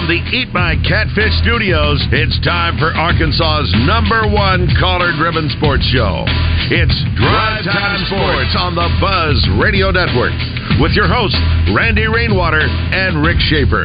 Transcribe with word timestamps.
From 0.00 0.08
the 0.08 0.24
Eat 0.32 0.48
My 0.56 0.80
Catfish 0.88 1.36
studios, 1.44 2.00
it's 2.08 2.40
time 2.40 2.80
for 2.80 2.88
Arkansas's 2.88 3.68
number 3.84 4.24
one 4.32 4.64
caller 4.80 5.12
driven 5.20 5.52
sports 5.60 5.84
show. 5.92 6.24
It's 6.72 6.96
Drive 7.20 7.68
Time 7.68 8.00
Sports 8.08 8.56
on 8.56 8.72
the 8.72 8.88
Buzz 8.96 9.36
Radio 9.60 9.92
Network 9.92 10.32
with 10.80 10.96
your 10.96 11.04
hosts, 11.04 11.36
Randy 11.76 12.08
Rainwater 12.08 12.64
and 12.64 13.20
Rick 13.20 13.44
Schaefer. 13.44 13.84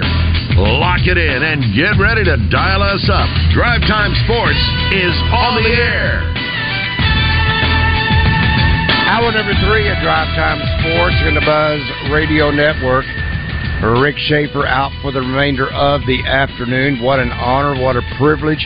Lock 0.55 1.03
it 1.03 1.19
in 1.19 1.43
and 1.43 1.75
get 1.75 1.99
ready 1.99 2.23
to 2.23 2.39
dial 2.47 2.79
us 2.79 3.03
up. 3.11 3.27
Drive 3.51 3.83
Time 3.83 4.15
Sports 4.23 4.61
is 4.95 5.15
on 5.35 5.59
the 5.59 5.67
air. 5.67 6.23
Hour 9.11 9.35
number 9.35 9.55
three 9.67 9.91
at 9.91 9.99
Drive 9.99 10.31
Time 10.39 10.63
Sports 10.79 11.19
in 11.27 11.35
the 11.35 11.43
Buzz 11.43 11.83
Radio 12.07 12.55
Network. 12.55 13.03
Rick 13.93 14.17
Schaefer 14.17 14.65
out 14.65 14.91
for 15.01 15.11
the 15.11 15.19
remainder 15.19 15.71
of 15.71 16.01
the 16.07 16.23
afternoon. 16.25 17.01
What 17.01 17.19
an 17.19 17.31
honor, 17.31 17.79
what 17.79 17.95
a 17.95 18.01
privilege. 18.17 18.65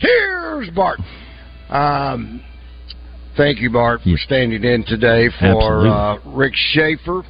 Here's 0.00 0.70
Bart. 0.70 0.98
Um, 1.68 2.42
thank 3.36 3.60
you, 3.60 3.70
Bart, 3.70 4.00
for 4.02 4.16
standing 4.16 4.64
in 4.64 4.84
today 4.84 5.28
for 5.38 5.86
uh, 5.86 6.18
Rick 6.26 6.54
Schaefer. 6.54 7.22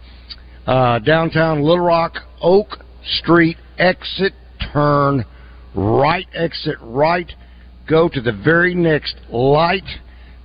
uh, 0.66 1.00
downtown 1.00 1.62
Little 1.62 1.84
Rock, 1.84 2.14
Oak 2.40 2.78
Street 3.04 3.56
exit, 3.78 4.32
turn 4.72 5.24
right, 5.74 6.26
exit 6.34 6.76
right, 6.80 7.30
go 7.88 8.08
to 8.08 8.20
the 8.20 8.32
very 8.32 8.74
next 8.74 9.16
light, 9.30 9.84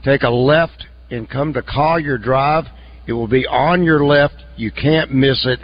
take 0.04 0.24
a 0.24 0.30
left, 0.30 0.86
and 1.10 1.30
come 1.30 1.54
to 1.54 1.62
Collier 1.62 2.18
Drive. 2.18 2.66
It 3.08 3.14
will 3.14 3.28
be 3.28 3.46
on 3.46 3.84
your 3.84 4.04
left. 4.04 4.44
You 4.58 4.72
can't 4.72 5.12
miss 5.14 5.46
it 5.46 5.60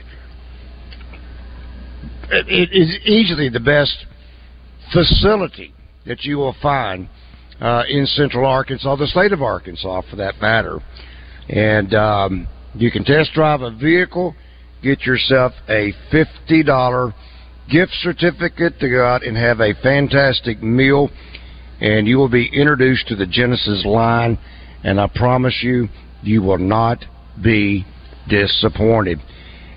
it 2.31 2.69
is 2.71 2.97
easily 3.05 3.49
the 3.49 3.59
best 3.59 4.05
facility 4.93 5.73
that 6.05 6.23
you 6.23 6.37
will 6.37 6.55
find 6.61 7.07
uh, 7.59 7.83
in 7.87 8.05
Central 8.05 8.45
Arkansas, 8.45 8.95
the 8.95 9.07
state 9.07 9.31
of 9.31 9.41
Arkansas, 9.41 10.01
for 10.09 10.15
that 10.15 10.41
matter. 10.41 10.79
And 11.49 11.93
um, 11.93 12.47
you 12.73 12.89
can 12.91 13.03
test 13.03 13.33
drive 13.33 13.61
a 13.61 13.71
vehicle, 13.71 14.35
get 14.81 15.01
yourself 15.01 15.53
a 15.69 15.93
fifty 16.09 16.63
dollar 16.63 17.13
gift 17.69 17.91
certificate 18.01 18.79
to 18.79 18.89
go 18.89 19.05
out 19.05 19.23
and 19.23 19.37
have 19.37 19.59
a 19.59 19.73
fantastic 19.81 20.61
meal, 20.61 21.09
and 21.79 22.07
you 22.07 22.17
will 22.17 22.29
be 22.29 22.49
introduced 22.53 23.07
to 23.07 23.15
the 23.15 23.25
Genesis 23.25 23.85
line. 23.85 24.37
And 24.83 24.99
I 24.99 25.07
promise 25.13 25.59
you, 25.61 25.89
you 26.23 26.41
will 26.41 26.57
not 26.57 27.03
be 27.43 27.85
disappointed. 28.27 29.19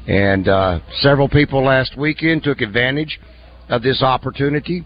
And 0.07 0.49
uh, 0.49 0.81
several 1.01 1.29
people 1.29 1.65
last 1.65 1.97
weekend 1.97 2.43
took 2.43 2.61
advantage 2.61 3.19
of 3.69 3.83
this 3.83 4.03
opportunity. 4.03 4.85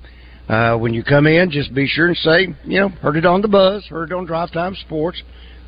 Uh, 0.49 0.77
when 0.79 0.95
you 0.95 1.03
come 1.03 1.27
in, 1.27 1.51
just 1.51 1.75
be 1.75 1.87
sure 1.87 2.06
and 2.06 2.17
say, 2.17 2.49
you 2.65 2.81
know, 2.81 2.89
heard 2.89 3.17
it 3.17 3.27
on 3.27 3.43
the 3.43 3.49
buzz, 3.49 3.84
heard 3.87 4.12
it 4.12 4.15
on 4.15 4.25
Drive 4.25 4.53
Time 4.53 4.75
Sports. 4.87 5.23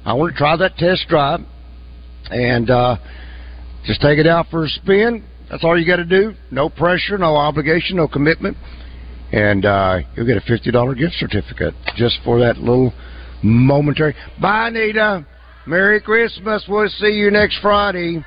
I 0.05 0.15
want 0.15 0.33
to 0.33 0.39
try 0.39 0.57
that 0.57 0.77
test 0.77 1.07
drive, 1.09 1.41
and 2.31 2.71
uh, 2.71 2.97
just 3.85 4.01
take 4.01 4.19
it 4.19 4.27
out 4.27 4.47
for 4.51 4.65
a 4.65 4.69
spin. 4.69 5.25
That's 5.51 5.65
all 5.65 5.79
you 5.79 5.87
got 5.87 5.97
to 5.97 6.05
do. 6.05 6.33
No 6.51 6.71
pressure, 6.71 7.19
no 7.19 7.37
obligation, 7.37 7.97
no 7.97 8.09
commitment, 8.09 8.57
and 9.33 9.67
uh, 9.67 9.99
you'll 10.17 10.27
get 10.27 10.39
a 10.39 10.43
fifty 10.43 10.71
dollar 10.71 10.95
gift 10.95 11.15
certificate 11.15 11.75
just 11.97 12.19
for 12.25 12.39
that 12.41 12.57
little 12.57 12.95
momentary. 13.43 14.15
Bye, 14.41 14.71
Nita. 14.71 15.27
Merry 15.67 16.01
Christmas. 16.01 16.65
We'll 16.67 16.89
see 16.89 17.13
you 17.13 17.31
next 17.31 17.59
Friday. 17.61 18.25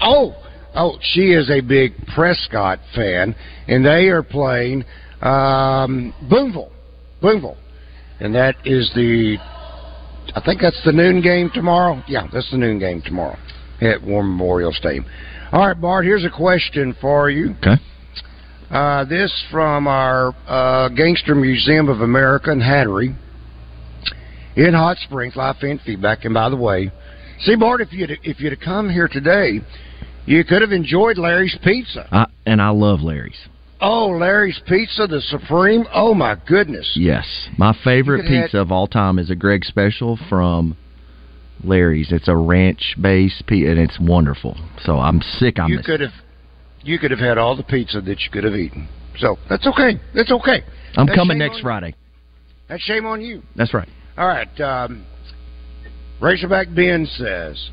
Oh, 0.00 0.34
oh, 0.74 0.98
she 1.00 1.32
is 1.32 1.50
a 1.50 1.60
big 1.60 1.92
Prescott 2.14 2.80
fan, 2.94 3.34
and 3.68 3.84
they 3.84 4.08
are 4.08 4.22
playing 4.22 4.84
um, 5.20 6.12
Boonville, 6.28 6.72
Boonville, 7.20 7.56
and 8.20 8.34
that 8.34 8.56
is 8.64 8.90
the. 8.94 9.38
I 10.34 10.40
think 10.44 10.60
that's 10.60 10.80
the 10.84 10.92
noon 10.92 11.20
game 11.20 11.50
tomorrow. 11.52 12.02
Yeah, 12.08 12.26
that's 12.32 12.50
the 12.50 12.56
noon 12.56 12.78
game 12.78 13.02
tomorrow 13.02 13.36
at 13.80 14.02
War 14.02 14.22
Memorial 14.22 14.72
Stadium. 14.72 15.04
All 15.52 15.66
right, 15.66 15.78
Bart. 15.78 16.04
Here's 16.04 16.24
a 16.24 16.30
question 16.30 16.96
for 17.00 17.28
you. 17.28 17.54
Okay. 17.58 17.76
Uh, 18.70 19.04
this 19.04 19.30
from 19.50 19.86
our 19.86 20.34
uh, 20.46 20.88
Gangster 20.88 21.34
Museum 21.34 21.90
of 21.90 22.00
America 22.00 22.50
in 22.50 22.60
Hattery 22.60 23.14
in 24.56 24.72
Hot 24.72 24.96
Springs. 24.98 25.36
Live 25.36 25.56
fan 25.58 25.78
feedback. 25.84 26.24
And 26.24 26.32
by 26.32 26.48
the 26.48 26.56
way, 26.56 26.90
see, 27.44 27.56
Bart, 27.56 27.80
if 27.80 27.92
you'd 27.92 28.10
if 28.22 28.40
you'd 28.40 28.52
have 28.52 28.60
come 28.60 28.90
here 28.90 29.08
today, 29.08 29.60
you 30.26 30.44
could 30.44 30.62
have 30.62 30.72
enjoyed 30.72 31.18
Larry's 31.18 31.56
Pizza. 31.62 32.08
I, 32.10 32.26
and 32.46 32.60
I 32.60 32.70
love 32.70 33.00
Larry's. 33.00 33.48
Oh, 33.80 34.08
Larry's 34.08 34.60
Pizza, 34.66 35.06
the 35.08 35.20
Supreme. 35.20 35.84
Oh 35.92 36.14
my 36.14 36.36
goodness. 36.46 36.92
Yes, 36.94 37.26
my 37.58 37.76
favorite 37.84 38.18
You 38.18 38.22
could 38.22 38.32
have 38.34 38.44
pizza 38.44 38.58
of 38.58 38.70
all 38.70 38.86
time 38.86 39.18
is 39.18 39.28
a 39.30 39.34
Greg 39.34 39.64
Special 39.64 40.18
from 40.28 40.76
Larry's. 41.64 42.12
It's 42.12 42.28
a 42.28 42.36
ranch 42.36 42.96
based 43.00 43.44
pizza, 43.46 43.72
and 43.72 43.80
it's 43.80 43.98
wonderful. 44.00 44.56
So 44.84 44.98
I'm 44.98 45.20
sick. 45.20 45.58
I'm 45.58 45.70
you 45.70 45.80
could 45.84 46.00
have 46.00 46.12
you 46.82 46.98
could 46.98 47.10
have 47.10 47.20
had 47.20 47.38
all 47.38 47.56
the 47.56 47.64
pizza 47.64 48.00
that 48.00 48.20
you 48.20 48.30
could 48.30 48.44
have 48.44 48.54
eaten. 48.54 48.88
So 49.18 49.36
that's 49.48 49.66
okay. 49.66 50.00
That's 50.14 50.30
okay. 50.30 50.62
I'm 50.96 51.06
That's 51.06 51.16
coming 51.16 51.38
next 51.38 51.60
Friday. 51.60 51.94
That's 52.68 52.82
shame 52.82 53.04
on 53.04 53.20
you. 53.20 53.42
That's 53.56 53.74
right. 53.74 53.88
All 54.16 54.26
right. 54.26 54.60
Um, 54.60 55.06
Razorback 56.22 56.68
Ben 56.72 57.04
says, 57.04 57.70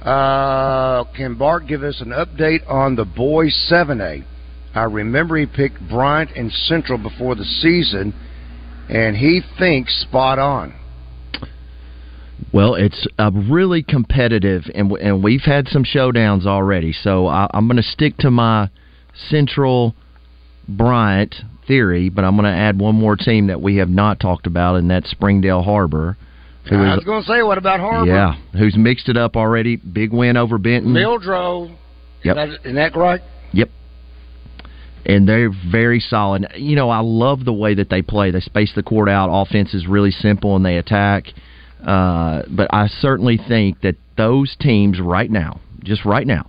uh, 0.00 1.04
"Can 1.14 1.34
Bart 1.34 1.66
give 1.66 1.82
us 1.82 2.00
an 2.00 2.12
update 2.12 2.62
on 2.66 2.96
the 2.96 3.04
boys 3.04 3.54
7A? 3.70 4.24
I 4.74 4.84
remember 4.84 5.36
he 5.36 5.44
picked 5.44 5.86
Bryant 5.86 6.30
and 6.34 6.50
Central 6.50 6.96
before 6.96 7.34
the 7.34 7.44
season, 7.44 8.14
and 8.88 9.14
he 9.14 9.42
thinks 9.58 9.94
spot 10.00 10.38
on. 10.38 10.72
Well, 12.54 12.74
it's 12.74 13.06
a 13.18 13.30
really 13.30 13.82
competitive, 13.82 14.62
and 14.74 14.90
and 14.92 15.22
we've 15.22 15.42
had 15.42 15.68
some 15.68 15.84
showdowns 15.84 16.46
already. 16.46 16.94
So 16.94 17.26
I, 17.26 17.48
I'm 17.52 17.66
going 17.66 17.76
to 17.76 17.82
stick 17.82 18.16
to 18.20 18.30
my 18.30 18.70
Central 19.28 19.94
Bryant 20.66 21.34
theory, 21.68 22.08
but 22.08 22.24
I'm 22.24 22.34
going 22.34 22.50
to 22.50 22.58
add 22.58 22.80
one 22.80 22.94
more 22.94 23.16
team 23.16 23.48
that 23.48 23.60
we 23.60 23.76
have 23.76 23.90
not 23.90 24.20
talked 24.20 24.46
about, 24.46 24.76
and 24.76 24.90
that's 24.90 25.10
Springdale 25.10 25.60
Har-Ber. 25.60 26.16
Who 26.68 26.76
I 26.76 26.94
was 26.94 27.04
going 27.04 27.22
to 27.22 27.28
say, 27.28 27.42
what 27.42 27.58
about 27.58 27.80
Har-Ber? 27.80 28.06
Yeah, 28.06 28.34
who's 28.52 28.76
mixed 28.76 29.08
it 29.08 29.16
up 29.16 29.36
already. 29.36 29.76
Big 29.76 30.12
win 30.12 30.36
over 30.36 30.58
Benton. 30.58 30.92
Mildrow. 30.92 31.76
Yep. 32.22 32.36
Is 32.36 32.36
that, 32.36 32.60
isn't 32.60 32.74
that 32.76 32.96
right? 32.96 33.20
Yep. 33.52 33.68
And 35.04 35.28
they're 35.28 35.50
very 35.70 35.98
solid. 35.98 36.46
You 36.54 36.76
know, 36.76 36.88
I 36.88 37.00
love 37.00 37.44
the 37.44 37.52
way 37.52 37.74
that 37.74 37.90
they 37.90 38.02
play. 38.02 38.30
They 38.30 38.40
space 38.40 38.72
the 38.76 38.84
court 38.84 39.08
out. 39.08 39.28
Offense 39.28 39.74
is 39.74 39.88
really 39.88 40.12
simple, 40.12 40.54
and 40.54 40.64
they 40.64 40.76
attack. 40.76 41.26
Uh, 41.84 42.42
but 42.48 42.72
I 42.72 42.86
certainly 42.86 43.36
think 43.36 43.80
that 43.80 43.96
those 44.16 44.54
teams 44.60 45.00
right 45.00 45.30
now, 45.30 45.60
just 45.82 46.04
right 46.04 46.26
now, 46.26 46.48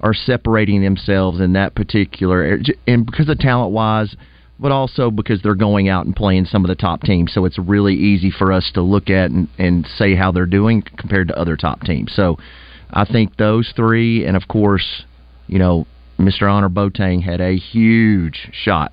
are 0.00 0.14
separating 0.14 0.82
themselves 0.82 1.40
in 1.40 1.52
that 1.52 1.76
particular 1.76 2.58
and 2.88 3.06
because 3.06 3.28
of 3.28 3.38
talent 3.38 3.72
wise 3.72 4.16
but 4.62 4.72
also 4.72 5.10
because 5.10 5.42
they're 5.42 5.54
going 5.54 5.88
out 5.88 6.06
and 6.06 6.16
playing 6.16 6.46
some 6.46 6.64
of 6.64 6.68
the 6.68 6.74
top 6.74 7.02
teams. 7.02 7.32
So 7.34 7.44
it's 7.44 7.58
really 7.58 7.94
easy 7.94 8.30
for 8.30 8.52
us 8.52 8.70
to 8.74 8.82
look 8.82 9.10
at 9.10 9.30
and, 9.30 9.48
and 9.58 9.86
say 9.96 10.14
how 10.14 10.32
they're 10.32 10.46
doing 10.46 10.82
compared 10.96 11.28
to 11.28 11.38
other 11.38 11.56
top 11.56 11.82
teams. 11.82 12.12
So 12.14 12.38
i 12.94 13.04
think 13.06 13.36
those 13.38 13.72
three 13.74 14.26
and 14.26 14.36
of 14.36 14.46
course 14.48 15.04
you 15.46 15.58
know 15.58 15.86
mr 16.18 16.42
Annor 16.42 16.68
Boateng 16.68 17.22
had 17.22 17.40
a 17.40 17.56
huge 17.56 18.50
shot 18.52 18.92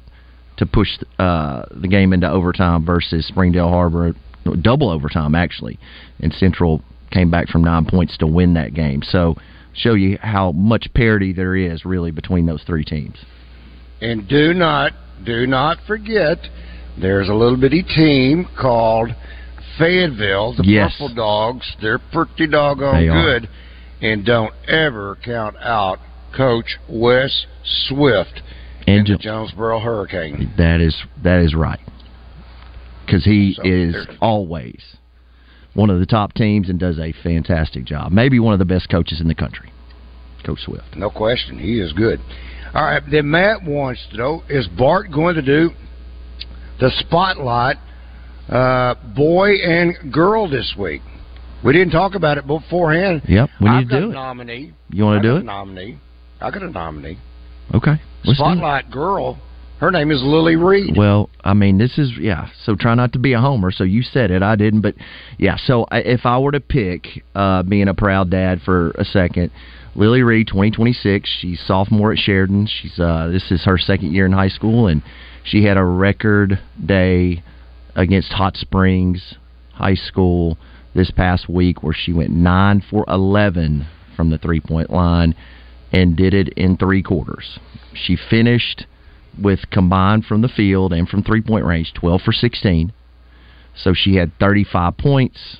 to 0.56 0.66
push 0.66 0.88
uh, 1.20 1.66
the 1.70 1.88
game 1.88 2.14
into 2.14 2.30
overtime 2.30 2.86
versus 2.86 3.28
springdale 3.28 3.68
Har-Ber 3.68 4.14
double 4.62 4.90
overtime 4.90 5.36
actually 5.36 5.78
and 6.22 6.34
central 6.34 6.82
came 7.12 7.30
back 7.30 7.48
from 7.48 7.64
nine 7.64 7.86
points 7.86 8.18
to 8.18 8.28
win 8.28 8.54
that 8.54 8.74
game. 8.74 9.02
So 9.02 9.36
show 9.74 9.94
you 9.94 10.18
how 10.22 10.52
much 10.52 10.88
parity 10.94 11.34
there 11.34 11.56
is 11.56 11.86
really 11.86 12.12
between 12.12 12.46
those 12.46 12.64
three 12.64 12.84
teams. 12.84 13.18
And 14.02 14.28
do 14.28 14.54
not 14.54 14.94
do 15.26 15.48
not 15.48 15.78
forget 15.88 16.38
there's 17.00 17.30
a 17.30 17.34
little 17.34 17.58
bitty 17.58 17.84
team 17.84 18.48
called 18.60 19.10
Fayetteville, 19.78 20.56
the 20.58 20.64
yes. 20.66 20.94
Purple 20.94 21.16
Dogs. 21.16 21.76
They're 21.82 22.00
pretty 22.00 22.48
doggone 22.48 23.08
they 23.08 23.12
good. 23.12 23.50
And 24.02 24.26
don't 24.26 24.54
ever 24.68 25.18
count 25.24 25.56
out 25.58 26.00
Coach 26.36 26.78
Wes 26.90 27.46
Swift 27.64 28.42
and 28.88 29.08
the 29.08 29.18
Jonesboro 29.18 29.80
Hurricane. 29.80 30.54
That 30.58 30.82
is 30.82 30.96
that 31.24 31.42
is 31.42 31.54
right. 31.54 31.80
Because 33.06 33.26
he 33.26 33.56
so 33.56 33.64
is 33.66 33.96
always 34.22 34.82
one 35.74 35.90
of 35.90 36.00
the 36.00 36.06
top 36.06 36.34
teams 36.34 36.70
and 36.70 36.80
does 36.80 37.00
a 37.00 37.14
fantastic 37.24 37.86
job. 37.86 38.12
Maybe 38.12 38.40
one 38.40 38.54
of 38.54 38.60
the 38.60 38.66
best 38.66 38.90
coaches 38.90 39.20
in 39.22 39.28
the 39.28 39.36
country, 39.36 39.72
Coach 40.46 40.60
Swift. 40.60 40.96
No 40.96 41.10
question, 41.10 41.58
he 41.58 41.80
is 41.80 41.94
good. 41.94 42.20
All 42.74 42.84
right, 42.84 43.02
then 43.10 43.30
Matt 43.30 43.64
wants 43.64 44.06
to 44.12 44.18
know: 44.18 44.44
Is 44.50 44.68
Bart 44.78 45.12
going 45.12 45.36
to 45.36 45.42
do 45.42 45.72
the 46.80 46.92
spotlight 47.00 47.78
uh, 48.48 48.96
boy 49.16 49.56
and 49.56 50.14
girl 50.14 50.50
this 50.50 50.76
week? 50.78 51.02
We 51.64 51.74
didn't 51.74 51.92
talk 51.92 52.16
about 52.16 52.38
it 52.38 52.48
beforehand. 52.48 53.24
Yep, 53.28 53.50
we 53.60 53.70
need 53.70 53.76
I've 53.76 53.90
to 53.90 54.00
do 54.00 54.06
a 54.06 54.10
it. 54.10 54.14
Nominee. 54.14 54.74
You 54.92 55.04
want 55.04 55.22
to 55.22 55.28
do 55.30 55.36
it? 55.38 55.44
nominee. 55.44 55.98
I 56.40 56.52
got 56.52 56.64
a 56.64 56.70
nominee. 56.70 57.18
Okay. 57.74 58.02
Spotlight 58.24 58.90
girl 58.92 59.40
her 59.80 59.92
name 59.92 60.12
is 60.12 60.22
Lily 60.22 60.56
Reed. 60.56 60.98
Well, 60.98 61.30
I 61.44 61.54
mean, 61.54 61.78
this 61.78 61.98
is 61.98 62.12
yeah. 62.18 62.50
So 62.64 62.76
try 62.76 62.96
not 62.96 63.14
to 63.14 63.20
be 63.20 63.34
a 63.34 63.40
homer. 63.40 63.72
So 63.72 63.84
you 63.84 64.02
said 64.02 64.30
it, 64.30 64.44
I 64.44 64.56
didn't, 64.56 64.82
but 64.82 64.96
yeah. 65.38 65.56
So 65.58 65.86
if 65.92 66.26
I 66.26 66.38
were 66.40 66.52
to 66.52 66.60
pick, 66.60 67.24
uh, 67.34 67.64
being 67.64 67.88
a 67.88 67.94
proud 67.94 68.30
dad 68.30 68.62
for 68.64 68.92
a 68.92 69.06
second, 69.06 69.52
Lily 69.96 70.22
Reed, 70.22 70.48
twenty 70.48 70.72
twenty 70.72 70.94
six. 70.94 71.30
She's 71.40 71.62
sophomore 71.66 72.12
at 72.12 72.18
Sheridan. 72.18 72.68
She's 72.68 73.00
uh, 73.00 73.30
this 73.32 73.52
is 73.52 73.64
her 73.66 73.78
second 73.78 74.14
year 74.14 74.26
in 74.26 74.34
high 74.34 74.50
school, 74.50 74.88
and 74.88 75.02
she 75.44 75.64
had 75.64 75.78
a 75.78 75.84
record 75.84 76.60
day 76.84 77.44
against 77.96 78.34
Hot 78.34 78.58
Springs 78.58 79.36
High 79.74 79.96
School 79.96 80.58
this 80.94 81.12
past 81.12 81.48
week, 81.48 81.84
where 81.84 81.96
she 81.98 82.12
went 82.12 82.32
nine 82.32 82.84
for 82.90 83.06
eleven 83.08 83.88
from 84.18 84.30
the 84.30 84.38
three 84.38 84.60
point 84.60 84.90
line 84.90 85.36
and 85.94 86.18
did 86.18 86.34
it 86.34 86.50
in 86.50 86.76
three 86.76 87.02
quarters. 87.02 87.60
She 87.94 88.18
finished 88.30 88.86
with 89.38 89.70
combined 89.70 90.26
from 90.26 90.42
the 90.42 90.48
field 90.48 90.94
and 90.94 91.08
from 91.08 91.24
three 91.24 91.42
point 91.42 91.66
range, 91.66 91.94
12 91.94 92.22
for 92.22 92.32
16. 92.32 92.94
So 93.76 93.94
she 93.94 94.16
had 94.16 94.32
35 94.40 94.98
points, 94.98 95.58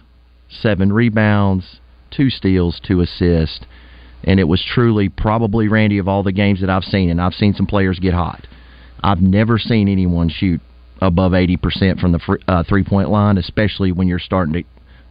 seven 0.50 0.92
rebounds, 0.92 1.80
two 2.12 2.30
steals, 2.30 2.80
two 2.86 3.02
assists. 3.02 3.62
And 4.24 4.40
it 4.40 4.46
was 4.46 4.64
truly, 4.64 5.08
probably, 5.08 5.70
Randy, 5.70 5.98
of 5.98 6.08
all 6.08 6.24
the 6.24 6.34
games 6.34 6.60
that 6.60 6.70
I've 6.70 6.84
seen, 6.84 7.10
and 7.10 7.22
I've 7.22 7.34
seen 7.34 7.54
some 7.54 7.66
players 7.66 8.00
get 8.00 8.14
hot. 8.14 8.46
I've 9.02 9.22
never 9.22 9.58
seen 9.58 9.88
anyone 9.88 10.28
shoot 10.28 10.60
above 11.02 11.32
80% 11.32 12.02
from 12.02 12.12
the 12.12 12.38
uh, 12.48 12.64
three 12.68 12.84
point 12.84 13.10
line, 13.10 13.38
especially 13.38 13.94
when 13.94 14.08
you're 14.10 14.20
starting 14.20 14.54
to 14.54 14.64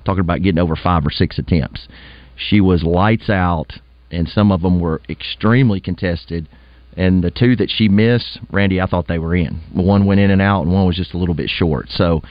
talking 0.04 0.20
about 0.20 0.42
getting 0.42 0.58
over 0.58 0.76
five 0.76 1.06
or 1.06 1.10
six 1.10 1.38
attempts. 1.38 1.88
She 2.36 2.60
was 2.60 2.82
lights 2.82 3.28
out, 3.28 3.72
and 4.10 4.28
some 4.28 4.52
of 4.52 4.62
them 4.62 4.80
were 4.80 5.00
extremely 5.08 5.80
contested 5.80 6.48
and 6.98 7.22
the 7.22 7.30
two 7.30 7.54
that 7.56 7.70
she 7.70 7.88
missed, 7.88 8.40
Randy, 8.50 8.80
I 8.80 8.86
thought 8.86 9.06
they 9.06 9.20
were 9.20 9.36
in. 9.36 9.60
One 9.72 10.04
went 10.04 10.20
in 10.20 10.32
and 10.32 10.42
out, 10.42 10.62
and 10.62 10.72
one 10.72 10.84
was 10.84 10.96
just 10.96 11.14
a 11.14 11.18
little 11.18 11.34
bit 11.34 11.48
short. 11.48 11.86
So 11.90 12.22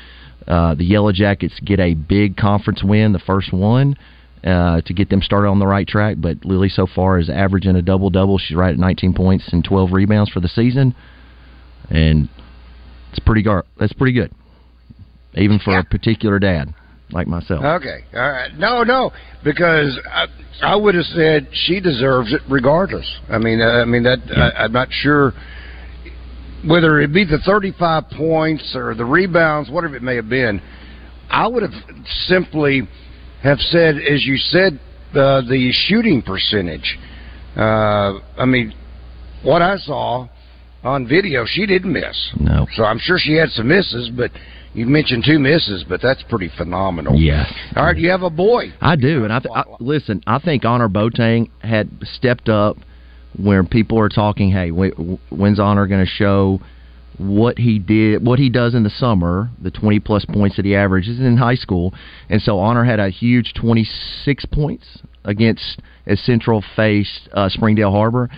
uh, 0.45 0.75
the 0.75 0.83
Yellow 0.83 1.13
Jackets 1.13 1.57
get 1.63 1.79
a 1.79 1.93
big 1.93 2.35
conference 2.35 2.83
win, 2.83 3.13
the 3.13 3.19
first 3.19 3.53
one. 3.53 3.95
Uh, 4.43 4.81
to 4.81 4.93
get 4.93 5.09
them 5.09 5.21
started 5.21 5.47
on 5.47 5.57
the 5.57 5.65
right 5.65 5.87
track, 5.87 6.15
but 6.19 6.45
Lily 6.45 6.69
so 6.69 6.85
far 6.85 7.17
is 7.17 7.27
averaging 7.27 7.75
a 7.75 7.81
double 7.81 8.11
double. 8.11 8.37
She's 8.37 8.55
right 8.55 8.71
at 8.71 8.77
19 8.77 9.13
points 9.13 9.49
and 9.51 9.63
12 9.63 9.91
rebounds 9.91 10.29
for 10.29 10.39
the 10.39 10.47
season, 10.47 10.95
and 11.89 12.29
it's 13.09 13.19
pretty 13.19 13.41
gar- 13.41 13.65
that's 13.79 13.93
pretty 13.93 14.13
good, 14.13 14.31
even 15.33 15.57
for 15.57 15.71
yeah. 15.71 15.79
a 15.79 15.83
particular 15.83 16.37
dad 16.37 16.73
like 17.12 17.27
myself. 17.27 17.63
Okay, 17.63 18.04
all 18.13 18.31
right. 18.31 18.54
No, 18.57 18.83
no, 18.83 19.12
because 19.44 19.98
I, 20.12 20.25
I 20.62 20.75
would 20.75 20.95
have 20.95 21.06
said 21.06 21.48
she 21.51 21.80
deserves 21.80 22.33
it 22.33 22.42
regardless. 22.50 23.09
I 23.30 23.38
mean, 23.38 23.62
uh, 23.62 23.65
I 23.65 23.86
mean 23.86 24.04
that. 24.04 24.19
I, 24.36 24.63
I'm 24.63 24.74
not 24.74 24.89
sure 24.92 25.33
whether 26.65 27.00
it 27.00 27.13
be 27.13 27.24
the 27.24 27.39
35 27.45 28.09
points 28.18 28.75
or 28.75 28.95
the 28.95 29.06
rebounds, 29.06 29.69
whatever 29.69 29.95
it 29.95 30.04
may 30.04 30.15
have 30.15 30.30
been. 30.30 30.62
I 31.30 31.48
would 31.48 31.63
have 31.63 31.74
simply 32.27 32.88
have 33.44 33.60
said, 33.60 33.95
as 33.98 34.25
you 34.25 34.38
said, 34.38 34.80
uh, 35.12 35.42
the 35.42 35.71
shooting 35.88 36.21
percentage. 36.21 36.98
Uh, 37.56 38.19
I 38.38 38.45
mean, 38.45 38.74
what 39.44 39.62
I 39.62 39.77
saw 39.77 40.27
on 40.83 41.07
video, 41.07 41.45
she 41.45 41.65
didn't 41.65 41.92
miss. 41.92 42.31
No. 42.39 42.68
So 42.75 42.83
I'm 42.83 43.00
sure 43.00 43.18
she 43.19 43.33
had 43.33 43.50
some 43.50 43.68
misses, 43.68 44.10
but 44.15 44.31
you 44.73 44.85
mentioned 44.85 45.23
two 45.25 45.39
misses, 45.39 45.86
but 45.88 46.01
that's 46.01 46.24
pretty 46.24 46.50
phenomenal. 46.57 47.15
Yeah. 47.15 47.45
All 47.75 47.86
right, 47.86 47.97
you 47.97 48.09
have 48.09 48.21
a 48.21 48.29
boy. 48.29 48.74
I 48.81 48.95
do, 48.95 49.24
and 49.24 49.33
I, 49.33 49.39
th- 49.39 49.51
I 49.53 49.63
listen. 49.79 50.21
I 50.27 50.39
think 50.39 50.63
Annor 50.63 50.89
Boateng 50.89 51.50
had 51.59 51.89
stepped 52.03 52.50
up 52.50 52.77
where 53.38 53.63
people 53.63 54.00
are 54.00 54.09
talking. 54.09 54.51
Hey, 54.51 54.69
when's 54.69 55.59
Annor 55.59 55.88
going 55.88 56.05
to 56.05 56.12
show 56.12 56.62
what 57.17 57.57
he 57.57 57.79
did, 57.79 58.25
what 58.25 58.38
he 58.38 58.50
does 58.50 58.75
in 58.75 58.83
the 58.83 58.89
summer, 58.91 59.50
the 59.62 59.71
twenty 59.71 60.00
plus 60.00 60.25
points 60.25 60.55
that 60.57 60.65
he 60.65 60.75
averages 60.75 61.19
in 61.19 61.38
high 61.38 61.55
school, 61.55 61.93
and 62.29 62.41
so 62.41 62.57
Annor 62.57 62.86
had 62.86 63.00
a 63.00 63.09
huge 63.09 63.53
twenty 63.53 63.88
six 64.24 64.45
points 64.45 65.00
against 65.25 65.81
as 66.05 66.19
Central 66.21 66.63
faced 66.75 67.27
uh, 67.33 67.50
Springdale 67.50 67.91
Har-Ber. 67.91 68.29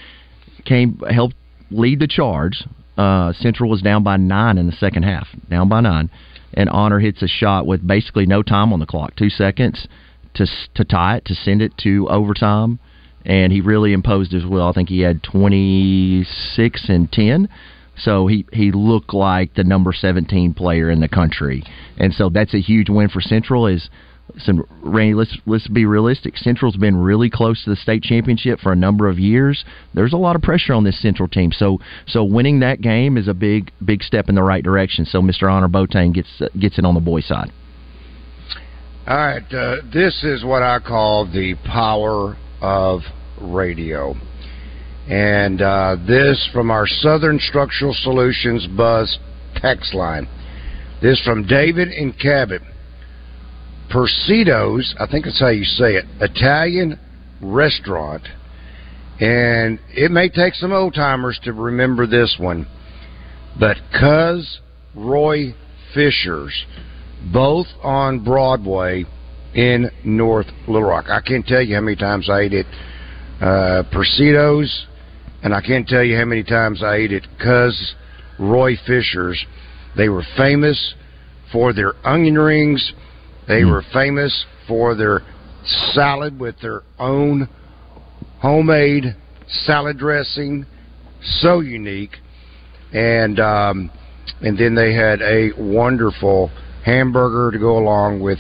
Came 0.65 1.01
helped 1.09 1.35
lead 1.71 1.99
the 1.99 2.07
charge. 2.07 2.63
Uh, 2.99 3.33
Central 3.33 3.69
was 3.69 3.81
down 3.81 4.03
by 4.03 4.17
nine 4.17 4.57
in 4.57 4.65
the 4.65 4.73
second 4.73 5.03
half, 5.03 5.27
down 5.49 5.69
by 5.69 5.79
nine 5.79 6.09
and 6.53 6.69
Annor 6.69 7.01
hits 7.01 7.21
a 7.21 7.27
shot 7.27 7.65
with 7.65 7.85
basically 7.85 8.25
no 8.25 8.41
time 8.41 8.73
on 8.73 8.79
the 8.79 8.85
clock, 8.85 9.15
two 9.15 9.29
seconds 9.29 9.87
to 10.35 10.45
to 10.75 10.83
tie 10.83 11.17
it, 11.17 11.25
to 11.25 11.35
send 11.35 11.61
it 11.61 11.77
to 11.79 12.07
overtime, 12.09 12.79
and 13.25 13.51
he 13.51 13.61
really 13.61 13.93
imposed 13.93 14.33
as 14.33 14.45
well. 14.45 14.69
I 14.69 14.73
think 14.73 14.89
he 14.89 15.01
had 15.01 15.23
twenty 15.23 16.23
six 16.23 16.89
and 16.89 17.11
ten. 17.11 17.49
So 17.97 18.27
he, 18.27 18.45
he 18.53 18.71
looked 18.71 19.13
like 19.13 19.55
the 19.55 19.65
number 19.65 19.91
17 19.91 20.53
player 20.53 20.89
in 20.89 21.01
the 21.01 21.09
country. 21.09 21.63
And 21.97 22.13
so 22.13 22.29
that's 22.29 22.53
a 22.53 22.61
huge 22.61 22.89
win 22.89 23.09
for 23.09 23.19
Central 23.19 23.67
is 23.67 23.89
Listen, 24.35 24.63
Randy, 24.81 25.13
let's 25.13 25.37
let's 25.45 25.67
be 25.67 25.85
realistic. 25.85 26.37
Central's 26.37 26.77
been 26.77 26.97
really 26.97 27.29
close 27.29 27.63
to 27.63 27.69
the 27.69 27.75
state 27.75 28.03
championship 28.03 28.59
for 28.59 28.71
a 28.71 28.75
number 28.75 29.07
of 29.07 29.19
years. 29.19 29.65
There's 29.93 30.13
a 30.13 30.17
lot 30.17 30.35
of 30.35 30.41
pressure 30.41 30.73
on 30.73 30.83
this 30.83 30.99
Central 31.01 31.27
team. 31.27 31.51
So 31.51 31.79
so 32.07 32.23
winning 32.23 32.59
that 32.59 32.81
game 32.81 33.17
is 33.17 33.27
a 33.27 33.33
big 33.33 33.71
big 33.83 34.03
step 34.03 34.29
in 34.29 34.35
the 34.35 34.43
right 34.43 34.63
direction. 34.63 35.05
So 35.05 35.21
Mr. 35.21 35.43
Annor 35.43 35.69
Boateng 35.69 36.13
gets 36.13 36.41
gets 36.59 36.77
it 36.77 36.85
on 36.85 36.93
the 36.93 37.01
boys' 37.01 37.25
side. 37.25 37.51
All 39.07 39.17
right, 39.17 39.53
uh, 39.53 39.77
this 39.91 40.23
is 40.23 40.43
what 40.45 40.61
I 40.61 40.79
call 40.79 41.25
the 41.25 41.55
power 41.65 42.37
of 42.61 43.01
radio. 43.41 44.13
And 45.07 45.59
uh, 45.61 45.95
this 46.07 46.47
from 46.53 46.69
our 46.69 46.85
Southern 46.85 47.39
Structural 47.39 47.95
Solutions 47.95 48.67
Buzz 48.67 49.17
text 49.55 49.95
line. 49.95 50.27
This 51.01 51.19
from 51.25 51.47
David 51.47 51.87
in 51.87 52.13
Cabot. 52.13 52.61
Persitos, 53.91 54.93
I 54.99 55.07
think 55.07 55.25
that's 55.25 55.39
how 55.39 55.49
you 55.49 55.63
say 55.63 55.95
it, 55.95 56.05
Italian 56.21 56.99
restaurant. 57.41 58.23
And 59.19 59.79
it 59.89 60.11
may 60.11 60.29
take 60.29 60.53
some 60.55 60.71
old 60.71 60.93
timers 60.93 61.39
to 61.43 61.53
remember 61.53 62.07
this 62.07 62.37
one. 62.39 62.67
but 63.59 63.77
Cuz 63.91 64.59
Roy 64.95 65.53
Fisher's, 65.93 66.65
both 67.33 67.67
on 67.83 68.19
Broadway 68.23 69.05
in 69.53 69.89
North 70.03 70.47
Little 70.67 70.87
Rock. 70.87 71.09
I 71.09 71.21
can't 71.21 71.45
tell 71.45 71.61
you 71.61 71.75
how 71.75 71.81
many 71.81 71.97
times 71.97 72.29
I 72.29 72.41
ate 72.41 72.53
it. 72.53 72.67
Uh, 73.41 73.83
and 75.41 75.55
I 75.55 75.61
can't 75.61 75.87
tell 75.87 76.03
you 76.03 76.17
how 76.17 76.25
many 76.25 76.43
times 76.43 76.83
I 76.83 76.95
ate 76.95 77.11
it. 77.11 77.25
Cuz 77.39 77.95
Roy 78.37 78.77
Fisher's. 78.85 79.43
They 79.95 80.09
were 80.09 80.23
famous 80.37 80.93
for 81.51 81.73
their 81.73 81.93
onion 82.05 82.37
rings. 82.37 82.93
They 83.49 83.63
mm. 83.63 83.71
were 83.71 83.83
famous 83.91 84.45
for 84.67 84.95
their 84.95 85.21
salad 85.93 86.39
with 86.39 86.55
their 86.61 86.83
own 86.99 87.49
homemade 88.39 89.15
salad 89.65 89.97
dressing. 89.97 90.65
So 91.21 91.59
unique, 91.59 92.15
and 92.93 93.41
um, 93.41 93.91
and 94.39 94.57
then 94.57 94.75
they 94.75 94.93
had 94.93 95.21
a 95.21 95.49
wonderful 95.57 96.49
hamburger 96.85 97.51
to 97.51 97.59
go 97.59 97.77
along 97.77 98.21
with 98.21 98.39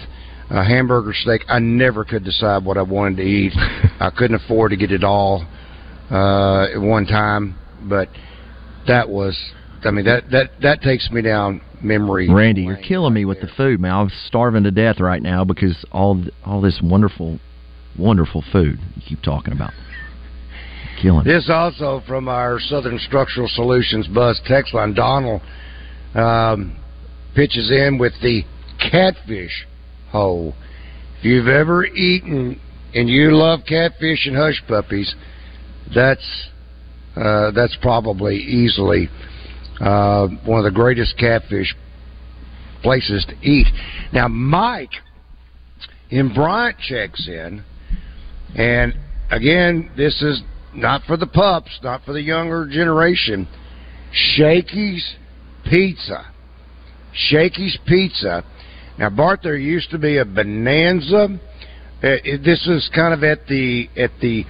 a 0.49 0.63
hamburger 0.63 1.13
steak. 1.13 1.41
I 1.49 1.59
never 1.59 2.05
could 2.05 2.23
decide 2.23 2.63
what 2.63 2.77
I 2.77 2.83
wanted 2.83 3.17
to 3.17 3.23
eat. 3.23 3.51
I 3.99 4.11
couldn't 4.15 4.39
afford 4.41 4.71
to 4.71 4.77
get 4.77 4.91
it 4.91 5.03
all 5.03 5.45
uh, 6.09 6.67
at 6.73 6.79
one 6.79 7.05
time, 7.05 7.57
but 7.89 8.07
that 8.87 9.09
was. 9.09 9.37
I 9.83 9.91
mean 9.91 10.05
that 10.05 10.29
that 10.31 10.51
that 10.61 10.81
takes 10.81 11.09
me 11.11 11.21
down 11.21 11.61
memory. 11.83 12.29
Randy, 12.29 12.63
you're 12.63 12.77
killing 12.77 13.13
me 13.13 13.25
with 13.25 13.41
the 13.41 13.47
food, 13.57 13.79
man. 13.79 13.93
I'm 13.93 14.11
starving 14.27 14.63
to 14.63 14.71
death 14.71 14.99
right 14.99 15.21
now 15.21 15.43
because 15.43 15.85
all 15.91 16.23
all 16.45 16.61
this 16.61 16.79
wonderful, 16.83 17.39
wonderful 17.97 18.43
food 18.51 18.79
you 18.95 19.01
keep 19.07 19.21
talking 19.21 19.53
about. 19.53 19.71
Killing. 21.01 21.23
This 21.23 21.49
also 21.49 22.01
from 22.07 22.27
our 22.27 22.59
Southern 22.59 22.99
Structural 22.99 23.47
Solutions 23.47 24.07
Buzz 24.07 24.39
text 24.45 24.73
line. 24.73 24.93
Donald 24.93 25.41
um, 26.13 26.77
pitches 27.35 27.71
in 27.71 27.97
with 27.97 28.13
the 28.21 28.43
catfish 28.79 29.65
hole. 30.11 30.53
If 31.19 31.25
you've 31.25 31.47
ever 31.47 31.85
eaten 31.85 32.59
and 32.93 33.09
you 33.09 33.35
love 33.35 33.61
catfish 33.67 34.25
and 34.25 34.35
hush 34.35 34.61
puppies, 34.67 35.13
that's 35.93 36.49
uh, 37.15 37.51
that's 37.51 37.77
probably 37.81 38.37
easily 38.37 39.09
uh, 39.79 40.27
one 40.45 40.59
of 40.59 40.65
the 40.65 40.71
greatest 40.71 41.17
catfish 41.17 41.75
places 42.81 43.25
to 43.27 43.35
eat. 43.47 43.67
Now, 44.13 44.27
Mike 44.27 44.91
in 46.09 46.33
Bryant 46.33 46.77
checks 46.79 47.27
in, 47.27 47.63
and 48.55 48.93
again, 49.31 49.91
this 49.95 50.21
is 50.21 50.41
not 50.73 51.03
for 51.03 51.17
the 51.17 51.27
pups, 51.27 51.79
not 51.83 52.03
for 52.03 52.13
the 52.13 52.21
younger 52.21 52.67
generation. 52.67 53.47
Shakey's 54.11 55.15
Pizza. 55.65 56.25
Shakey's 57.13 57.77
Pizza. 57.85 58.43
Now, 58.97 59.09
Bart, 59.09 59.41
there 59.43 59.57
used 59.57 59.91
to 59.91 59.97
be 59.97 60.17
a 60.17 60.25
Bonanza. 60.25 61.39
Uh, 62.01 62.07
this 62.43 62.65
is 62.67 62.89
kind 62.93 63.13
of 63.13 63.23
at 63.23 63.45
the 63.47 63.89
at 63.97 64.11
the 64.21 64.45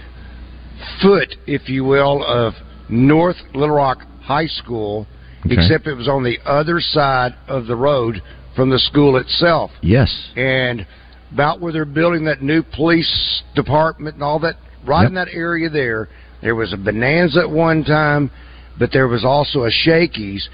foot, 1.02 1.36
if 1.46 1.68
you 1.68 1.84
will, 1.84 2.24
of 2.24 2.54
North 2.90 3.38
Little 3.54 3.76
Rock 3.76 4.00
High 4.22 4.48
School, 4.48 5.08
okay. 5.46 5.56
except 5.56 5.88
it 5.88 5.96
was 5.96 6.08
on 6.08 6.24
the 6.24 6.38
other 6.46 6.80
side 6.80 7.36
of 7.48 7.68
the 7.68 7.76
road 7.76 8.22
from 8.56 8.70
the 8.70 8.80
school 8.80 9.18
itself. 9.18 9.72
Yes. 9.82 10.32
And 10.36 10.86
about 11.32 11.62
where 11.62 11.72
they're 11.72 11.86
building 11.86 12.26
that 12.26 12.42
new 12.42 12.64
police 12.64 13.44
department 13.56 14.16
and 14.16 14.24
all 14.24 14.40
that, 14.40 14.56
right 14.86 15.04
yep. 15.04 15.10
in 15.10 15.16
that 15.16 15.30
area 15.32 15.70
there, 15.70 16.10
there 16.42 16.56
was 16.56 16.74
a 16.74 16.78
Bonanza 16.78 17.42
at 17.42 17.50
one 17.50 17.84
time, 17.84 18.32
but 18.78 18.92
there 18.92 19.08
was 19.08 19.24
also 19.26 19.64
a 19.64 19.72
Shakey's. 19.72 20.50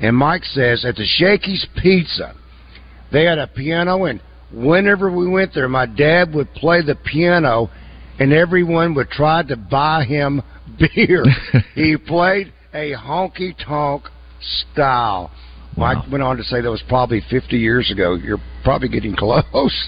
And 0.00 0.16
Mike 0.16 0.44
says 0.44 0.84
at 0.84 0.96
the 0.96 1.06
Shakey's 1.06 1.66
Pizza, 1.82 2.34
they 3.12 3.24
had 3.24 3.38
a 3.38 3.46
piano, 3.46 4.04
and 4.04 4.20
whenever 4.52 5.14
we 5.14 5.28
went 5.28 5.52
there, 5.54 5.68
my 5.68 5.86
dad 5.86 6.32
would 6.34 6.52
play 6.54 6.82
the 6.82 6.94
piano, 6.94 7.70
and 8.18 8.32
everyone 8.32 8.94
would 8.94 9.10
try 9.10 9.42
to 9.42 9.56
buy 9.56 10.04
him 10.04 10.42
beer. 10.78 11.24
he 11.74 11.96
played 11.96 12.52
a 12.72 12.92
honky 12.92 13.54
tonk 13.66 14.04
style. 14.40 15.30
Wow. 15.76 15.94
Mike 15.94 16.10
went 16.10 16.22
on 16.22 16.36
to 16.36 16.42
say 16.42 16.60
that 16.60 16.70
was 16.70 16.82
probably 16.88 17.22
50 17.30 17.56
years 17.56 17.90
ago. 17.90 18.14
You're 18.14 18.40
probably 18.64 18.88
getting 18.88 19.14
close. 19.18 19.42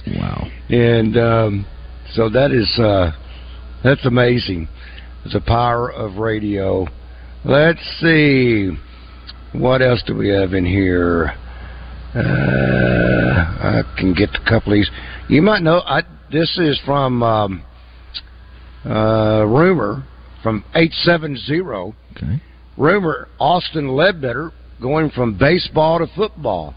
Wow. 0.06 0.49
And 0.68 1.16
um, 1.16 1.66
so 2.14 2.28
that 2.30 2.50
is 2.52 2.78
uh, 2.78 3.12
that's 3.82 4.04
amazing. 4.06 4.68
The 5.32 5.40
power 5.40 5.90
of 5.90 6.16
radio. 6.16 6.87
Let's 7.44 7.80
see. 8.00 8.71
What 9.52 9.82
else 9.82 10.02
do 10.06 10.16
we 10.16 10.28
have 10.28 10.54
in 10.54 10.64
here? 10.64 11.35
Uh, 12.14 12.21
I 12.21 13.82
can 13.99 14.14
get 14.14 14.30
a 14.35 14.44
couple 14.49 14.73
of 14.73 14.76
these. 14.78 14.90
You 15.28 15.42
might 15.42 15.62
know. 15.62 15.80
I, 15.80 16.02
this 16.30 16.59
is 16.59 16.80
from 16.85 17.23
um, 17.23 17.62
uh, 18.85 19.44
rumor 19.47 20.04
from 20.42 20.64
eight 20.75 20.92
seven 20.92 21.37
zero. 21.37 21.94
Okay. 22.16 22.40
Rumor 22.83 23.29
Austin 23.39 23.95
Ledbetter 23.95 24.51
going 24.81 25.11
from 25.11 25.39
baseball 25.39 26.01
to 26.01 26.09
football. 26.17 26.75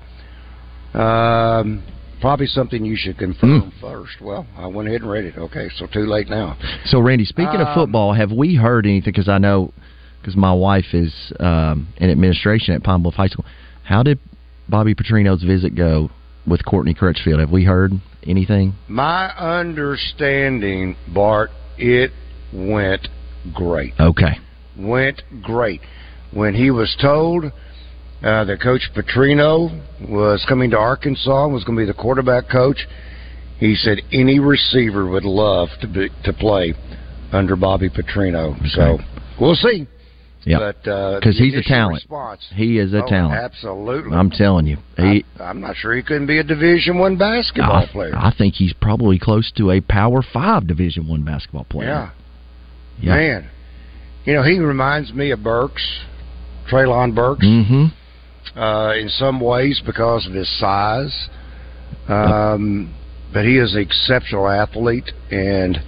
Um, 0.93 1.83
probably 2.21 2.45
something 2.45 2.85
you 2.85 2.95
should 2.95 3.17
confirm 3.17 3.73
mm. 3.73 3.81
first. 3.81 4.21
Well, 4.21 4.45
I 4.55 4.67
went 4.67 4.87
ahead 4.87 5.01
and 5.01 5.09
read 5.09 5.25
it. 5.25 5.35
Okay, 5.35 5.67
so 5.75 5.87
too 5.87 6.05
late 6.05 6.29
now. 6.29 6.59
So, 6.85 6.99
Randy, 6.99 7.25
speaking 7.25 7.55
um, 7.55 7.61
of 7.61 7.75
football, 7.75 8.13
have 8.13 8.31
we 8.31 8.53
heard 8.53 8.85
anything? 8.85 9.11
Because 9.11 9.27
I 9.27 9.39
know 9.39 9.73
because 10.21 10.35
my 10.35 10.53
wife 10.53 10.93
is 10.93 11.11
um, 11.39 11.87
in 11.97 12.11
administration 12.11 12.75
at 12.75 12.83
Pine 12.83 13.01
Bluff 13.01 13.15
High 13.15 13.27
School. 13.27 13.45
How 13.83 14.03
did 14.03 14.19
Bobby 14.69 14.93
Petrino's 14.93 15.41
visit 15.41 15.75
go 15.75 16.11
with 16.47 16.63
Courtney 16.65 16.93
Crutchfield? 16.93 17.39
Have 17.39 17.51
we 17.51 17.63
heard 17.63 17.93
anything? 18.21 18.75
My 18.87 19.29
understanding, 19.35 20.97
Bart, 21.11 21.49
it 21.79 22.11
went 22.53 23.07
great. 23.55 23.93
Okay. 23.99 24.37
Went 24.77 25.21
great. 25.41 25.81
When 26.31 26.53
he 26.53 26.71
was 26.71 26.95
told 27.01 27.45
uh, 27.45 28.43
that 28.43 28.61
Coach 28.61 28.89
Petrino 28.95 29.81
was 30.09 30.45
coming 30.47 30.71
to 30.71 30.77
Arkansas, 30.77 31.45
and 31.45 31.53
was 31.53 31.63
going 31.63 31.77
to 31.77 31.81
be 31.83 31.85
the 31.85 31.97
quarterback 31.97 32.49
coach, 32.49 32.87
he 33.59 33.75
said 33.75 33.99
any 34.11 34.39
receiver 34.39 35.09
would 35.09 35.23
love 35.23 35.69
to 35.81 35.87
be, 35.87 36.09
to 36.23 36.33
play 36.33 36.73
under 37.31 37.55
Bobby 37.55 37.89
Petrino. 37.89 38.57
Okay. 38.57 38.67
So 38.69 38.97
we'll 39.39 39.55
see. 39.55 39.87
Yeah, 40.45 40.73
because 40.73 41.39
uh, 41.39 41.43
he's 41.43 41.55
a 41.55 41.63
talent. 41.63 41.95
Response, 41.95 42.47
he 42.53 42.77
is 42.77 42.93
a 42.93 43.03
oh, 43.03 43.07
talent. 43.07 43.33
Absolutely, 43.33 44.15
I'm 44.15 44.29
telling 44.29 44.67
you. 44.67 44.77
He, 44.95 45.25
I, 45.39 45.49
am 45.49 45.59
not 45.59 45.75
sure 45.75 45.95
he 45.95 46.03
couldn't 46.03 46.27
be 46.27 46.37
a 46.37 46.43
Division 46.43 46.99
One 46.99 47.17
basketball 47.17 47.77
I, 47.77 47.87
player. 47.87 48.15
I 48.15 48.31
think 48.37 48.53
he's 48.53 48.71
probably 48.73 49.17
close 49.17 49.51
to 49.57 49.71
a 49.71 49.81
Power 49.81 50.21
Five 50.21 50.67
Division 50.67 51.07
One 51.07 51.23
basketball 51.23 51.63
player. 51.63 51.89
Yeah. 51.89 52.11
yeah, 53.01 53.15
man. 53.15 53.49
You 54.25 54.33
know, 54.33 54.43
he 54.43 54.59
reminds 54.59 55.13
me 55.13 55.31
of 55.31 55.43
Burks, 55.43 55.83
Treylon 56.69 57.13
Burks, 57.13 57.45
mm-hmm. 57.45 58.59
uh, 58.59 58.93
in 58.95 59.09
some 59.09 59.39
ways 59.39 59.81
because 59.85 60.25
of 60.27 60.33
his 60.33 60.49
size. 60.59 61.29
Um, 62.07 62.93
but 63.33 63.45
he 63.45 63.57
is 63.57 63.75
an 63.75 63.81
exceptional 63.81 64.47
athlete 64.47 65.11
and 65.31 65.79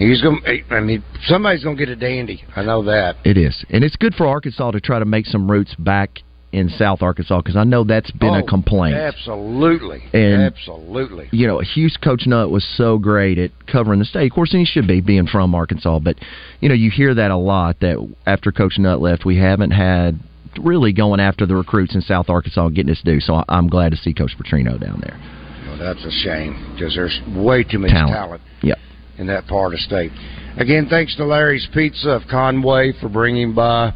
He's 0.00 0.22
going. 0.22 0.40
to 0.42 0.74
I 0.74 0.80
mean, 0.80 1.04
somebody's 1.26 1.62
going 1.62 1.76
to 1.76 1.86
get 1.86 1.92
a 1.92 1.96
dandy. 1.96 2.42
I 2.56 2.62
know 2.62 2.82
that 2.84 3.16
it 3.22 3.36
is, 3.36 3.64
and 3.68 3.84
it's 3.84 3.96
good 3.96 4.14
for 4.14 4.26
Arkansas 4.26 4.70
to 4.70 4.80
try 4.80 4.98
to 4.98 5.04
make 5.04 5.26
some 5.26 5.48
roots 5.48 5.74
back 5.78 6.20
in 6.52 6.68
South 6.68 7.02
Arkansas 7.02 7.40
because 7.40 7.56
I 7.56 7.64
know 7.64 7.84
that's 7.84 8.10
been 8.10 8.34
oh, 8.34 8.40
a 8.40 8.42
complaint. 8.42 8.96
Absolutely, 8.96 10.02
and, 10.12 10.42
absolutely. 10.42 11.28
You 11.32 11.46
know, 11.46 11.60
Hughes 11.60 11.96
Coach 12.02 12.26
Nutt 12.26 12.50
was 12.50 12.64
so 12.76 12.98
great 12.98 13.38
at 13.38 13.50
covering 13.66 14.00
the 14.00 14.04
state. 14.04 14.30
Of 14.30 14.34
course, 14.34 14.52
and 14.52 14.60
he 14.60 14.66
should 14.66 14.86
be 14.86 15.00
being 15.00 15.26
from 15.26 15.54
Arkansas. 15.54 15.98
But 16.00 16.16
you 16.60 16.68
know, 16.68 16.74
you 16.74 16.90
hear 16.90 17.14
that 17.14 17.30
a 17.30 17.36
lot. 17.36 17.80
That 17.80 18.14
after 18.26 18.52
Coach 18.52 18.78
Nutt 18.78 19.00
left, 19.00 19.24
we 19.24 19.38
haven't 19.38 19.70
had 19.70 20.18
really 20.60 20.92
going 20.92 21.20
after 21.20 21.46
the 21.46 21.54
recruits 21.54 21.94
in 21.94 22.00
South 22.00 22.28
Arkansas 22.28 22.68
getting 22.70 22.90
us 22.90 23.00
due. 23.04 23.20
So 23.20 23.44
I'm 23.48 23.68
glad 23.68 23.92
to 23.92 23.96
see 23.96 24.12
Coach 24.12 24.32
Petrino 24.36 24.80
down 24.80 25.00
there. 25.00 25.18
Well, 25.66 25.78
that's 25.78 26.04
a 26.04 26.10
shame 26.10 26.74
because 26.74 26.94
there's 26.94 27.20
way 27.28 27.62
too 27.62 27.78
much 27.78 27.90
talent. 27.90 28.12
talent. 28.12 28.42
Yep 28.62 28.78
in 29.20 29.26
that 29.26 29.46
part 29.46 29.74
of 29.74 29.80
state. 29.80 30.10
Again, 30.56 30.86
thanks 30.88 31.14
to 31.16 31.26
Larry's 31.26 31.68
Pizza 31.74 32.08
of 32.08 32.22
Conway 32.28 32.92
for 33.00 33.10
bringing 33.10 33.54
by 33.54 33.92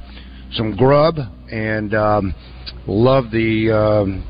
some 0.52 0.76
grub 0.76 1.16
and 1.50 1.94
um, 1.94 2.34
love 2.86 3.30
the 3.30 3.70
um, 3.70 4.26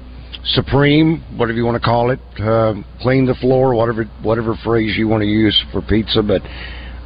Supreme, 0.46 1.24
whatever 1.36 1.56
you 1.56 1.64
want 1.64 1.80
to 1.80 1.86
call 1.86 2.10
it, 2.10 2.20
uh, 2.38 2.74
clean 3.00 3.26
the 3.26 3.34
floor, 3.40 3.74
whatever 3.74 4.04
whatever 4.22 4.54
phrase 4.62 4.96
you 4.96 5.08
want 5.08 5.22
to 5.22 5.26
use 5.26 5.60
for 5.72 5.80
pizza. 5.82 6.22
But 6.22 6.42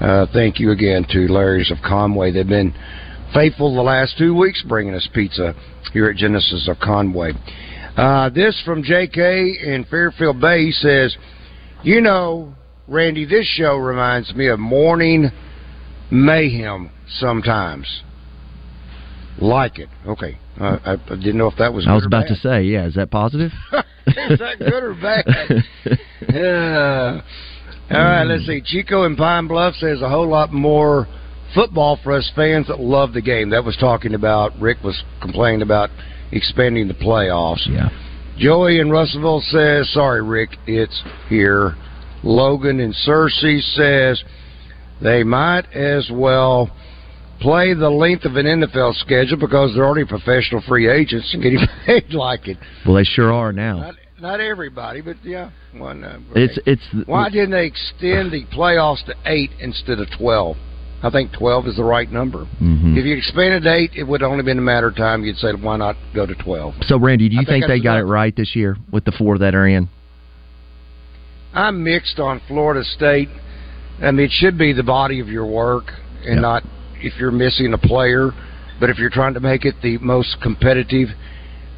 uh, 0.05 0.27
thank 0.33 0.59
you 0.59 0.73
again 0.73 1.07
to 1.11 1.29
Larry's 1.29 1.71
of 1.71 1.79
Conway. 1.87 2.33
They've 2.33 2.47
been 2.47 2.75
faithful 3.33 3.75
the 3.75 3.83
last 3.83 4.19
two 4.19 4.35
weeks 4.35 4.62
bringing 4.67 4.95
us 4.95 5.09
pizza 5.15 5.55
here 5.93 6.11
at 6.11 6.17
Genesis 6.17 6.69
of 6.69 6.79
Conway. 6.81 7.33
Uh, 7.97 8.31
this 8.31 8.61
from 8.65 8.83
J.K. 8.83 9.59
in 9.65 9.87
Fairfield 9.88 10.41
Bay 10.41 10.71
says, 10.71 11.17
"You 11.83 12.00
know, 12.00 12.55
Randy, 12.88 13.25
this 13.25 13.47
show 13.47 13.77
reminds 13.77 14.35
me 14.35 14.49
of 14.49 14.59
morning 14.59 15.31
mayhem 16.11 16.91
sometimes. 17.19 18.03
Like 19.40 19.78
it. 19.78 19.88
Okay, 20.07 20.38
uh, 20.61 20.78
I, 20.85 20.92
I 20.92 21.16
didn't 21.16 21.38
know 21.38 21.49
if 21.49 21.57
that 21.59 21.73
was. 21.73 21.87
I 21.87 21.95
was 21.95 22.07
about 22.07 22.26
to 22.28 22.35
say, 22.37 22.62
yeah, 22.62 22.87
is 22.87 22.95
that 22.95 23.11
positive? 23.11 23.52
is 24.07 24.38
that 24.38 24.59
good 24.59 24.83
or 24.83 24.95
bad? 24.95 25.25
yeah. 26.33 27.21
All 27.90 28.04
right, 28.04 28.25
let's 28.25 28.47
see. 28.47 28.61
Chico 28.64 29.04
in 29.04 29.16
Pine 29.16 29.49
Bluff 29.49 29.75
says 29.76 30.02
a 30.02 30.09
whole 30.09 30.28
lot 30.28 30.52
more 30.52 31.07
football 31.54 31.99
for 32.02 32.12
us 32.12 32.30
fans 32.37 32.66
that 32.68 32.80
love 32.80 33.14
the 33.14 33.23
game. 33.23 33.50
That 33.50 33.64
was 33.64 33.76
talking 33.76 34.14
about. 34.14 34.59
Rick 34.61 34.78
was 34.85 35.02
complaining 35.23 35.62
about 35.62 35.90
expanding 36.33 36.88
the 36.88 36.95
playoffs. 36.95 37.66
Yeah. 37.66 37.88
Joey 38.37 38.78
in 38.78 38.90
Russellville 38.90 39.40
says, 39.40 39.90
"Sorry, 39.92 40.23
Rick, 40.23 40.59
it's 40.66 41.02
here." 41.28 41.76
Logan 42.23 42.80
in 42.80 42.92
Searcy 42.92 43.61
says 43.75 44.23
they 45.00 45.23
might 45.23 45.73
as 45.73 46.11
well 46.12 46.71
play 47.40 47.75
the 47.75 47.88
length 47.90 48.25
of 48.25 48.37
an 48.37 48.47
NFL 48.47 48.95
schedule 49.00 49.38
because 49.38 49.75
they're 49.75 49.85
already 49.85 50.07
professional 50.07 50.62
free 50.68 50.88
agents 50.88 51.30
and 51.33 51.42
getting 51.42 51.61
paid 51.87 52.12
like 52.12 52.49
it. 52.49 52.59
Well, 52.87 52.97
they 52.97 53.04
sure 53.04 53.33
are 53.33 53.52
now. 53.52 53.78
Not, 53.80 53.95
not 54.21 54.40
everybody, 54.40 55.00
but 55.00 55.16
yeah, 55.25 55.50
one. 55.75 56.02
Uh, 56.04 56.18
it's 56.35 56.59
it's. 56.66 56.83
Why 57.07 57.30
didn't 57.30 57.52
they 57.52 57.66
extend 57.66 58.33
the 58.33 58.45
playoffs 58.52 59.04
to 59.07 59.14
eight 59.26 59.50
instead 59.61 60.00
of 60.00 60.09
twelve? 60.18 60.57
I 61.00 61.11
think 61.11 61.33
twelve 61.33 61.68
is 61.68 61.76
the 61.76 61.85
right 61.85 62.11
number. 62.11 62.45
Mm-hmm. 62.61 62.97
If 62.99 63.04
you 63.04 63.16
expanded 63.16 63.62
to 63.62 63.73
eight, 63.73 63.92
it 63.95 64.02
would 64.02 64.21
have 64.21 64.30
only 64.33 64.42
been 64.42 64.59
a 64.59 64.62
matter 64.62 64.88
of 64.88 64.97
time. 64.97 65.23
You'd 65.25 65.37
say, 65.37 65.52
why 65.52 65.76
not 65.76 65.95
go 66.14 66.26
to 66.26 66.35
twelve? 66.35 66.75
So, 66.83 66.99
Randy, 66.99 67.28
do 67.28 67.37
you 67.37 67.42
I 67.42 67.45
think, 67.45 67.66
think 67.66 67.68
they 67.68 67.80
got 67.80 67.99
it 67.99 68.04
right 68.04 68.35
this 68.35 68.57
year 68.57 68.76
with 68.90 69.04
the 69.04 69.12
four 69.12 69.38
that 69.38 69.54
are 69.54 69.68
in? 69.68 69.88
I'm 71.54 71.83
mixed 71.85 72.18
on 72.18 72.40
Florida 72.49 72.85
State. 72.85 73.28
I 74.00 74.11
mean, 74.11 74.26
it 74.26 74.33
should 74.33 74.59
be 74.59 74.73
the 74.73 74.83
body 74.83 75.21
of 75.21 75.28
your 75.28 75.47
work 75.47 75.85
and 76.25 76.37
Yeah. 76.37 76.40
not 76.40 76.62
if 77.00 77.19
you're 77.19 77.31
missing 77.31 77.73
a 77.75 77.78
player. 77.78 78.31
But 78.81 78.90
if 78.90 78.99
you're 78.99 79.11
trying 79.11 79.35
to 79.35 79.40
make 79.40 79.64
it 79.64 79.75
the 79.83 79.99
most 79.99 80.37
competitive 80.43 81.09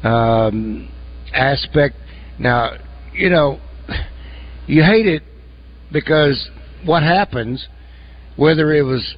um, 0.03 0.91
aspect, 1.33 1.95
now 2.37 2.71
you 3.13 3.29
know 3.29 3.59
you 4.67 4.83
hate 4.83 5.07
it 5.07 5.23
because 5.91 6.49
what 6.85 7.03
happens, 7.03 7.67
whether 8.35 8.73
it 8.73 8.83
was 8.83 9.15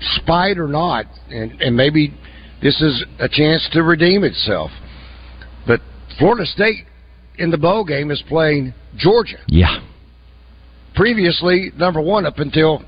spite 0.00 0.58
or 0.58 0.68
not, 0.68 1.06
and, 1.30 1.60
and 1.60 1.76
maybe 1.76 2.14
this 2.60 2.80
is 2.80 3.04
a 3.18 3.28
chance 3.28 3.68
to 3.72 3.82
redeem 3.82 4.24
itself. 4.24 4.70
But 5.66 5.80
Florida 6.18 6.46
State 6.46 6.86
in 7.36 7.50
the 7.50 7.58
bowl 7.58 7.84
game 7.84 8.10
is 8.10 8.22
playing 8.28 8.74
Georgia 8.96 9.38
Yeah, 9.48 9.80
previously 10.94 11.72
number 11.76 12.00
one 12.00 12.26
up 12.26 12.38
until 12.38 12.84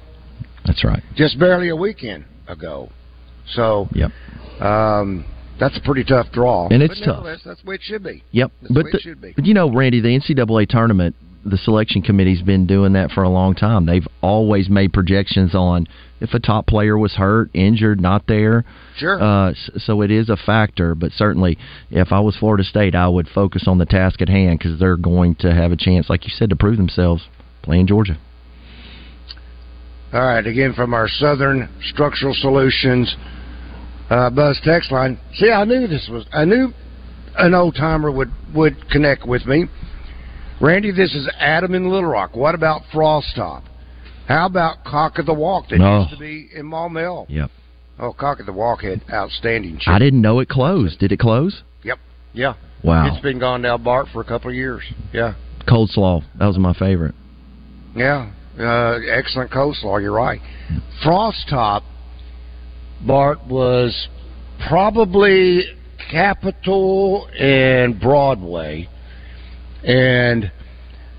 that's 0.64 0.85
right. 0.85 1.02
just 1.16 1.38
barely 1.38 1.68
a 1.68 1.76
weekend 1.76 2.25
ago. 2.49 2.90
So, 3.47 3.88
Yep. 3.92 4.11
um, 4.61 5.25
that's 5.59 5.76
a 5.76 5.80
pretty 5.80 6.04
tough 6.04 6.30
draw, 6.33 6.68
And 6.68 6.83
it's 6.83 7.00
tough. 7.00 7.25
That's 7.25 7.42
the 7.44 7.56
way 7.64 7.76
it 7.76 7.83
should 7.83 8.02
be. 8.02 8.23
Yep, 8.33 8.50
That's 8.62 8.68
the 8.68 8.75
but 8.75 8.85
way 8.87 8.90
the, 8.92 8.97
it 8.99 9.02
should 9.02 9.21
be. 9.21 9.33
but 9.37 9.44
you 9.47 9.54
know, 9.54 9.71
Randy, 9.71 10.00
the 10.00 10.09
NCAA 10.09 10.68
tournament, 10.68 11.14
the 11.44 11.59
selection 11.59 12.00
committee's 12.00 12.40
been 12.42 12.66
doing 12.66 12.94
that 12.94 13.11
for 13.11 13.23
a 13.23 13.28
long 13.28 13.54
time. 13.54 13.85
They've 13.85 14.06
always 14.23 14.71
made 14.71 14.92
projections 14.94 15.54
on 15.54 15.87
if 16.21 16.33
a 16.33 16.40
top 16.40 16.66
player 16.66 16.97
was 16.97 17.12
hurt, 17.12 17.50
injured, 17.52 18.00
not 18.00 18.26
there. 18.26 18.64
Sure. 18.97 19.23
Uh, 19.23 19.52
so 19.76 20.00
it 20.00 20.11
is 20.11 20.30
a 20.30 20.38
factor, 20.38 20.94
but 20.94 21.12
certainly, 21.12 21.59
if 21.90 22.12
I 22.12 22.21
was 22.21 22.35
Florida 22.37 22.64
State, 22.64 22.94
I 22.94 23.09
would 23.09 23.28
focus 23.28 23.64
on 23.68 23.76
the 23.76 23.85
task 23.85 24.23
at 24.23 24.28
hand 24.30 24.59
because 24.59 24.80
they're 24.80 24.97
going 24.97 25.35
to 25.37 25.52
have 25.52 25.71
a 25.71 25.76
chance, 25.76 26.09
like 26.09 26.25
you 26.25 26.30
said, 26.35 26.49
to 26.49 26.56
prove 26.56 26.78
themselves 26.78 27.28
playing 27.61 27.88
Georgia. 27.88 28.16
All 30.14 30.21
right, 30.21 30.47
again 30.47 30.73
from 30.75 30.94
our 30.94 31.09
Southern 31.09 31.68
Structural 31.83 32.35
Solutions 32.35 33.14
uh, 34.11 34.30
Buzz 34.30 34.61
text 34.64 34.92
line. 34.92 35.18
See, 35.35 35.50
I 35.50 35.64
knew 35.64 35.88
this 35.88 36.09
was. 36.11 36.25
I 36.33 36.44
knew 36.44 36.73
an 37.37 37.52
old 37.54 37.75
timer 37.75 38.11
would 38.12 38.30
would 38.54 38.88
connect 38.90 39.26
with 39.26 39.44
me. 39.47 39.64
Randy, 40.61 40.92
this 40.92 41.12
is 41.14 41.28
Adam 41.40 41.75
in 41.75 41.90
Little 41.90 42.09
Rock. 42.09 42.37
What 42.37 42.55
about 42.55 42.83
Frost 42.92 43.35
Top? 43.35 43.64
How 44.29 44.46
about 44.46 44.85
Cock 44.85 45.18
of 45.18 45.27
the 45.27 45.35
Walk 45.35 45.68
that 45.70 45.81
Oh. 45.81 46.03
used 46.03 46.12
to 46.12 46.16
be 46.18 46.48
in 46.55 46.64
Maumelle? 46.66 47.27
Yep. 47.29 47.50
Oh, 47.98 48.12
Cock 48.12 48.38
of 48.40 48.46
the 48.46 48.53
Walk 48.53 48.83
had 48.83 49.00
outstanding. 49.12 49.81
I 49.87 49.98
didn't 49.98 50.20
know 50.20 50.38
it 50.38 50.48
closed. 50.48 51.00
Did 51.00 51.11
it 51.12 51.18
close? 51.18 51.62
Yep. 51.83 51.98
Yeah. 52.33 52.55
Wow. 52.85 53.07
It's 53.09 53.20
been 53.22 53.38
gone 53.40 53.62
now, 53.62 53.79
Bart, 53.79 54.07
for 54.12 54.20
a 54.20 54.24
couple 54.24 54.50
of 54.50 54.55
years. 54.57 54.83
Yeah. 55.12 55.35
Cold 55.68 55.90
slaw. 55.90 56.22
That 56.38 56.46
was 56.46 56.59
my 56.59 56.72
favorite. 56.72 57.14
Yeah. 57.96 58.31
Uh, 58.59 58.99
excellent 59.11 59.51
coleslaw. 59.51 60.01
You're 60.01 60.12
right. 60.12 60.40
Frost 61.03 61.47
Top, 61.51 61.83
Bart, 63.07 63.38
was 63.49 64.09
probably 64.69 65.64
Capitol 66.11 67.29
and 67.38 68.01
Broadway. 68.01 68.88
And 69.83 70.51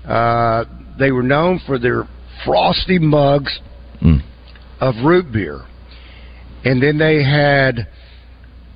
uh, 0.06 0.64
they 0.98 1.12
were 1.12 1.22
known 1.22 1.60
for 1.66 1.78
their 1.78 2.04
frosty 2.44 2.98
mugs 2.98 3.60
Mm. 4.02 4.20
of 4.80 4.94
root 5.06 5.32
beer. 5.32 5.62
And 6.66 6.82
then 6.82 6.98
they 6.98 7.22
had 7.24 7.88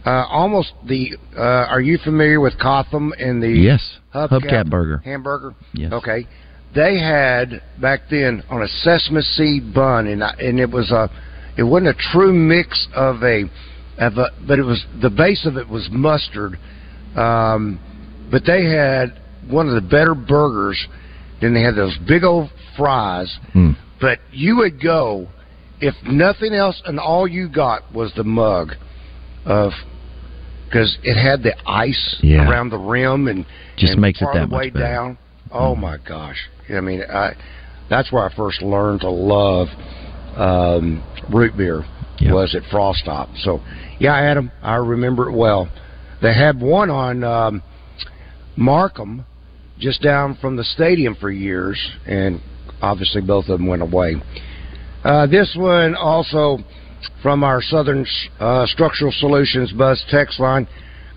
uh, 0.06 0.24
almost 0.30 0.72
the. 0.88 1.18
Uh, 1.36 1.40
are 1.42 1.80
you 1.82 1.98
familiar 2.02 2.40
with 2.40 2.58
Cotham 2.58 3.12
and 3.18 3.42
the 3.42 3.50
Yes. 3.50 3.98
Hubcap, 4.14 4.30
Hubcap 4.30 4.70
burger. 4.70 4.98
hamburger? 5.04 5.54
Yes. 5.74 5.92
Okay. 5.92 6.26
They 6.74 6.98
had 6.98 7.62
back 7.80 8.02
then 8.10 8.42
on 8.48 8.62
a 8.62 8.68
sesame 8.68 9.22
seed 9.22 9.74
bun, 9.74 10.06
and 10.06 10.22
I, 10.22 10.34
and 10.38 10.60
it 10.60 10.70
was 10.70 10.90
a, 10.92 11.10
it 11.56 11.64
wasn't 11.64 11.88
a 11.88 11.94
true 12.12 12.32
mix 12.32 12.86
of 12.94 13.22
a, 13.24 13.44
of 13.98 14.18
a, 14.18 14.28
but 14.46 14.58
it 14.58 14.62
was 14.64 14.84
the 15.02 15.10
base 15.10 15.44
of 15.46 15.56
it 15.56 15.68
was 15.68 15.88
mustard, 15.90 16.58
um, 17.16 17.80
but 18.30 18.44
they 18.46 18.64
had 18.66 19.20
one 19.48 19.68
of 19.68 19.74
the 19.74 19.80
better 19.88 20.14
burgers. 20.14 20.86
Then 21.40 21.54
they 21.54 21.62
had 21.62 21.74
those 21.74 21.96
big 22.06 22.22
old 22.22 22.50
fries, 22.76 23.36
Mm. 23.54 23.74
but 24.00 24.18
you 24.30 24.56
would 24.58 24.80
go 24.80 25.26
if 25.80 25.94
nothing 26.04 26.52
else, 26.54 26.80
and 26.84 27.00
all 27.00 27.26
you 27.26 27.48
got 27.48 27.92
was 27.92 28.12
the 28.14 28.22
mug 28.24 28.74
of 29.46 29.72
because 30.66 30.98
it 31.02 31.16
had 31.20 31.42
the 31.42 31.54
ice 31.68 32.16
Yeah. 32.22 32.48
around 32.48 32.68
the 32.68 32.78
rim 32.78 33.26
and 33.26 33.44
Just 33.76 33.94
and 33.94 34.02
makes 34.02 34.20
it 34.22 34.28
that 34.34 34.50
way 34.50 34.70
better. 34.70 34.84
down. 34.84 35.18
Oh 35.52 35.74
my 35.74 35.96
gosh! 36.06 36.36
I 36.68 36.80
mean, 36.80 37.02
I 37.02 37.34
that's 37.88 38.12
where 38.12 38.24
I 38.24 38.34
first 38.34 38.62
learned 38.62 39.00
to 39.00 39.10
love 39.10 39.68
um, 40.36 41.02
root 41.32 41.56
beer 41.56 41.84
Yep. 42.20 42.34
was 42.34 42.54
at 42.54 42.62
Frost 42.70 43.04
Top. 43.06 43.28
So 43.42 43.60
yeah, 43.98 44.14
Adam, 44.14 44.50
I 44.62 44.76
remember 44.76 45.28
it 45.30 45.36
well. 45.36 45.68
They 46.22 46.34
had 46.34 46.60
one 46.60 46.90
on 46.90 47.24
um, 47.24 47.62
Markham, 48.56 49.24
just 49.78 50.02
down 50.02 50.36
from 50.40 50.56
the 50.56 50.64
stadium 50.64 51.14
for 51.18 51.30
years, 51.30 51.78
and 52.06 52.40
obviously 52.82 53.22
both 53.22 53.48
of 53.48 53.58
them 53.58 53.66
went 53.66 53.80
away. 53.82 54.16
Uh, 55.02 55.26
this 55.26 55.54
one 55.56 55.94
also 55.94 56.58
from 57.22 57.42
our 57.42 57.62
Southern 57.62 58.04
uh, 58.38 58.66
Structural 58.66 59.12
Solutions 59.12 59.72
Buzz 59.72 60.04
text 60.10 60.38
line. 60.38 60.68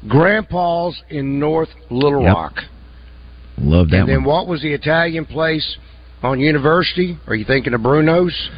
Grandpa's 0.08 1.02
in 1.10 1.38
North 1.40 1.70
Little 1.90 2.24
Yep. 2.24 2.34
Rock. 2.34 2.54
Love 3.58 3.90
that 3.90 4.02
and 4.02 4.10
then 4.10 4.24
one. 4.24 4.36
what 4.36 4.48
was 4.48 4.62
the 4.62 4.74
Italian 4.74 5.26
place 5.26 5.78
on 6.22 6.40
University? 6.40 7.18
Are 7.28 7.36
you 7.36 7.46
thinking 7.46 7.74
of 7.74 7.82
Bruno's? 7.82 8.50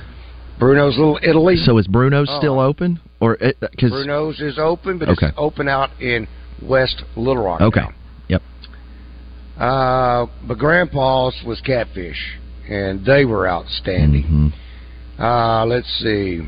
Bruno's 0.60 0.98
Little 0.98 1.20
Italy? 1.22 1.58
So 1.58 1.78
is 1.78 1.88
Bruno's 1.88 2.30
Oh. 2.30 2.38
still 2.40 2.60
open, 2.60 3.00
or 3.20 3.38
because 3.38 3.92
Bruno's 3.92 4.40
is 4.40 4.58
open, 4.58 4.98
but 4.98 5.10
Okay. 5.10 5.28
it's 5.28 5.36
open 5.38 5.68
out 5.68 5.90
in 6.00 6.28
West 6.62 7.04
Little 7.18 7.44
Rock. 7.44 7.62
okay, 7.62 7.82
now. 7.82 7.92
yep, 8.30 8.42
Uh, 9.60 10.28
but 10.48 10.58
Grandpa's 10.58 11.36
was 11.46 11.60
Catfish, 11.62 12.38
and 12.70 13.04
they 13.06 13.26
were 13.26 13.48
outstanding. 13.50 14.54
Mhm. 15.18 15.22
Uh, 15.22 15.66
let's 15.66 15.90
see. 16.00 16.42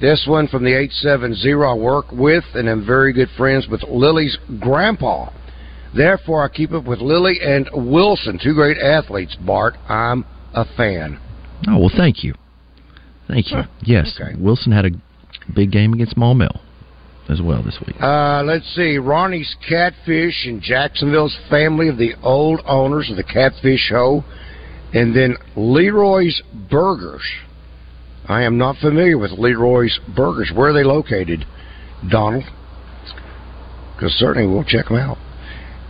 This 0.00 0.26
one 0.26 0.48
from 0.48 0.64
the 0.64 0.72
870 0.74 1.64
I 1.64 1.74
work 1.74 2.10
with 2.10 2.44
and 2.54 2.68
am 2.68 2.82
very 2.82 3.12
good 3.12 3.30
friends 3.30 3.68
with 3.68 3.82
Lily's 3.84 4.36
grandpa. 4.60 5.28
Therefore, 5.94 6.44
I 6.44 6.48
keep 6.48 6.72
up 6.72 6.84
with 6.84 7.00
Lily 7.00 7.38
and 7.42 7.68
Wilson, 7.72 8.38
two 8.42 8.54
great 8.54 8.78
athletes. 8.78 9.36
Bart, 9.36 9.74
I'm 9.88 10.24
a 10.54 10.64
fan. 10.76 11.18
Oh 11.68 11.78
well, 11.78 11.90
thank 11.96 12.24
you, 12.24 12.34
thank 13.28 13.50
you. 13.50 13.58
Huh. 13.58 13.66
Yes, 13.82 14.18
Okay. 14.20 14.34
Wilson 14.38 14.72
had 14.72 14.86
a 14.86 14.90
big 15.54 15.70
game 15.70 15.92
against 15.92 16.16
Maumelle 16.16 16.60
as 17.28 17.40
well 17.40 17.62
this 17.62 17.78
week. 17.86 18.00
Uh, 18.02 18.42
let's 18.44 18.66
see. 18.74 18.98
Ronnie's 18.98 19.54
Catfish 19.68 20.44
and 20.46 20.60
Jacksonville's 20.60 21.36
family 21.48 21.88
of 21.88 21.96
the 21.98 22.14
old 22.22 22.60
owners 22.66 23.10
of 23.10 23.16
the 23.16 23.22
Catfish 23.24 23.80
Show. 23.80 24.24
And 24.94 25.16
then 25.16 25.36
Leroy's 25.56 26.42
Burgers. 26.70 27.22
I 28.28 28.42
am 28.42 28.58
not 28.58 28.76
familiar 28.76 29.16
with 29.16 29.30
Leroy's 29.32 29.98
Burgers. 30.14 30.50
Where 30.54 30.68
are 30.70 30.72
they 30.74 30.84
located, 30.84 31.46
Donald? 32.10 32.44
Because 33.94 34.12
certainly 34.14 34.52
we'll 34.52 34.64
check 34.64 34.86
them 34.88 34.96
out. 34.98 35.16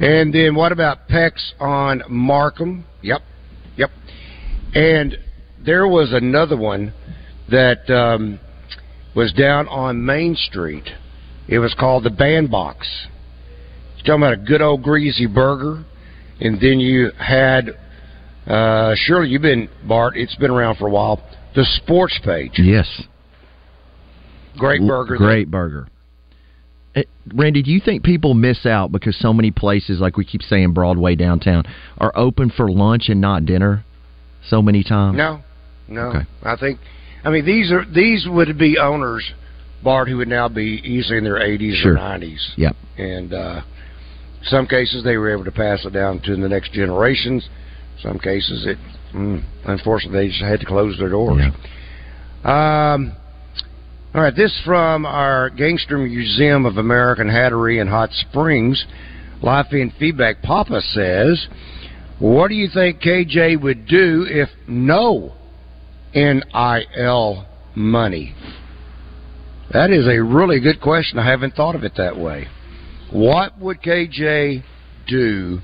And 0.03 0.35
then 0.35 0.57
what 0.57 0.73
about 0.73 1.07
Peck's 1.07 1.55
on 1.61 2.03
Markham? 2.09 2.85
Yep, 3.03 3.21
yep. 3.77 3.91
And 4.75 5.17
there 5.65 5.87
was 5.87 6.13
another 6.13 6.57
one 6.57 6.93
that 7.49 7.89
um, 7.89 8.41
was 9.15 9.33
down 9.33 9.69
on 9.69 10.05
Main 10.05 10.35
Street. 10.35 10.89
It 11.47 11.61
was 11.61 11.73
called 11.79 12.03
the 12.03 12.11
Bandbox. 12.11 13.07
You're 13.97 14.07
talking 14.07 14.23
about 14.23 14.33
a 14.33 14.45
good 14.45 14.61
old 14.61 14.83
greasy 14.83 15.29
burger, 15.29 15.85
and 16.41 16.61
then 16.61 16.81
you 16.81 17.13
had. 17.17 17.71
Uh, 18.45 18.95
surely 18.97 19.29
you've 19.29 19.43
been 19.43 19.69
Bart. 19.87 20.17
It's 20.17 20.35
been 20.35 20.51
around 20.51 20.79
for 20.79 20.89
a 20.89 20.91
while. 20.91 21.23
The 21.55 21.65
sports 21.81 22.19
page. 22.25 22.55
Yes. 22.57 23.05
Great 24.59 24.85
burger. 24.85 25.17
Great 25.17 25.49
burger. 25.49 25.87
Eh, 26.95 27.03
Randy, 27.35 27.63
do 27.63 27.71
you 27.71 27.81
think 27.81 28.03
people 28.05 28.35
miss 28.35 28.67
out 28.67 28.93
because 28.93 29.17
so 29.19 29.33
many 29.33 29.51
places, 29.51 30.01
like 30.01 30.17
we 30.17 30.25
keep 30.25 30.43
saying, 30.43 30.73
Broadway 30.73 31.15
downtown, 31.15 31.65
are 31.99 32.13
open 32.15 32.51
for 32.51 32.71
lunch 32.71 33.09
and 33.09 33.21
not 33.21 33.47
dinner 33.47 33.85
so 34.49 34.61
many 34.61 34.83
times? 34.83 35.17
No, 35.17 35.41
no. 35.89 36.09
Okay. 36.09 36.27
I 36.43 36.57
think, 36.57 36.79
I 37.25 37.31
mean, 37.31 37.47
these 37.47 37.71
are 37.73 37.85
these 37.85 38.27
would 38.29 38.59
be 38.59 38.79
owners, 38.79 39.25
Bart, 39.83 40.09
who 40.09 40.19
would 40.19 40.29
now 40.29 40.49
be 40.49 40.81
easily 40.85 41.19
in 41.19 41.25
their 41.25 41.39
80s 41.39 41.75
Sure. 41.77 41.95
or 41.95 41.97
90s. 41.99 42.41
Yep. 42.57 42.77
And 42.99 43.33
uh, 43.33 43.61
some 44.45 44.67
cases 44.67 45.03
they 45.05 45.17
were 45.17 45.31
able 45.33 45.45
to 45.45 45.53
pass 45.53 45.85
it 45.87 45.93
down 45.93 46.21
to 46.21 46.37
the 46.37 46.49
next 46.49 46.73
generations. 46.73 47.49
Some 48.03 48.19
cases 48.19 48.67
it, 48.67 48.79
mm, 49.15 49.43
unfortunately, 49.65 50.27
they 50.27 50.29
just 50.29 50.43
had 50.43 50.61
to 50.61 50.67
close 50.67 50.99
their 50.99 51.09
doors. 51.11 51.41
Um, 52.45 53.13
all 54.15 54.21
right, 54.21 54.37
this 54.37 54.61
from 54.65 55.07
our 55.07 55.49
Gangster 55.49 55.97
Museum 55.97 56.67
of 56.67 56.77
American 56.77 57.29
Hattery 57.29 57.81
in 57.81 57.89
Hot 57.89 58.11
Springs. 58.13 58.85
Life 59.41 59.69
feed 59.71 59.93
feedback. 59.99 60.43
Papa 60.43 60.83
says, 60.83 61.49
"What 62.19 62.49
do 62.49 62.55
you 62.55 62.69
think 62.69 63.01
KJ 63.01 63.57
would 63.57 63.87
do 63.87 64.27
if 64.29 64.51
no 64.69 65.33
NIL 66.15 67.47
money?" 67.75 68.35
That 69.71 69.91
is 69.91 70.07
a 70.07 70.23
really 70.23 70.61
good 70.61 70.83
question. 70.83 71.19
I 71.19 71.25
haven't 71.25 71.55
thought 71.55 71.75
of 71.75 71.83
it 71.83 71.95
that 71.97 72.19
way. 72.19 72.49
What 73.11 73.59
would 73.59 73.81
KJ 73.81 74.63
do 75.07 75.63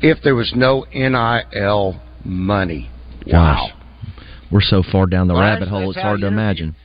if 0.00 0.20
there 0.22 0.34
was 0.34 0.52
no 0.52 0.84
NIL 0.92 2.00
money? 2.24 2.90
Wow. 3.26 3.68
Gosh. 3.68 3.81
We're 4.52 4.60
so 4.60 4.82
far 4.92 5.06
down 5.06 5.28
the 5.28 5.34
Well, 5.34 5.42
rabbit 5.42 5.68
hole, 5.68 5.90
it's 5.90 6.00
hard 6.00 6.20
to 6.20 6.26
imagine. 6.26 6.76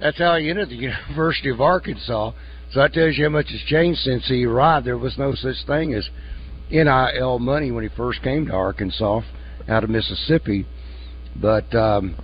That's 0.00 0.18
how 0.18 0.36
he 0.36 0.50
entered 0.50 0.68
the 0.70 0.74
University 0.76 1.48
of 1.50 1.60
Arkansas. 1.60 2.32
So 2.72 2.80
that 2.80 2.92
tells 2.92 3.16
you 3.16 3.24
how 3.24 3.30
much 3.30 3.50
has 3.50 3.60
changed 3.60 4.00
since 4.00 4.26
he 4.26 4.44
arrived. 4.44 4.84
There 4.86 4.98
was 4.98 5.16
no 5.16 5.34
such 5.34 5.64
thing 5.66 5.94
as 5.94 6.08
NIL 6.70 7.38
money 7.38 7.70
when 7.70 7.84
he 7.84 7.90
first 7.96 8.20
came 8.22 8.46
to 8.46 8.52
Arkansas 8.52 9.20
out 9.68 9.84
of 9.84 9.90
Mississippi. 9.90 10.66
But 11.40 11.72
um, 11.74 12.16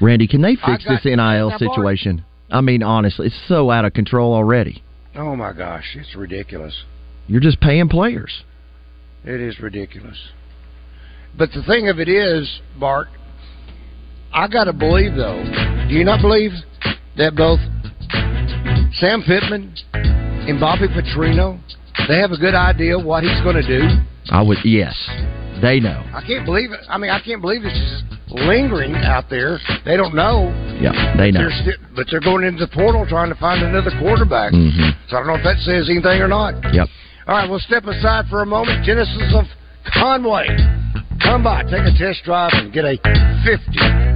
Randy, 0.00 0.26
can 0.26 0.42
they 0.42 0.56
fix 0.56 0.84
this 0.84 1.04
NIL 1.04 1.52
situation? 1.58 2.24
I 2.50 2.60
mean, 2.60 2.82
honestly, 2.82 3.28
it's 3.28 3.40
so 3.48 3.70
out 3.70 3.84
of 3.84 3.92
control 3.92 4.34
already. 4.34 4.82
oh 5.14 5.36
my 5.36 5.52
gosh, 5.52 5.96
it's 5.96 6.14
ridiculous. 6.16 6.84
You're 7.28 7.40
just 7.40 7.60
paying 7.60 7.88
players. 7.88 8.42
It 9.24 9.40
is 9.40 9.58
ridiculous. 9.60 10.18
But 11.36 11.50
the 11.52 11.62
thing 11.62 11.88
of 11.88 11.98
it 11.98 12.08
is, 12.08 12.60
Bart, 12.78 13.08
I 14.34 14.48
got 14.48 14.64
to 14.64 14.72
believe 14.72 15.14
though. 15.14 15.42
Do 15.88 15.94
you 15.94 16.04
not 16.04 16.20
believe 16.20 16.50
that 17.16 17.34
both 17.36 17.60
Sam 18.98 19.22
Pittman 19.22 19.74
and 19.92 20.58
Bobby 20.60 20.88
Petrino 20.88 21.58
they 22.08 22.18
have 22.18 22.32
a 22.32 22.36
good 22.36 22.54
idea 22.54 22.98
what 22.98 23.22
he's 23.22 23.40
going 23.42 23.56
to 23.56 23.66
do? 23.66 23.86
I 24.30 24.42
would, 24.42 24.58
yes, 24.64 24.94
they 25.62 25.78
know. 25.80 26.02
I 26.12 26.22
can't 26.26 26.44
believe 26.44 26.72
it. 26.72 26.80
I 26.88 26.98
mean, 26.98 27.10
I 27.10 27.20
can't 27.20 27.40
believe 27.40 27.62
this 27.62 27.72
is 27.76 28.02
lingering 28.28 28.94
out 28.94 29.30
there. 29.30 29.58
They 29.84 29.96
don't 29.96 30.14
know. 30.14 30.50
Yeah, 30.80 31.14
they 31.16 31.30
know. 31.30 31.40
They're 31.40 31.62
sti- 31.62 31.84
but 31.94 32.06
they're 32.10 32.20
going 32.20 32.44
into 32.44 32.66
the 32.66 32.72
portal 32.74 33.06
trying 33.06 33.28
to 33.28 33.36
find 33.36 33.62
another 33.62 33.92
quarterback. 34.00 34.52
Mhm. 34.52 34.94
So 35.08 35.16
I 35.16 35.20
don't 35.20 35.28
know 35.28 35.34
if 35.36 35.44
that 35.44 35.58
says 35.60 35.88
anything 35.88 36.20
or 36.20 36.28
not. 36.28 36.54
Yep. 36.74 36.88
All 37.28 37.36
right, 37.36 37.48
we'll 37.48 37.60
step 37.60 37.86
aside 37.86 38.26
for 38.28 38.42
a 38.42 38.46
moment. 38.46 38.84
Genesis 38.84 39.32
of 39.34 39.46
Conway. 39.92 40.48
Come 41.20 41.42
by, 41.44 41.62
take 41.62 41.84
a 41.86 41.92
test 41.96 42.24
drive, 42.24 42.52
and 42.54 42.72
get 42.72 42.84
a 42.84 42.96
$50 43.44 44.13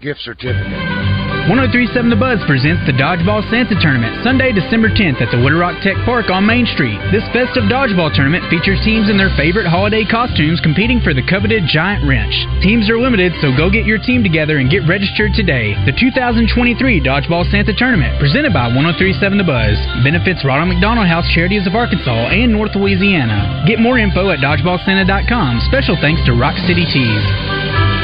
gift 0.00 0.20
certificate. 0.20 1.16
1037 1.48 2.10
The 2.10 2.18
Buzz 2.18 2.42
presents 2.44 2.82
the 2.90 2.96
Dodgeball 2.98 3.38
Santa 3.48 3.78
Tournament, 3.78 4.18
Sunday, 4.26 4.50
December 4.50 4.90
10th 4.90 5.22
at 5.22 5.30
the 5.30 5.38
Little 5.38 5.62
Rock 5.62 5.78
Tech 5.78 5.94
Park 6.02 6.26
on 6.26 6.42
Main 6.42 6.66
Street. 6.74 6.98
This 7.14 7.22
festive 7.30 7.70
dodgeball 7.70 8.10
tournament 8.12 8.44
features 8.50 8.82
teams 8.82 9.06
in 9.06 9.14
their 9.14 9.30
favorite 9.38 9.70
holiday 9.70 10.02
costumes 10.02 10.58
competing 10.60 10.98
for 11.00 11.14
the 11.14 11.22
coveted 11.24 11.64
giant 11.70 12.02
wrench. 12.02 12.34
Teams 12.60 12.90
are 12.90 12.98
limited, 12.98 13.30
so 13.38 13.54
go 13.54 13.70
get 13.70 13.86
your 13.86 14.02
team 14.02 14.26
together 14.26 14.58
and 14.58 14.68
get 14.68 14.84
registered 14.90 15.38
today. 15.38 15.78
The 15.86 15.94
2023 15.94 16.76
Dodgeball 17.00 17.46
Santa 17.48 17.72
Tournament, 17.72 18.18
presented 18.18 18.50
by 18.50 18.68
1037 18.68 19.38
The 19.38 19.46
Buzz, 19.46 19.78
benefits 20.02 20.42
Ronald 20.44 20.74
McDonald 20.74 21.06
House 21.06 21.30
Charities 21.30 21.64
of 21.64 21.78
Arkansas 21.78 22.36
and 22.36 22.50
North 22.50 22.74
Louisiana. 22.74 23.64
Get 23.70 23.78
more 23.78 23.96
info 24.02 24.28
at 24.34 24.42
dodgeballsanta.com. 24.42 25.62
Special 25.72 25.96
thanks 26.02 26.20
to 26.26 26.34
Rock 26.34 26.58
City 26.66 26.84
Tees. 26.84 27.95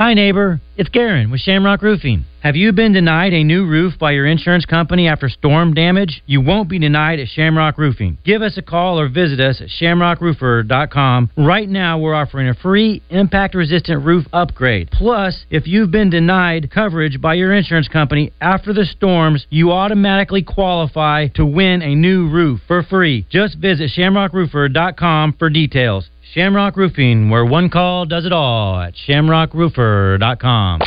Hi, 0.00 0.14
neighbor. 0.14 0.62
It's 0.78 0.88
Garen 0.88 1.30
with 1.30 1.42
Shamrock 1.42 1.82
Roofing. 1.82 2.24
Have 2.42 2.56
you 2.56 2.72
been 2.72 2.94
denied 2.94 3.34
a 3.34 3.44
new 3.44 3.66
roof 3.66 3.98
by 3.98 4.12
your 4.12 4.24
insurance 4.24 4.64
company 4.64 5.06
after 5.06 5.28
storm 5.28 5.74
damage? 5.74 6.22
You 6.24 6.40
won't 6.40 6.70
be 6.70 6.78
denied 6.78 7.20
at 7.20 7.28
Shamrock 7.28 7.76
Roofing. 7.76 8.16
Give 8.24 8.40
us 8.40 8.56
a 8.56 8.62
call 8.62 8.98
or 8.98 9.10
visit 9.10 9.40
us 9.40 9.60
at 9.60 9.68
shamrockroofer.com. 9.68 11.32
Right 11.36 11.68
now, 11.68 11.98
we're 11.98 12.14
offering 12.14 12.48
a 12.48 12.54
free 12.54 13.02
impact 13.10 13.54
resistant 13.54 14.02
roof 14.06 14.24
upgrade. 14.32 14.88
Plus, 14.90 15.44
if 15.50 15.66
you've 15.66 15.90
been 15.90 16.08
denied 16.08 16.70
coverage 16.70 17.20
by 17.20 17.34
your 17.34 17.52
insurance 17.52 17.88
company 17.88 18.32
after 18.40 18.72
the 18.72 18.86
storms, 18.86 19.46
you 19.50 19.70
automatically 19.70 20.42
qualify 20.42 21.26
to 21.34 21.44
win 21.44 21.82
a 21.82 21.94
new 21.94 22.26
roof 22.30 22.60
for 22.66 22.82
free. 22.82 23.26
Just 23.28 23.58
visit 23.58 23.90
shamrockroofer.com 23.94 25.34
for 25.38 25.50
details. 25.50 26.08
Shamrock 26.34 26.76
Roofing, 26.76 27.28
where 27.28 27.44
one 27.44 27.68
call 27.70 28.06
does 28.06 28.24
it 28.24 28.32
all 28.32 28.78
at 28.78 28.94
shamrockroofer.com. 28.94 30.78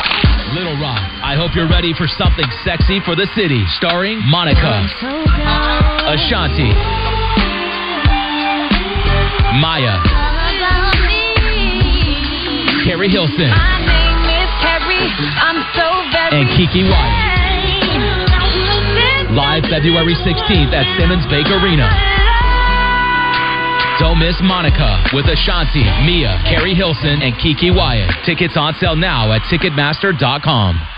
Little 0.55 0.79
Rock. 0.79 1.03
I 1.19 1.35
hope 1.35 1.51
you're 1.53 1.67
ready 1.67 1.91
for 1.91 2.07
something 2.07 2.45
sexy 2.63 3.03
for 3.03 3.13
the 3.19 3.27
city. 3.35 3.59
Starring 3.75 4.23
Monica, 4.23 4.87
Ashanti, 6.07 6.71
Mya, 9.59 9.99
Keri 12.87 13.09
Hilson, 13.11 13.51
and 16.31 16.47
Kiki 16.55 16.87
Wyatt. 16.87 17.31
Live 19.35 19.63
February 19.67 20.15
16th 20.15 20.71
at 20.71 20.87
Simmons 20.97 21.25
Bank 21.27 21.47
Arena. 21.51 22.12
Don't 23.99 24.17
miss 24.19 24.35
Monica 24.41 25.03
with 25.13 25.25
Ashanti, 25.25 25.83
Mya, 25.83 26.41
Keri 26.49 26.73
Hilson, 26.73 27.21
and 27.21 27.37
Kiki 27.37 27.69
Wyatt. 27.69 28.09
Tickets 28.25 28.57
on 28.57 28.73
sale 28.75 28.95
now 28.95 29.31
at 29.31 29.41
Ticketmaster.com. 29.51 30.92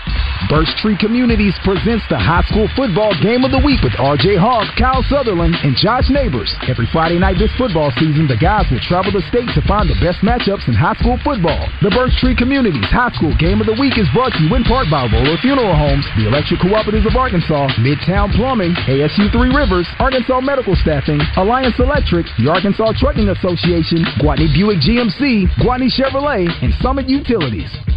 Birch 0.48 0.68
Tree 0.78 0.94
Communities 1.00 1.56
presents 1.64 2.04
the 2.12 2.20
high 2.20 2.44
school 2.46 2.68
football 2.76 3.10
game 3.24 3.42
of 3.42 3.50
the 3.50 3.58
week 3.64 3.80
with 3.80 3.96
RJ 3.96 4.36
Hogg, 4.36 4.68
Kyle 4.76 5.02
Sutherland, 5.08 5.56
and 5.64 5.74
Josh 5.74 6.06
Neighbors. 6.12 6.52
Every 6.68 6.86
Friday 6.92 7.18
night 7.18 7.40
this 7.40 7.50
football 7.56 7.88
season, 7.96 8.28
the 8.28 8.36
guys 8.36 8.68
will 8.68 8.84
travel 8.84 9.10
the 9.10 9.24
state 9.32 9.48
to 9.56 9.64
find 9.64 9.88
the 9.88 9.98
best 9.98 10.20
matchups 10.20 10.68
in 10.68 10.76
high 10.76 10.94
school 11.00 11.16
football. 11.24 11.66
The 11.80 11.90
Birch 11.90 12.14
Tree 12.20 12.36
Communities 12.36 12.84
High 12.92 13.10
School 13.16 13.34
Game 13.40 13.64
of 13.64 13.66
the 13.66 13.74
Week 13.80 13.96
is 13.96 14.06
brought 14.12 14.36
to 14.36 14.42
you 14.44 14.52
in 14.54 14.62
part 14.68 14.86
by 14.92 15.08
Roller 15.08 15.40
Funeral 15.40 15.74
Homes, 15.74 16.06
the 16.20 16.28
Electric 16.28 16.60
Cooperatives 16.60 17.08
of 17.08 17.16
Arkansas, 17.16 17.72
Midtown 17.80 18.28
Plumbing, 18.36 18.76
ASU 18.86 19.32
Three 19.32 19.50
Rivers, 19.50 19.88
Arkansas 19.98 20.44
Medical 20.44 20.76
Staffing, 20.76 21.18
Alliance 21.40 21.80
Electric, 21.80 22.28
the 22.36 22.52
Arkansas 22.52 22.92
Trucking 23.00 23.32
Association, 23.32 24.04
Gwatney 24.20 24.52
Buick 24.52 24.84
GMC, 24.84 25.48
Gwatney 25.64 25.88
Chevrolet, 25.88 26.46
and 26.60 26.76
Summit 26.84 27.08
Utilities. 27.08 27.95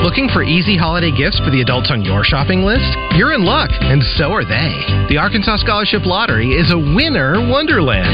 Looking 0.00 0.32
for 0.32 0.40
easy 0.42 0.80
holiday 0.80 1.12
gifts 1.12 1.36
for 1.44 1.52
the 1.52 1.60
adults 1.60 1.92
on 1.92 2.00
your 2.00 2.24
shopping 2.24 2.64
list? 2.64 2.88
You're 3.20 3.36
in 3.36 3.44
luck, 3.44 3.68
and 3.84 4.00
so 4.16 4.32
are 4.32 4.48
they. 4.48 4.72
The 5.12 5.20
Arkansas 5.20 5.60
Scholarship 5.60 6.08
Lottery 6.08 6.56
is 6.56 6.72
a 6.72 6.80
winner 6.80 7.36
wonderland. 7.36 8.08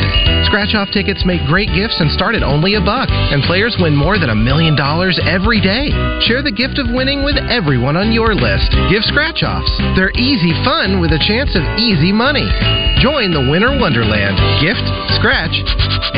Scratch 0.51 0.75
off 0.75 0.90
tickets 0.90 1.23
make 1.23 1.47
great 1.47 1.71
gifts 1.71 2.03
and 2.03 2.11
start 2.11 2.35
at 2.35 2.42
only 2.42 2.75
a 2.75 2.83
buck, 2.83 3.07
and 3.07 3.47
players 3.47 3.79
win 3.79 3.95
more 3.95 4.19
than 4.19 4.35
a 4.35 4.35
million 4.35 4.75
dollars 4.75 5.14
every 5.23 5.62
day. 5.62 5.95
Share 6.27 6.42
the 6.42 6.51
gift 6.51 6.83
of 6.83 6.90
winning 6.90 7.23
with 7.23 7.38
everyone 7.38 7.95
on 7.95 8.11
your 8.11 8.35
list. 8.35 8.75
Give 8.90 9.07
scratch 9.07 9.47
offs. 9.47 9.71
They're 9.95 10.14
easy 10.19 10.51
fun 10.66 10.99
with 10.99 11.14
a 11.14 11.23
chance 11.23 11.55
of 11.55 11.62
easy 11.79 12.11
money. 12.11 12.51
Join 12.99 13.31
the 13.31 13.47
Winter 13.47 13.71
Wonderland. 13.79 14.35
Gift, 14.59 14.83
scratch, 15.14 15.55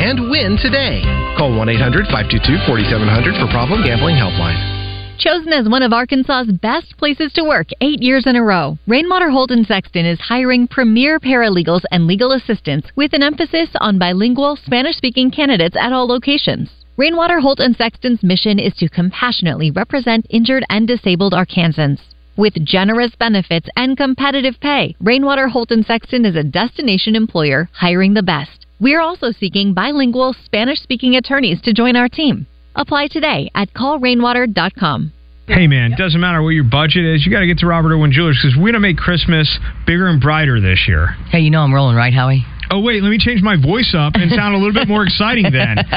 and 0.01 0.33
win 0.33 0.57
today. 0.57 1.05
Call 1.37 1.53
1 1.53 1.69
800 1.69 2.09
522 2.09 2.65
4700 2.65 3.37
for 3.37 3.45
Problem 3.53 3.85
Gambling 3.85 4.17
Helpline. 4.17 4.78
Chosen 5.19 5.51
as 5.51 5.67
one 5.67 5.83
of 5.83 5.91
Arkansas's 5.91 6.53
best 6.61 6.95
places 6.95 7.33
to 7.33 7.43
work 7.43 7.67
eight 7.81 8.01
years 8.01 8.25
in 8.25 8.37
a 8.37 8.41
row, 8.41 8.77
Rainwater 8.87 9.29
Holt 9.29 9.51
and 9.51 9.67
Sexton 9.67 10.05
is 10.05 10.17
hiring 10.17 10.65
premier 10.65 11.19
paralegals 11.19 11.81
and 11.91 12.07
legal 12.07 12.31
assistants 12.31 12.87
with 12.95 13.11
an 13.11 13.21
emphasis 13.21 13.67
on 13.81 13.99
bilingual 13.99 14.55
Spanish 14.55 14.95
speaking 14.95 15.29
candidates 15.29 15.75
at 15.75 15.91
all 15.91 16.07
locations. 16.07 16.69
Rainwater 16.95 17.41
Holt 17.41 17.59
and 17.59 17.75
Sexton's 17.75 18.23
mission 18.23 18.59
is 18.59 18.73
to 18.75 18.87
compassionately 18.87 19.71
represent 19.71 20.25
injured 20.29 20.63
and 20.69 20.87
disabled 20.87 21.33
Arkansans. 21.33 21.99
With 22.37 22.53
generous 22.65 23.11
benefits 23.19 23.67
and 23.75 23.97
competitive 23.97 24.57
pay, 24.61 24.95
Rainwater 25.01 25.49
Holt 25.49 25.71
and 25.71 25.85
Sexton 25.85 26.23
is 26.23 26.37
a 26.37 26.45
destination 26.45 27.17
employer 27.17 27.67
hiring 27.73 28.13
the 28.13 28.23
best. 28.23 28.67
We're 28.79 29.01
also 29.01 29.33
seeking 29.37 29.73
bilingual 29.73 30.33
Spanish 30.45 30.79
speaking 30.79 31.17
attorneys 31.17 31.59
to 31.63 31.73
join 31.73 31.97
our 31.97 32.07
team. 32.07 32.47
Apply 32.79 33.07
today 33.07 33.51
at 33.53 33.73
callrainwater.com. 33.73 35.11
Hey 35.47 35.67
man, 35.67 35.95
doesn't 35.97 36.21
matter 36.21 36.41
what 36.41 36.51
your 36.51 36.63
budget 36.63 37.03
is, 37.03 37.25
you 37.25 37.31
got 37.31 37.41
to 37.41 37.47
get 37.47 37.57
to 37.57 37.65
Robert 37.65 37.91
Irwin 37.91 38.13
Jewelers 38.13 38.39
because 38.41 38.55
we're 38.57 38.69
gonna 38.69 38.79
make 38.79 38.95
Christmas 38.97 39.59
bigger 39.85 40.07
and 40.07 40.21
brighter 40.21 40.61
this 40.61 40.85
year. 40.87 41.07
Hey, 41.29 41.39
you 41.39 41.49
know 41.49 41.61
I'm 41.61 41.73
rolling, 41.73 41.97
right, 41.97 42.13
Howie? 42.13 42.45
Oh 42.71 42.79
wait, 42.79 43.01
let 43.01 43.09
me 43.09 43.17
change 43.17 43.41
my 43.41 43.55
voice 43.55 43.95
up 43.97 44.13
and 44.15 44.29
sound 44.31 44.53
a 44.53 44.57
little 44.57 44.73
bit 44.73 44.87
more 44.87 45.03
exciting 45.03 45.51
then. 45.51 45.77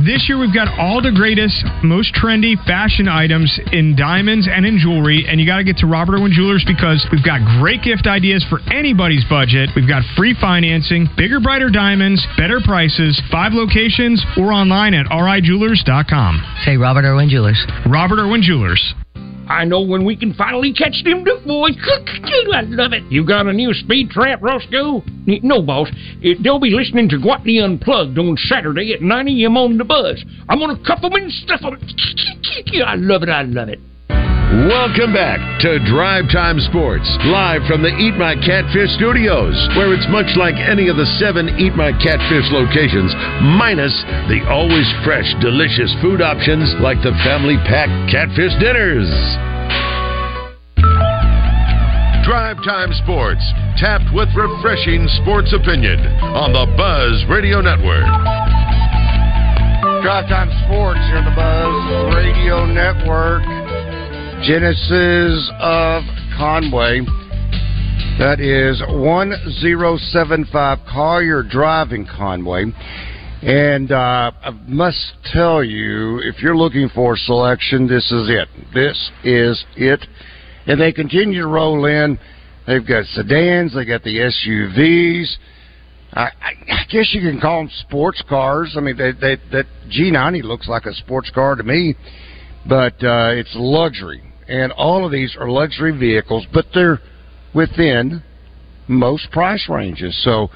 This 0.00 0.28
year 0.28 0.38
we've 0.38 0.54
got 0.54 0.68
all 0.78 1.02
the 1.02 1.12
greatest, 1.12 1.60
most 1.84 2.14
trendy 2.14 2.56
fashion 2.64 3.06
items 3.06 3.52
in 3.70 3.96
diamonds 3.96 4.48
and 4.50 4.64
in 4.64 4.78
jewelry, 4.78 5.26
and 5.28 5.38
you 5.38 5.44
got 5.44 5.58
to 5.58 5.64
get 5.64 5.76
to 5.78 5.86
Robert 5.86 6.16
Irwin 6.16 6.32
Jewelers 6.32 6.64
because 6.66 7.04
we've 7.12 7.24
got 7.24 7.44
great 7.60 7.82
gift 7.82 8.06
ideas 8.06 8.44
for 8.48 8.60
anybody's 8.72 9.24
budget. 9.28 9.68
We've 9.76 9.88
got 9.88 10.02
free 10.16 10.34
financing, 10.40 11.06
bigger, 11.18 11.38
brighter 11.38 11.68
diamonds, 11.68 12.24
better 12.38 12.60
prices, 12.64 13.20
five 13.30 13.52
locations, 13.52 14.24
or 14.38 14.52
online 14.52 14.94
at 14.94 15.04
rijewelers.com. 15.12 16.44
Say 16.64 16.78
Robert 16.78 17.04
Irwin 17.04 17.28
Jewelers. 17.28 17.60
Robert 17.84 18.20
Irwin 18.20 18.40
Jewelers. 18.40 18.94
I 19.50 19.64
know 19.64 19.80
when 19.80 20.04
we 20.04 20.16
can 20.16 20.32
finally 20.34 20.72
catch 20.72 21.02
them 21.02 21.24
Duke 21.24 21.44
boys. 21.44 21.76
I 22.52 22.62
love 22.62 22.92
it. 22.92 23.02
You 23.10 23.26
got 23.26 23.48
a 23.48 23.52
new 23.52 23.74
speed 23.74 24.10
trap, 24.10 24.40
Roscoe? 24.40 25.02
No, 25.26 25.60
boss. 25.60 25.88
They'll 26.22 26.60
be 26.60 26.70
listening 26.70 27.08
to 27.08 27.16
Gwatney 27.16 27.62
Unplugged 27.62 28.16
on 28.16 28.36
Saturday 28.36 28.92
at 28.92 29.02
9 29.02 29.28
a.m. 29.28 29.56
on 29.56 29.76
the 29.76 29.84
buzz. 29.84 30.24
I'm 30.48 30.60
going 30.60 30.76
to 30.76 30.82
cuff 30.84 31.00
them 31.00 31.14
and 31.14 31.32
stuff 31.32 31.62
them. 31.62 31.80
I 32.86 32.94
love 32.94 33.24
it. 33.24 33.28
I 33.28 33.42
love 33.42 33.68
it. 33.68 33.80
Welcome 34.50 35.14
back 35.14 35.38
to 35.62 35.78
Drive 35.86 36.26
Time 36.26 36.58
Sports, 36.58 37.06
live 37.30 37.62
from 37.70 37.86
the 37.86 37.94
Eat 38.02 38.18
My 38.18 38.34
Catfish 38.34 38.90
studios, 38.98 39.54
where 39.78 39.94
it's 39.94 40.10
much 40.10 40.26
like 40.34 40.58
any 40.58 40.90
of 40.90 40.98
the 40.98 41.06
seven 41.22 41.54
Eat 41.54 41.78
My 41.78 41.94
Catfish 42.02 42.50
locations, 42.50 43.14
minus 43.54 43.94
the 44.26 44.42
always 44.50 44.90
fresh, 45.06 45.30
delicious 45.38 45.94
food 46.02 46.18
options 46.18 46.66
like 46.82 46.98
the 47.06 47.14
family 47.22 47.62
pack 47.62 47.86
catfish 48.10 48.50
dinners. 48.58 49.06
Drive 52.26 52.58
Time 52.66 52.90
Sports, 53.06 53.46
tapped 53.78 54.10
with 54.10 54.34
refreshing 54.34 55.06
sports 55.22 55.54
opinion 55.54 56.02
on 56.34 56.50
the 56.50 56.66
Buzz 56.74 57.22
Radio 57.30 57.62
Network. 57.62 58.02
Drive 60.02 60.26
Time 60.26 60.50
Sports 60.66 60.98
here 61.06 61.22
on 61.22 61.26
the 61.30 61.36
Buzz 61.38 62.18
Radio 62.18 62.66
Network. 62.66 63.59
Genesis 64.42 65.50
of 65.60 66.02
Conway. 66.38 67.00
That 68.18 68.40
is 68.40 68.80
1075 68.88 70.78
Collier 70.90 71.42
Drive 71.42 71.92
in 71.92 72.06
Conway. 72.06 72.72
And 73.42 73.92
uh, 73.92 74.32
I 74.42 74.50
must 74.66 75.12
tell 75.30 75.62
you, 75.62 76.20
if 76.20 76.40
you're 76.40 76.56
looking 76.56 76.88
for 76.94 77.18
selection, 77.18 77.86
this 77.86 78.10
is 78.10 78.30
it. 78.30 78.48
This 78.72 79.10
is 79.24 79.62
it. 79.76 80.06
And 80.66 80.80
they 80.80 80.92
continue 80.92 81.42
to 81.42 81.46
roll 81.46 81.84
in. 81.84 82.18
They've 82.66 82.86
got 82.86 83.04
sedans, 83.06 83.74
they 83.74 83.84
got 83.84 84.02
the 84.04 84.16
SUVs. 84.16 85.36
I, 86.14 86.30
I, 86.40 86.84
guess 86.90 87.10
you 87.12 87.20
can 87.20 87.40
call 87.40 87.58
them 87.58 87.70
sports 87.86 88.22
cars. 88.26 88.74
I 88.76 88.80
mean, 88.80 88.96
they, 88.96 89.12
they, 89.12 89.36
that 89.52 89.66
G90 89.90 90.42
looks 90.44 90.66
like 90.66 90.86
a 90.86 90.94
sports 90.94 91.30
car 91.30 91.56
to 91.56 91.62
me, 91.62 91.94
but 92.66 92.94
uh, 93.04 93.32
it's 93.34 93.52
luxury 93.54 94.29
and 94.50 94.72
all 94.72 95.06
of 95.06 95.12
these 95.12 95.36
are 95.36 95.48
luxury 95.48 95.96
vehicles, 95.96 96.44
but 96.52 96.66
they're 96.74 96.98
within 97.54 98.22
most 98.88 99.30
price 99.30 99.66
ranges. 99.68 100.20
So, 100.24 100.50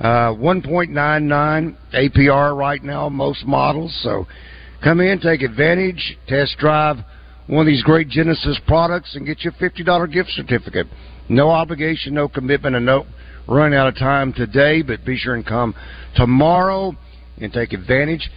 uh, 0.00 0.32
1.99 0.34 1.76
APR 1.92 2.56
right 2.56 2.82
now, 2.82 3.08
most 3.08 3.44
models. 3.44 3.94
So, 4.02 4.26
come 4.82 5.00
in, 5.00 5.20
take 5.20 5.42
advantage, 5.42 6.16
test 6.28 6.56
drive 6.58 6.98
one 7.48 7.60
of 7.60 7.66
these 7.66 7.82
great 7.82 8.08
Genesis 8.08 8.60
products, 8.68 9.16
and 9.16 9.26
get 9.26 9.42
you 9.42 9.50
a 9.50 9.62
$50 9.62 10.12
gift 10.12 10.30
certificate. 10.30 10.86
No 11.28 11.50
obligation, 11.50 12.14
no 12.14 12.28
commitment, 12.28 12.76
and 12.76 12.86
no 12.86 13.06
running 13.48 13.76
out 13.76 13.88
of 13.88 13.96
time 13.96 14.32
today, 14.32 14.82
but 14.82 15.04
be 15.04 15.16
sure 15.16 15.34
and 15.34 15.44
come 15.44 15.74
tomorrow 16.14 16.92
and 17.38 17.52
take 17.52 17.72
advantage. 17.72 18.30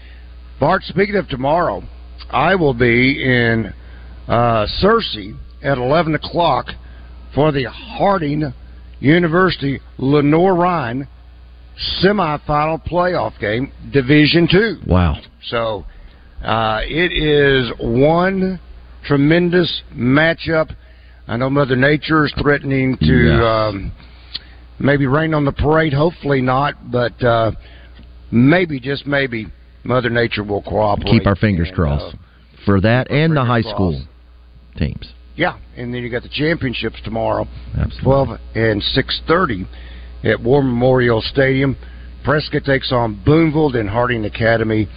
Bart, 0.60 0.82
speaking 0.84 1.16
of 1.16 1.28
tomorrow, 1.28 1.84
I 2.32 2.56
will 2.56 2.74
be 2.74 3.24
in 3.24 3.72
uh, 4.28 4.66
Searcy 4.82 5.36
at 5.62 5.78
11 5.78 6.16
o'clock 6.16 6.68
for 7.36 7.52
the 7.52 7.66
Harding 7.66 8.54
University 9.00 9.80
Lenoir-Rhyne 9.98 11.08
semifinal 12.04 12.86
playoff 12.88 13.40
game, 13.40 13.72
Division 13.92 14.48
Two. 14.50 14.78
Wow! 14.86 15.18
So 15.44 15.86
uh, 16.44 16.82
it 16.84 17.12
is 17.12 17.72
one 17.80 18.60
tremendous 19.06 19.82
matchup. 19.94 20.74
I 21.28 21.38
know 21.38 21.50
Mother 21.50 21.76
Nature 21.76 22.26
is 22.26 22.34
threatening 22.42 22.98
to 22.98 23.06
Yes. 23.28 23.44
um, 23.44 23.92
maybe 24.80 25.08
rain 25.08 25.34
on 25.34 25.46
the 25.46 25.52
parade. 25.52 25.94
Hopefully 25.94 26.42
not, 26.42 26.92
but 26.92 27.22
uh, 27.24 27.52
maybe 28.32 28.80
just 28.80 29.08
maybe 29.08 29.48
Mother 29.84 30.10
Nature 30.10 30.44
will 30.44 30.62
cooperate. 30.62 31.08
Keep 31.12 31.26
our 31.28 31.36
fingers 31.36 31.70
And, 31.70 31.76
crossed 31.76 32.16
uh, 32.16 32.18
for 32.66 32.80
that 32.82 33.10
and 33.10 33.36
the 33.36 33.44
high 33.44 33.62
crossed. 33.62 33.76
school 33.76 34.02
teams. 34.76 35.14
Yeah, 35.36 35.58
and 35.76 35.94
then 35.94 36.04
you 36.04 36.10
got 36.10 36.24
the 36.24 36.30
championships 36.30 36.98
tomorrow, 37.04 37.48
Absolutely. 37.76 38.04
twelve 38.04 38.40
and 38.54 38.84
six 38.84 39.20
thirty 39.28 39.66
at 40.24 40.40
War 40.40 40.62
Memorial 40.64 41.22
Stadium. 41.22 41.76
Prescott 42.24 42.64
takes 42.64 42.92
on 42.92 43.22
Boonville, 43.26 43.72
then 43.72 43.88
Harding 43.88 44.26
Academy 44.26 44.88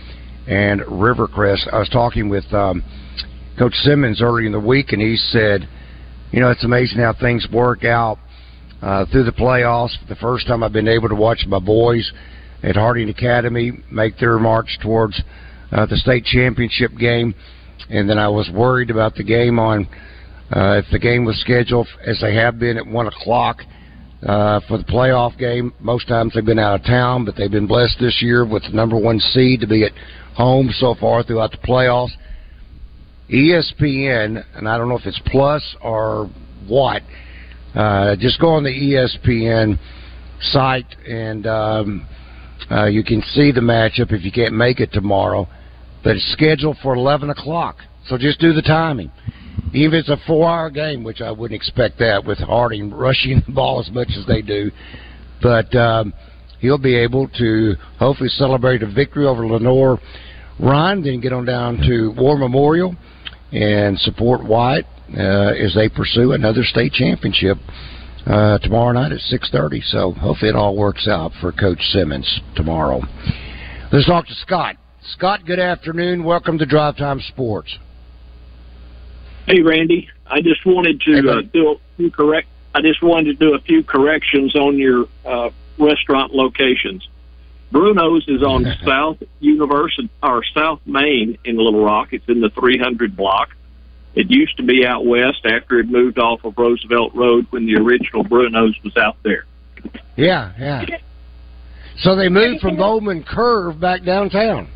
and 0.46 0.82
Rivercrest. 0.82 1.72
I 1.72 1.78
was 1.78 1.88
talking 1.88 2.28
with 2.28 2.44
um, 2.52 2.84
Coach 3.58 3.74
Simmons 3.76 4.20
early 4.20 4.46
in 4.46 4.52
the 4.52 4.60
week, 4.60 4.92
and 4.92 5.00
he 5.00 5.16
said, 5.16 5.66
"You 6.32 6.40
know, 6.40 6.50
it's 6.50 6.64
amazing 6.64 6.98
how 6.98 7.14
things 7.14 7.48
work 7.50 7.84
out 7.84 8.18
uh, 8.82 9.06
through 9.06 9.24
the 9.24 9.32
playoffs. 9.32 9.96
The 10.08 10.16
first 10.16 10.46
time, 10.46 10.62
I've 10.62 10.72
been 10.72 10.86
able 10.86 11.08
to 11.08 11.14
watch 11.14 11.46
my 11.48 11.58
boys 11.58 12.12
at 12.62 12.76
Harding 12.76 13.08
Academy 13.08 13.72
make 13.90 14.18
their 14.18 14.38
march 14.38 14.78
towards 14.82 15.20
uh, 15.72 15.86
the 15.86 15.96
state 15.96 16.24
championship 16.26 16.96
game." 16.98 17.34
And 17.90 18.08
then 18.08 18.18
I 18.18 18.28
was 18.28 18.50
worried 18.52 18.90
about 18.90 19.14
the 19.14 19.24
game 19.24 19.58
on 19.58 19.86
uh, 20.52 20.80
if 20.84 20.86
the 20.92 20.98
game 20.98 21.24
was 21.24 21.40
scheduled 21.40 21.88
as 22.06 22.18
they 22.20 22.34
have 22.34 22.58
been 22.58 22.76
at 22.76 22.86
one 22.86 23.06
o'clock 23.06 23.62
uh, 24.22 24.60
for 24.68 24.78
the 24.78 24.84
playoff 24.84 25.36
game. 25.38 25.72
Most 25.80 26.08
times 26.08 26.32
they've 26.34 26.44
been 26.44 26.58
out 26.58 26.80
of 26.80 26.86
town, 26.86 27.24
but 27.24 27.36
they've 27.36 27.50
been 27.50 27.66
blessed 27.66 27.98
this 28.00 28.22
year 28.22 28.46
with 28.46 28.62
the 28.62 28.70
number 28.70 28.96
one 28.96 29.18
seed 29.18 29.60
to 29.60 29.66
be 29.66 29.84
at 29.84 29.92
home 30.36 30.70
so 30.78 30.94
far 31.00 31.22
throughout 31.22 31.50
the 31.50 31.58
playoffs. 31.58 32.10
ESPN, 33.30 34.44
and 34.54 34.68
I 34.68 34.78
don't 34.78 34.88
know 34.88 34.96
if 34.96 35.06
it's 35.06 35.20
plus 35.26 35.62
or 35.82 36.30
what. 36.66 37.02
Uh, 37.74 38.16
just 38.16 38.40
go 38.40 38.48
on 38.48 38.62
the 38.62 38.70
ESPN 38.70 39.78
site 40.40 40.86
and 41.06 41.46
um, 41.46 42.06
uh, 42.70 42.86
you 42.86 43.02
can 43.02 43.22
see 43.32 43.52
the 43.52 43.60
matchup 43.60 44.12
if 44.12 44.24
you 44.24 44.32
can't 44.32 44.54
make 44.54 44.80
it 44.80 44.92
tomorrow. 44.92 45.48
It's 46.14 46.32
scheduled 46.32 46.76
for 46.82 46.94
11 46.94 47.30
o'clock, 47.30 47.78
so 48.06 48.16
just 48.16 48.38
do 48.38 48.52
the 48.52 48.62
timing. 48.62 49.10
Even 49.74 49.98
if 49.98 50.02
it's 50.02 50.08
a 50.08 50.26
four-hour 50.26 50.70
game, 50.70 51.02
which 51.02 51.20
I 51.20 51.32
wouldn't 51.32 51.60
expect 51.60 51.98
that 51.98 52.24
with 52.24 52.38
Harding 52.38 52.90
rushing 52.94 53.42
the 53.46 53.52
ball 53.52 53.80
as 53.80 53.90
much 53.90 54.10
as 54.16 54.24
they 54.26 54.42
do, 54.42 54.70
but 55.42 55.74
um, 55.74 56.14
he'll 56.60 56.78
be 56.78 56.96
able 56.96 57.28
to 57.38 57.74
hopefully 57.98 58.28
celebrate 58.30 58.82
a 58.82 58.86
victory 58.86 59.26
over 59.26 59.46
Lenore 59.46 59.98
Ryan, 60.58 61.02
then 61.02 61.20
get 61.20 61.32
on 61.32 61.44
down 61.44 61.78
to 61.78 62.14
War 62.16 62.38
Memorial 62.38 62.94
and 63.52 63.98
support 63.98 64.44
White 64.44 64.86
uh, 65.16 65.20
as 65.20 65.74
they 65.74 65.88
pursue 65.88 66.32
another 66.32 66.62
state 66.64 66.92
championship 66.92 67.58
uh, 68.26 68.58
tomorrow 68.58 68.92
night 68.92 69.12
at 69.12 69.20
six 69.20 69.50
thirty. 69.50 69.82
So 69.82 70.12
hopefully 70.12 70.48
it 70.50 70.56
all 70.56 70.76
works 70.76 71.06
out 71.08 71.32
for 71.40 71.52
Coach 71.52 71.80
Simmons 71.90 72.40
tomorrow. 72.54 73.02
Let's 73.92 74.06
talk 74.06 74.26
to 74.26 74.34
Scott. 74.34 74.76
Scott, 75.12 75.46
good 75.46 75.60
afternoon. 75.60 76.24
Welcome 76.24 76.58
to 76.58 76.66
Drive 76.66 76.96
Time 76.96 77.20
Sports. 77.20 77.78
Hey, 79.46 79.60
Randy. 79.60 80.08
I 80.26 80.40
just 80.40 80.66
wanted 80.66 81.00
to 81.02 81.30
uh, 81.30 81.42
do 81.52 81.68
a 81.68 81.76
few 81.96 82.10
correct. 82.10 82.48
I 82.74 82.80
just 82.80 83.00
wanted 83.02 83.38
to 83.38 83.46
do 83.46 83.54
a 83.54 83.60
few 83.60 83.84
corrections 83.84 84.56
on 84.56 84.76
your 84.76 85.06
uh, 85.24 85.50
restaurant 85.78 86.34
locations. 86.34 87.08
Bruno's 87.70 88.26
is 88.26 88.42
on 88.42 88.66
South 88.84 89.18
University 89.38 90.10
or 90.24 90.42
South 90.52 90.80
Main 90.84 91.38
in 91.44 91.56
Little 91.56 91.84
Rock. 91.84 92.08
It's 92.12 92.28
in 92.28 92.40
the 92.40 92.50
300 92.50 93.16
block. 93.16 93.50
It 94.16 94.28
used 94.28 94.56
to 94.56 94.64
be 94.64 94.84
out 94.84 95.06
west 95.06 95.44
after 95.44 95.78
it 95.78 95.88
moved 95.88 96.18
off 96.18 96.44
of 96.44 96.58
Roosevelt 96.58 97.14
Road 97.14 97.46
when 97.50 97.66
the 97.66 97.76
original 97.76 98.24
Bruno's 98.24 98.76
was 98.82 98.96
out 98.96 99.18
there. 99.22 99.44
Yeah, 100.16 100.52
yeah. 100.58 100.98
So 101.98 102.16
they 102.16 102.28
moved 102.28 102.60
from 102.60 102.76
Bowman 102.76 103.22
Curve 103.22 103.78
back 103.78 104.02
downtown. 104.02 104.70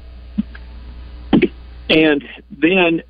And 1.90 2.26
then 2.50 3.02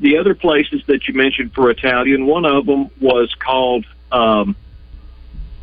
the 0.00 0.18
other 0.18 0.34
places 0.34 0.82
that 0.86 1.08
you 1.08 1.14
mentioned 1.14 1.54
for 1.54 1.70
Italian, 1.70 2.26
one 2.26 2.44
of 2.44 2.66
them 2.66 2.90
was 3.00 3.34
called. 3.34 3.84
Um, 4.12 4.54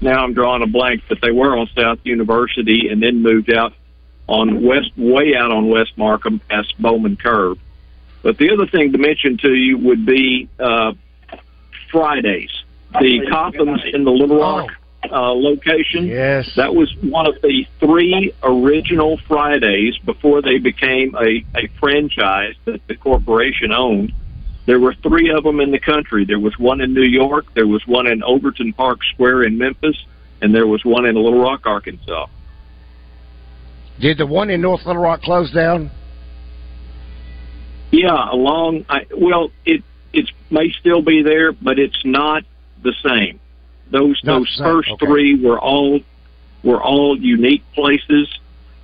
now 0.02 0.24
I'm 0.24 0.34
drawing 0.34 0.62
a 0.62 0.68
blank, 0.68 1.04
but 1.08 1.20
they 1.22 1.32
were 1.32 1.58
on 1.58 1.68
South 1.76 2.00
University 2.04 2.90
and 2.90 3.02
then 3.02 3.22
moved 3.22 3.54
out 3.54 3.74
on 4.28 4.64
West, 4.64 4.92
way 4.98 5.36
out 5.36 5.52
on 5.52 5.70
West 5.70 5.98
Markham 5.98 6.40
past 6.50 6.74
Bowman 6.80 7.16
Curve. 7.16 7.60
But 8.24 8.38
the 8.38 8.52
other 8.52 8.66
thing 8.66 8.92
to 8.92 8.98
mention 8.98 9.38
to 9.38 9.54
you 9.54 9.78
would 9.78 10.06
be 10.06 10.50
uh, 10.60 10.94
Fridays. 11.92 12.52
The 13.00 13.28
Coppins 13.30 13.82
in 13.86 14.04
the 14.04 14.12
Little 14.12 14.40
Rock 14.40 14.72
uh, 15.12 15.34
location. 15.34 16.08
Yes. 16.08 16.50
That 16.56 16.74
was 16.74 16.94
one 17.02 17.28
of 17.28 17.36
the 17.42 17.66
three 17.80 18.34
original 18.44 19.18
Fridays 19.28 19.98
before 20.00 20.42
they 20.42 20.58
became 20.58 21.16
a, 21.16 21.46
a 21.58 21.68
franchise 21.80 22.56
that 22.66 22.86
the 22.88 22.96
corporation 22.96 23.72
owned. 23.72 24.14
There 24.66 24.80
were 24.80 24.96
three 24.96 25.30
of 25.30 25.44
them 25.44 25.60
in 25.60 25.72
the 25.72 25.80
country. 25.80 26.26
There 26.26 26.40
was 26.40 26.58
one 26.58 26.82
in 26.82 26.94
New 26.94 27.04
York, 27.04 27.46
there 27.54 27.68
was 27.68 27.86
one 27.86 28.08
in 28.08 28.24
Overton 28.24 28.74
Park 28.74 29.00
Square 29.14 29.44
in 29.44 29.58
Memphis, 29.58 29.96
and 30.42 30.54
there 30.54 30.68
was 30.68 30.84
one 30.84 31.06
in 31.06 31.16
Little 31.16 31.42
Rock, 31.42 31.66
Arkansas. 31.66 32.28
Did 34.00 34.18
the 34.18 34.26
one 34.26 34.50
in 34.50 34.62
North 34.62 34.86
Little 34.86 35.02
Rock 35.02 35.22
close 35.22 35.52
down? 35.52 35.92
Yeah, 37.92 38.30
along. 38.32 38.86
I, 38.90 39.06
well, 39.16 39.52
it 39.66 39.84
it 40.12 40.30
may 40.50 40.72
still 40.80 41.02
be 41.02 41.22
there, 41.22 41.52
but 41.52 41.80
it's 41.80 42.02
not 42.04 42.44
the 42.84 42.94
same. 43.04 43.40
Those 43.92 44.20
Not 44.24 44.40
those 44.40 44.56
same, 44.58 44.66
first 44.66 44.90
okay. 44.92 45.06
three 45.06 45.36
were 45.44 45.60
all 45.60 46.00
were 46.64 46.82
all 46.82 47.18
unique 47.18 47.64
places. 47.74 48.28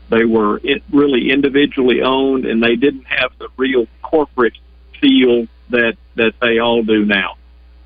They 0.10 0.26
were 0.26 0.60
it 0.64 0.84
really 0.92 1.32
individually 1.32 2.02
owned, 2.02 2.46
and 2.46 2.62
they 2.62 2.76
didn't 2.76 3.06
have 3.08 3.32
the 3.40 3.48
real 3.58 3.88
corporate 4.02 4.54
feel 5.00 5.48
that 5.70 5.96
that 6.16 6.34
they 6.42 6.60
all 6.60 6.84
do 6.84 7.06
now. 7.06 7.36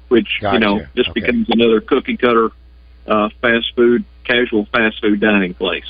Which 0.09 0.39
you 0.41 0.59
know 0.59 0.79
Gotcha. 0.79 0.89
just 0.95 1.09
Okay. 1.09 1.21
becomes 1.21 1.47
another 1.49 1.81
cookie 1.81 2.17
cutter 2.17 2.49
uh, 3.07 3.29
fast 3.41 3.73
food, 3.75 4.03
casual 4.23 4.65
fast 4.71 4.99
food 5.01 5.19
dining 5.19 5.53
place. 5.53 5.85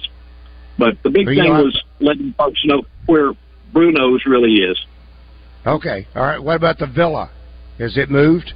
But 0.78 1.02
the 1.04 1.10
big 1.10 1.26
thing 1.28 1.38
was 1.50 1.82
letting 2.00 2.34
folks 2.34 2.60
know 2.66 2.84
where 3.06 3.32
Bruno's 3.74 4.26
really 4.26 4.56
is. 4.58 4.78
Okay. 5.66 6.06
All 6.16 6.22
right. 6.24 6.42
What 6.42 6.58
about 6.58 6.78
the 6.80 6.86
villa? 6.88 7.32
Has 7.80 7.98
it 7.98 8.10
moved? 8.12 8.54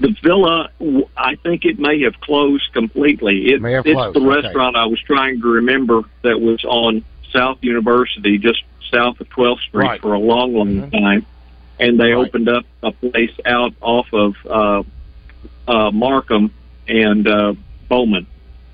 The 0.00 0.14
villa, 0.22 0.70
w- 0.80 1.08
I 1.16 1.36
think 1.36 1.64
it 1.64 1.78
may 1.78 2.02
have 2.02 2.20
closed 2.20 2.64
completely. 2.72 3.52
It, 3.52 3.62
May 3.62 3.72
have 3.72 3.86
it's 3.86 3.94
closed, 3.94 4.16
the 4.16 4.20
okay. 4.20 4.42
restaurant 4.46 4.76
I 4.76 4.86
was 4.86 5.00
trying 5.06 5.40
to 5.40 5.46
remember 5.46 6.02
that 6.22 6.40
was 6.40 6.64
on 6.64 7.04
South 7.32 7.58
University, 7.62 8.38
just 8.38 8.62
south 8.92 9.20
of 9.20 9.28
12th 9.30 9.60
Street, 9.60 9.74
Right. 9.84 10.00
for 10.00 10.14
a 10.14 10.18
long, 10.18 10.54
long 10.54 10.90
time. 10.90 11.24
And 11.78 11.98
they 11.98 12.12
opened 12.12 12.48
up 12.48 12.64
a 12.82 12.92
place 12.92 13.30
out 13.46 13.72
off 13.80 14.06
of 14.12 14.34
uh, 14.48 14.82
uh, 15.70 15.90
Markham 15.90 16.52
and 16.88 17.26
uh, 17.26 17.54
Bowman. 17.88 18.26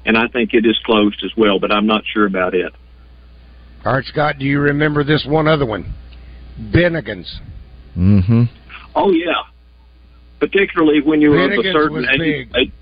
And 0.06 0.16
I 0.16 0.28
think 0.28 0.54
it 0.54 0.64
is 0.66 0.78
closed 0.84 1.22
as 1.24 1.30
well, 1.36 1.58
but 1.58 1.70
I'm 1.70 1.86
not 1.86 2.04
sure 2.12 2.26
about 2.26 2.54
it. 2.54 2.72
All 3.84 3.92
right, 3.94 4.04
Scott. 4.04 4.38
Do 4.38 4.44
you 4.46 4.60
remember 4.60 5.04
this 5.04 5.26
one 5.28 5.48
other 5.48 5.66
one? 5.66 5.94
Bennigan's. 6.58 7.40
Mm-hmm. 7.96 8.44
Oh, 8.94 9.10
yeah. 9.12 9.42
Particularly 10.40 11.00
when 11.02 11.20
you 11.20 11.30
were 11.30 11.44
of 11.44 11.52
a 11.52 11.72
certain 11.72 12.06
age. 12.20 12.48
big. 12.52 12.72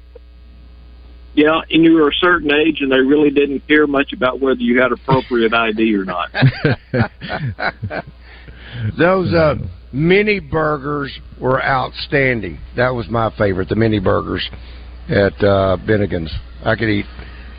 Yeah, 1.35 1.61
and 1.71 1.85
you 1.85 1.93
were 1.93 2.09
a 2.09 2.15
certain 2.15 2.51
age, 2.53 2.79
and 2.81 2.91
they 2.91 2.99
really 3.01 3.31
didn't 3.31 3.67
care 3.69 3.87
much 3.87 4.13
about 4.13 4.41
whether 4.41 4.61
you 4.61 4.81
had 4.81 4.91
appropriate 4.93 5.53
ID 5.69 5.95
or 5.95 6.05
not. 6.05 6.31
Those 8.99 9.33
uh, 9.33 9.55
mini 9.93 10.41
burgers 10.41 11.17
were 11.41 11.63
outstanding. 11.63 12.59
That 12.77 12.91
was 12.91 13.09
my 13.09 13.31
favorite. 13.37 13.69
The 13.69 13.77
mini 13.77 13.99
burgers 13.99 14.49
at 15.09 15.33
uh, 15.43 15.77
Bennigan's. 15.87 16.33
I 16.65 16.75
could 16.77 16.89
eat 16.89 17.07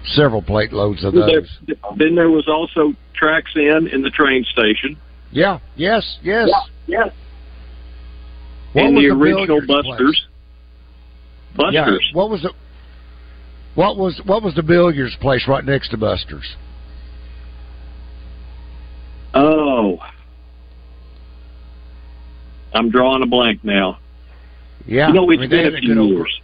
several 0.05 0.41
plate 0.41 0.71
loads 0.73 1.03
of 1.03 1.13
There- 1.13 1.41
those. 1.41 1.77
then 1.97 2.15
there 2.15 2.29
was 2.29 2.47
also 2.47 2.93
Tracks 3.13 3.51
Inn 3.55 3.88
in 3.91 4.01
the 4.01 4.09
train 4.09 4.43
station. 4.45 4.97
Yeah. 5.31 5.59
Yes. 5.75 6.17
Yes. 6.21 6.49
Yeah. 6.88 7.09
What 8.73 8.93
was 8.93 9.03
the 9.03 9.10
the 9.10 9.15
original 9.15 9.45
billiards 9.47 9.67
place? 9.67 9.86
Busters. 9.86 10.27
Busters. 11.55 11.73
Yeah. 11.73 12.17
What 12.17 12.29
was 12.29 12.41
the 12.41 12.53
what 13.75 13.97
was 13.97 14.21
what 14.25 14.43
was 14.43 14.55
the 14.55 14.63
billiards 14.63 15.15
place 15.21 15.45
right 15.47 15.63
next 15.63 15.89
to 15.89 15.97
Buster's? 15.97 16.55
Oh. 19.34 19.99
I'm 22.73 22.89
drawing 22.89 23.23
a 23.23 23.25
blank 23.25 23.63
now. 23.63 23.99
Yeah. 24.86 25.08
You 25.08 25.13
know, 25.13 25.29
it's 25.32 25.39
I 25.39 25.41
mean, 25.41 25.49
been 25.49 25.75
a 25.75 25.79
few 25.79 26.03
years. 26.03 26.41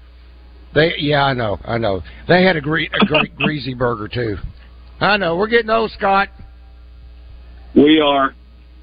They 0.74 0.94
yeah, 0.98 1.24
I 1.24 1.34
know, 1.34 1.58
I 1.64 1.78
know. 1.78 2.04
They 2.28 2.44
had 2.44 2.58
a 2.58 2.62
great 2.62 2.92
a 3.00 3.06
great 3.06 3.36
greasy 3.38 3.74
burger 3.74 4.08
too. 4.08 4.38
I 5.00 5.18
know. 5.18 5.36
We're 5.36 5.48
getting 5.48 5.70
old, 5.70 5.92
Scott. 5.92 6.30
We 7.76 8.00
are. 8.00 8.34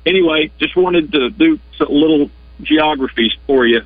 Anyway, 0.04 0.50
just 0.58 0.76
wanted 0.76 1.12
to 1.12 1.30
do 1.30 1.58
a 1.80 1.90
little 1.90 2.30
geographies 2.60 3.32
for 3.46 3.66
you. 3.66 3.80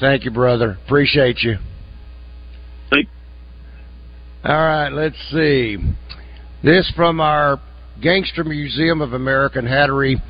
Thank 0.00 0.24
you, 0.24 0.30
brother. 0.30 0.78
Appreciate 0.86 1.42
you. 1.42 1.58
Thank- 2.90 3.08
All 4.44 4.54
right, 4.54 4.90
let's 4.90 5.18
see. 5.32 5.78
This 6.62 6.90
from 6.94 7.20
our 7.20 7.60
Gangster 8.00 8.44
Museum 8.44 9.00
of 9.00 9.12
American 9.12 9.66
Hattery 9.66 10.20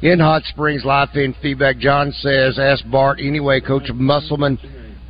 in 0.00 0.20
Hot 0.20 0.44
Springs 0.44 0.84
live 0.84 1.14
in 1.14 1.34
feedback. 1.42 1.78
John 1.78 2.12
says, 2.12 2.58
"Ask 2.58 2.88
Bart 2.88 3.18
anyway." 3.20 3.60
Coach 3.60 3.90
Musselman 3.92 4.58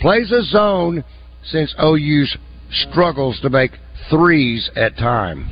plays 0.00 0.32
a 0.32 0.42
zone 0.42 1.04
since 1.42 1.74
OU's 1.80 2.36
struggles 2.70 3.38
to 3.40 3.50
make 3.50 3.72
threes 4.10 4.70
at 4.76 4.96
time. 4.96 5.48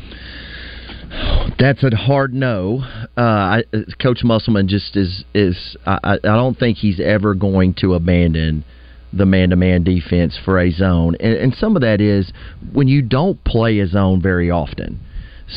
That's 1.59 1.83
a 1.83 1.95
hard 1.97 2.35
no. 2.35 2.83
Uh, 3.17 3.21
I, 3.21 3.63
Coach 4.01 4.23
Musselman 4.23 4.69
just 4.69 4.97
is 4.97 5.25
is. 5.35 5.77
I, 5.87 5.99
I 6.05 6.13
I 6.15 6.19
don't 6.19 6.59
think 6.59 6.79
he's 6.79 7.01
ever 7.01 7.35
going 7.35 7.75
to 7.81 7.95
abandon 7.95 8.65
the 9.13 9.25
man-to-man 9.25 9.85
defense 9.85 10.39
for 10.45 10.59
a 10.59 10.71
zone, 10.71 11.17
and, 11.21 11.35
and 11.35 11.55
some 11.55 11.77
of 11.77 11.83
that 11.83 12.01
is 12.01 12.33
when 12.73 12.89
you 12.89 13.01
don't 13.01 13.43
play 13.45 13.79
a 13.79 13.87
zone 13.87 14.21
very 14.21 14.51
often. 14.51 15.01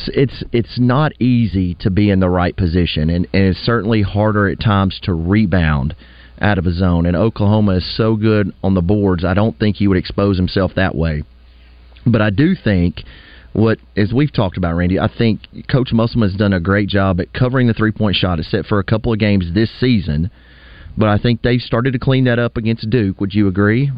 It's 0.07 0.43
it's 0.53 0.79
not 0.79 1.11
easy 1.19 1.75
to 1.81 1.89
be 1.89 2.09
in 2.11 2.19
the 2.19 2.29
right 2.29 2.55
position, 2.55 3.09
and, 3.09 3.27
and 3.33 3.43
it's 3.43 3.59
certainly 3.59 4.03
harder 4.03 4.47
at 4.47 4.59
times 4.61 4.99
to 5.03 5.13
rebound 5.13 5.95
out 6.39 6.57
of 6.57 6.65
a 6.65 6.73
zone. 6.73 7.05
And 7.05 7.17
Oklahoma 7.17 7.77
is 7.77 7.97
so 7.97 8.15
good 8.15 8.53
on 8.63 8.75
the 8.75 8.81
boards, 8.81 9.25
I 9.25 9.33
don't 9.33 9.57
think 9.57 9.77
he 9.77 9.87
would 9.87 9.97
expose 9.97 10.37
himself 10.37 10.71
that 10.75 10.95
way. 10.95 11.23
But 12.05 12.21
I 12.21 12.29
do 12.29 12.55
think 12.55 13.03
what 13.53 13.79
as 13.97 14.13
we've 14.13 14.31
talked 14.31 14.57
about, 14.57 14.75
Randy, 14.75 14.99
I 14.99 15.09
think 15.15 15.41
Coach 15.69 15.91
Musselman 15.91 16.29
has 16.29 16.37
done 16.37 16.53
a 16.53 16.59
great 16.59 16.87
job 16.89 17.19
at 17.19 17.33
covering 17.33 17.67
the 17.67 17.73
three 17.73 17.91
point 17.91 18.15
shot, 18.15 18.39
except 18.39 18.67
for 18.67 18.79
a 18.79 18.83
couple 18.83 19.11
of 19.11 19.19
games 19.19 19.45
this 19.53 19.69
season. 19.79 20.31
But 20.97 21.09
I 21.09 21.17
think 21.17 21.41
they've 21.41 21.61
started 21.61 21.93
to 21.93 21.99
clean 21.99 22.25
that 22.25 22.39
up 22.39 22.57
against 22.57 22.89
Duke. 22.89 23.19
Would 23.21 23.33
you 23.33 23.47
agree? 23.47 23.91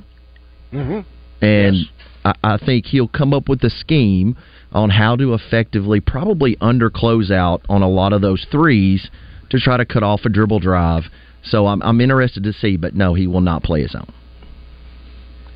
Mm-hmm. 0.72 1.46
And 1.46 1.86
I, 2.24 2.34
I 2.44 2.58
think 2.58 2.86
he'll 2.86 3.08
come 3.08 3.34
up 3.34 3.50
with 3.50 3.64
a 3.64 3.70
scheme 3.70 4.38
on 4.72 4.90
how 4.90 5.16
to 5.16 5.34
effectively, 5.34 6.00
probably 6.00 6.58
under 6.62 6.90
closeout 6.90 7.62
on 7.68 7.82
a 7.82 7.90
lot 7.90 8.14
of 8.14 8.22
those 8.22 8.46
threes 8.52 9.10
to 9.50 9.60
try 9.60 9.78
to 9.78 9.86
cut 9.86 10.04
off 10.04 10.22
a 10.26 10.30
dribble 10.30 10.60
drive. 10.60 11.04
So 11.44 11.68
I'm, 11.68 11.82
I'm 11.82 12.00
interested 12.00 12.44
to 12.44 12.54
see, 12.54 12.78
but 12.78 12.94
no, 12.94 13.14
he 13.14 13.28
will 13.28 13.42
not 13.42 13.64
play 13.64 13.82
his 13.82 13.96
own. 13.96 14.14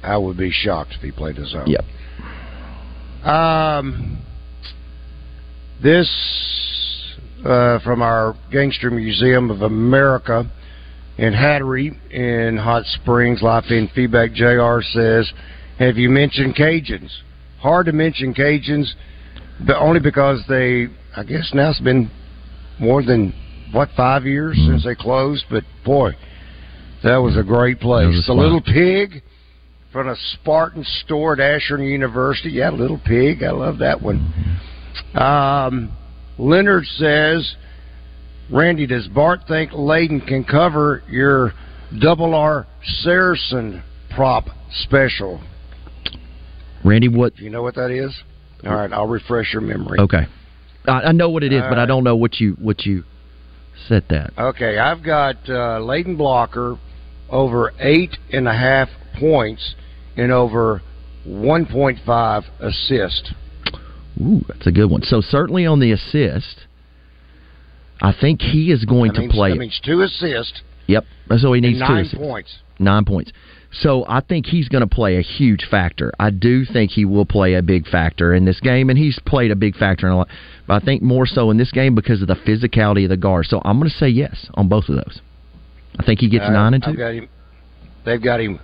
I 0.04 0.18
would 0.18 0.38
be 0.38 0.52
shocked 0.52 0.94
if 0.98 1.02
he 1.02 1.12
played 1.12 1.38
his 1.38 1.56
own. 1.56 1.68
Yep. 1.68 1.84
Um, 3.26 4.24
this 5.82 6.08
uh, 7.44 7.80
from 7.80 8.04
our 8.04 8.36
Gangster 8.52 8.92
Museum 8.92 9.50
of 9.50 9.64
America 9.64 10.50
in 11.18 11.34
Hattery 11.34 11.98
in 12.12 12.58
Hot 12.58 12.86
Springs. 12.86 13.42
Life 13.42 13.66
in 13.70 13.90
feedback. 13.96 14.34
Jr. 14.34 14.82
says, 14.82 15.32
"Have 15.80 15.98
you 15.98 16.10
mentioned 16.10 16.56
Cajuns? 16.56 17.10
Hard 17.60 17.88
to 17.88 17.94
mention 17.94 18.32
Cajuns, 18.36 18.94
but 19.66 19.78
only 19.78 20.00
because 20.00 20.44
they. 20.48 20.88
I 21.18 21.24
guess 21.24 21.50
now 21.52 21.72
it's 21.72 21.80
been 21.80 22.12
more 22.80 23.02
than 23.02 23.34
what 23.72 23.90
five 23.98 24.26
years 24.26 24.56
since 24.68 24.84
they 24.84 24.94
closed. 24.94 25.46
But 25.50 25.64
boy, 25.84 26.12
that 27.04 27.18
was 27.18 27.38
a 27.38 27.44
great 27.44 27.80
place. 27.80 28.24
a 28.28 28.28
the. 28.28 28.34
Little 28.34 28.62
Pig." 28.62 29.24
From 29.96 30.10
a 30.10 30.16
Spartan 30.34 30.84
store 30.84 31.32
at 31.32 31.40
Ashern 31.40 31.82
University. 31.82 32.50
Yeah, 32.50 32.70
Little 32.70 33.00
Pig. 33.06 33.44
I 33.44 33.52
love 33.52 33.78
that 33.78 34.02
one. 34.02 34.34
Um, 35.14 35.96
Leonard 36.38 36.84
says, 36.98 37.56
Randy, 38.52 38.88
does 38.88 39.08
Bart 39.08 39.44
think 39.48 39.72
Layden 39.72 40.28
can 40.28 40.44
cover 40.44 41.02
your 41.10 41.54
double 41.98 42.36
R 42.36 42.68
Saracen 42.84 43.82
prop 44.14 44.48
special? 44.70 45.42
Randy, 46.84 47.08
what? 47.08 47.38
Do 47.38 47.46
you 47.46 47.50
know 47.50 47.64
what 47.64 47.76
that 47.76 47.90
is? 47.90 48.14
All 48.66 48.76
right, 48.76 48.92
I'll 48.92 49.08
refresh 49.08 49.54
your 49.54 49.62
memory. 49.62 49.98
Okay, 50.02 50.28
I, 50.86 50.92
I 50.92 51.12
know 51.14 51.30
what 51.30 51.44
it 51.44 51.54
is, 51.54 51.64
All 51.64 51.70
but 51.70 51.80
I 51.80 51.86
don't 51.86 52.04
know 52.04 52.18
what 52.18 52.42
you 52.42 52.58
what 52.60 52.86
you 52.86 53.06
Set 53.88 54.10
that. 54.10 54.34
Okay, 54.38 54.78
I've 54.78 55.04
got 55.04 55.38
uh, 55.48 55.80
Layden 55.80 56.18
Blocker 56.18 56.78
over 57.30 57.72
eight 57.80 58.18
and 58.34 58.46
a 58.46 58.54
half 58.54 58.90
points 59.20 59.76
and 60.18 60.32
over 60.32 60.82
1.5 61.28 62.44
assist. 62.60 63.34
Ooh, 64.22 64.42
that's 64.48 64.68
a 64.68 64.72
good 64.72 64.90
one. 64.90 65.02
So 65.04 65.22
certainly 65.22 65.66
on 65.66 65.80
the 65.80 65.92
assist, 65.92 66.66
I 68.02 68.14
think 68.20 68.42
he 68.42 68.72
is 68.72 68.86
going 68.86 69.10
That 69.10 69.16
to 69.16 69.22
means, 69.22 69.34
play. 69.34 69.50
That 69.52 69.58
means 69.60 69.82
two 69.84 70.02
assists. 70.02 70.62
Yep, 70.88 71.04
that's 71.28 71.44
all 71.44 71.54
he 71.54 71.62
needs. 71.62 71.80
two 71.80 71.86
nine 71.86 72.06
assists. 72.06 72.18
points. 72.18 72.58
Nine 72.80 73.06
points. 73.06 73.32
So 73.72 74.06
I 74.08 74.22
think 74.22 74.46
he's 74.46 74.70
going 74.70 74.88
to 74.88 74.94
play 74.96 75.18
a 75.18 75.22
huge 75.22 75.68
factor. 75.70 76.14
I 76.18 76.30
do 76.30 76.64
think 76.64 76.92
he 76.92 77.04
will 77.04 77.26
play 77.26 77.56
a 77.56 77.62
big 77.62 77.88
factor 77.88 78.34
in 78.34 78.46
this 78.46 78.60
game, 78.62 78.90
and 78.90 78.98
he's 78.98 79.20
played 79.26 79.52
a 79.52 79.56
big 79.56 79.76
factor 79.76 80.08
in 80.08 80.14
a 80.14 80.18
lot. 80.18 80.30
But 80.68 80.82
I 80.82 80.86
think 80.86 81.02
more 81.02 81.26
so 81.26 81.52
in 81.52 81.58
this 81.58 81.72
game 81.72 81.94
because 81.96 82.22
of 82.22 82.28
the 82.30 82.36
physicality 82.36 83.04
of 83.04 83.10
the 83.10 83.18
guard. 83.18 83.48
So 83.48 83.62
I'm 83.66 83.78
going 83.80 83.90
to 83.90 83.96
say 83.98 84.08
yes 84.08 84.48
on 84.54 84.70
both 84.70 84.88
of 84.88 84.96
those. 84.96 85.20
I 86.00 86.04
think 86.06 86.20
he 86.22 86.30
gets 86.30 86.46
Uh, 86.46 86.52
nine 86.52 86.74
and 86.74 86.84
two. 86.84 86.94
got 86.94 87.14
him, 87.16 87.28
they've 88.06 88.22
got 88.22 88.40
him 88.40 88.60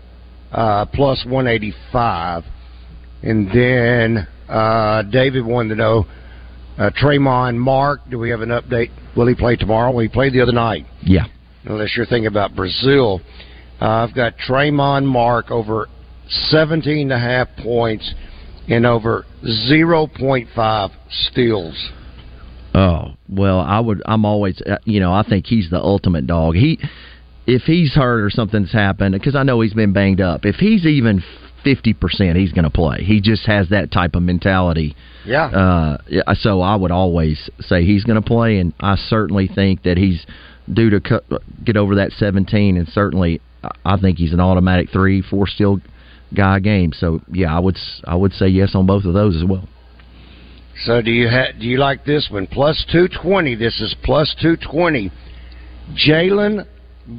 uh, 0.51 0.85
plus 0.85 1.25
185. 1.25 2.43
And 3.23 3.47
then 3.53 4.27
uh, 4.49 5.03
David 5.03 5.45
wanted 5.45 5.69
to 5.69 5.75
know 5.75 6.05
uh, 6.77 6.89
Mark, 7.53 8.01
do 8.09 8.17
we 8.17 8.29
have 8.29 8.41
an 8.41 8.49
update? 8.49 8.89
Will 9.15 9.27
he 9.27 9.35
play 9.35 9.55
tomorrow? 9.55 9.91
Well, 9.91 9.99
he 9.99 10.07
played 10.07 10.33
the 10.33 10.41
other 10.41 10.51
night. 10.53 10.85
Yeah. 11.03 11.25
Unless 11.65 11.95
you're 11.95 12.05
thinking 12.05 12.27
about 12.27 12.55
Brazil. 12.55 13.21
Uh, 13.79 13.85
I've 14.07 14.15
got 14.15 14.33
Tramon 14.37 15.05
Mark 15.05 15.51
over 15.51 15.87
17 16.29 17.11
and 17.11 17.11
a 17.11 17.19
half 17.19 17.49
points 17.61 18.13
and 18.67 18.85
over 18.85 19.25
0.5 19.43 20.91
steals. 21.09 21.89
Oh 22.73 23.15
well, 23.27 23.59
I 23.59 23.79
would. 23.81 24.01
I'm 24.05 24.23
always. 24.23 24.61
uh, 24.61 24.77
You 24.85 25.01
know, 25.01 25.11
I 25.11 25.23
think 25.27 25.45
he's 25.45 25.69
the 25.69 25.79
ultimate 25.79 26.25
dog. 26.25 26.55
He, 26.55 26.79
if 27.53 27.63
he's 27.63 27.93
hurt 27.93 28.21
or 28.23 28.29
something's 28.29 28.71
happened, 28.71 29.13
because 29.13 29.35
I 29.35 29.43
know 29.43 29.61
he's 29.61 29.73
been 29.73 29.93
banged 29.93 30.21
up. 30.21 30.45
If 30.45 30.55
he's 30.55 30.85
even 30.85 31.23
fifty 31.63 31.93
percent, 31.93 32.37
he's 32.37 32.51
going 32.53 32.63
to 32.63 32.69
play. 32.71 33.03
He 33.03 33.19
just 33.21 33.45
has 33.45 33.69
that 33.69 33.91
type 33.91 34.15
of 34.15 34.23
mentality. 34.23 34.95
Yeah. 35.25 35.45
Uh, 35.45 36.33
so 36.35 36.61
I 36.61 36.75
would 36.75 36.91
always 36.91 37.49
say 37.59 37.83
he's 37.85 38.03
going 38.03 38.21
to 38.21 38.27
play, 38.27 38.57
and 38.57 38.73
I 38.79 38.95
certainly 38.95 39.47
think 39.47 39.83
that 39.83 39.97
he's 39.97 40.25
due 40.71 40.89
to 40.91 40.99
cut, 40.99 41.23
get 41.63 41.77
over 41.77 41.95
that 41.95 42.11
17, 42.13 42.77
and 42.77 42.87
certainly 42.87 43.41
I- 43.85 43.97
think 43.97 44.17
he's 44.17 44.33
an 44.33 44.39
automatic 44.39 44.89
three, 44.89 45.21
four 45.21 45.45
steal 45.47 45.79
guy 46.33 46.59
game. 46.59 46.93
So 46.93 47.21
yeah, 47.31 47.55
I 47.55 47.59
would 47.59 47.75
s- 47.75 48.01
I 48.05 48.15
would 48.15 48.33
say 48.33 48.47
yes 48.47 48.73
on 48.73 48.85
both 48.85 49.05
of 49.05 49.13
those 49.13 49.35
as 49.35 49.43
well. 49.43 49.67
So 50.85 51.01
do 51.01 51.11
you 51.11 51.29
ha- 51.29 51.51
do 51.59 51.67
you 51.67 51.77
like 51.77 52.05
this 52.05 52.29
one? 52.31 52.47
Plus 52.47 52.85
two 52.91 53.07
twenty. 53.09 53.53
This 53.55 53.81
is 53.81 53.93
plus 54.03 54.33
two 54.41 54.55
twenty. 54.55 55.11
Jalen 55.93 56.65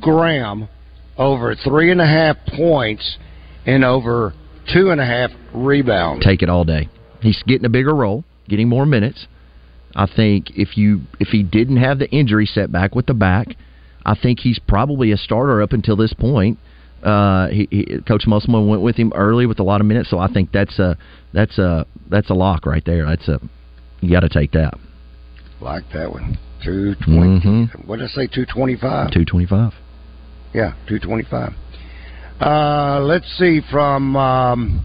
Graham 0.01 0.69
over 1.19 1.55
three 1.55 1.91
and 1.91 2.01
a 2.01 2.07
half 2.07 2.37
points 2.57 3.19
and 3.67 3.85
over 3.85 4.35
two 4.73 4.91
and 4.91 5.01
a 5.01 5.05
half 5.05 5.31
rebounds. 5.55 6.25
Take 6.25 6.43
it 6.43 6.49
all 6.49 6.65
day. 6.65 6.89
He's 7.21 7.43
getting 7.47 7.65
a 7.65 7.71
bigger 7.71 7.95
role, 7.95 8.25
getting 8.49 8.69
more 8.69 8.87
minutes. 8.87 9.27
I 9.95 10.07
think 10.07 10.51
if 10.57 10.77
you 10.77 11.03
if 11.21 11.29
he 11.29 11.43
didn't 11.43 11.77
have 11.77 11.99
the 11.99 12.09
injury 12.11 12.47
setback 12.47 12.95
with 12.95 13.07
the 13.07 13.15
back, 13.15 13.57
I 14.05 14.17
think 14.21 14.41
he's 14.41 14.59
probably 14.59 15.13
a 15.13 15.17
starter 15.17 15.63
up 15.63 15.73
until 15.73 15.97
this 15.97 16.13
point. 16.13 16.59
Uh, 17.03 17.49
he, 17.49 17.69
he, 17.71 17.99
Coach 18.07 18.27
Musselman 18.27 18.69
went 18.69 18.81
with 18.81 18.97
him 18.97 19.13
early 19.15 19.45
with 19.45 19.59
a 19.59 19.63
lot 19.63 19.81
of 19.81 19.87
minutes, 19.87 20.09
so 20.09 20.19
I 20.19 20.33
think 20.33 20.53
that's 20.53 20.79
a 20.79 20.97
that's 21.33 21.59
a 21.59 21.87
that's 22.09 22.31
a 22.31 22.35
lock 22.35 22.65
right 22.65 22.83
there. 22.85 23.07
That's 23.07 23.29
a 23.29 23.41
you 24.01 24.11
got 24.11 24.21
to 24.21 24.29
take 24.29 24.53
that. 24.53 24.75
Like 25.61 25.85
that 25.93 26.11
one. 26.11 26.39
Two 26.65 26.95
twenty. 26.97 27.41
Mm-hmm. 27.41 27.87
What 27.89 27.99
did 27.99 28.07
I 28.07 28.13
say? 28.13 28.27
Two 28.27 28.47
twenty 28.47 28.77
five. 28.77 29.11
Two 29.13 29.25
twenty 29.25 29.47
five. 29.47 29.73
Yeah, 30.55 30.75
two 30.89 30.99
twenty 30.99 31.25
five. 31.25 31.53
Uh, 32.41 33.01
let's 33.03 33.27
see 33.39 33.61
from 33.71 34.17
um, 34.17 34.85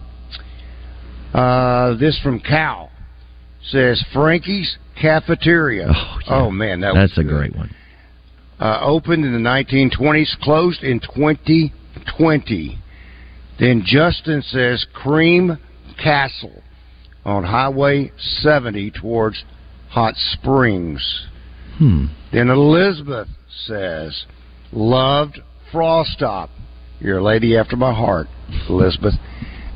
uh, 1.34 1.94
this 1.96 2.18
from 2.22 2.40
Cal 2.40 2.90
says 3.70 4.02
Frankie's 4.12 4.78
Cafeteria. 5.00 5.88
Oh, 6.30 6.50
man, 6.50 6.80
that 6.80 6.94
that's 6.94 7.16
was 7.16 7.24
a 7.24 7.28
good. 7.28 7.36
great 7.52 7.56
one. 7.56 7.74
uh, 8.60 8.80
opened 8.82 9.24
in 9.24 9.32
the 9.32 9.38
1920s, 9.38 10.38
closed 10.40 10.82
in 10.82 11.00
2020. 11.00 12.78
Then 13.58 13.82
Justin 13.84 14.42
says 14.42 14.86
Cream 14.92 15.58
Castle 16.02 16.62
on 17.24 17.44
Highway 17.44 18.12
70 18.18 18.92
towards 18.92 19.42
Hot 19.90 20.14
Springs. 20.16 21.26
Hmm. 21.78 22.06
Then 22.32 22.50
Elizabeth 22.50 23.28
says 23.66 24.24
loved 24.72 25.40
Frostop. 25.72 26.50
You're 27.00 27.18
a 27.18 27.22
lady 27.22 27.56
after 27.56 27.76
my 27.76 27.94
heart, 27.94 28.26
Elizabeth. 28.68 29.14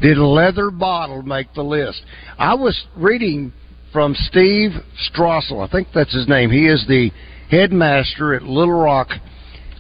Did 0.01 0.19
Leather 0.19 0.71
Bottle 0.71 1.23
make 1.23 1.55
the 1.55 1.63
list? 1.63 2.03
I 2.37 2.55
was 2.55 2.87
reading 2.97 3.53
from 3.93 4.17
Steve 4.17 4.73
Straessle. 5.09 5.67
I 5.67 5.71
think 5.71 5.89
that's 5.95 6.13
his 6.13 6.27
name. 6.27 6.51
He 6.51 6.67
is 6.67 6.85
the 6.89 7.13
headmaster 7.51 8.35
at 8.35 8.43
Little 8.43 8.75
Rock 8.75 9.09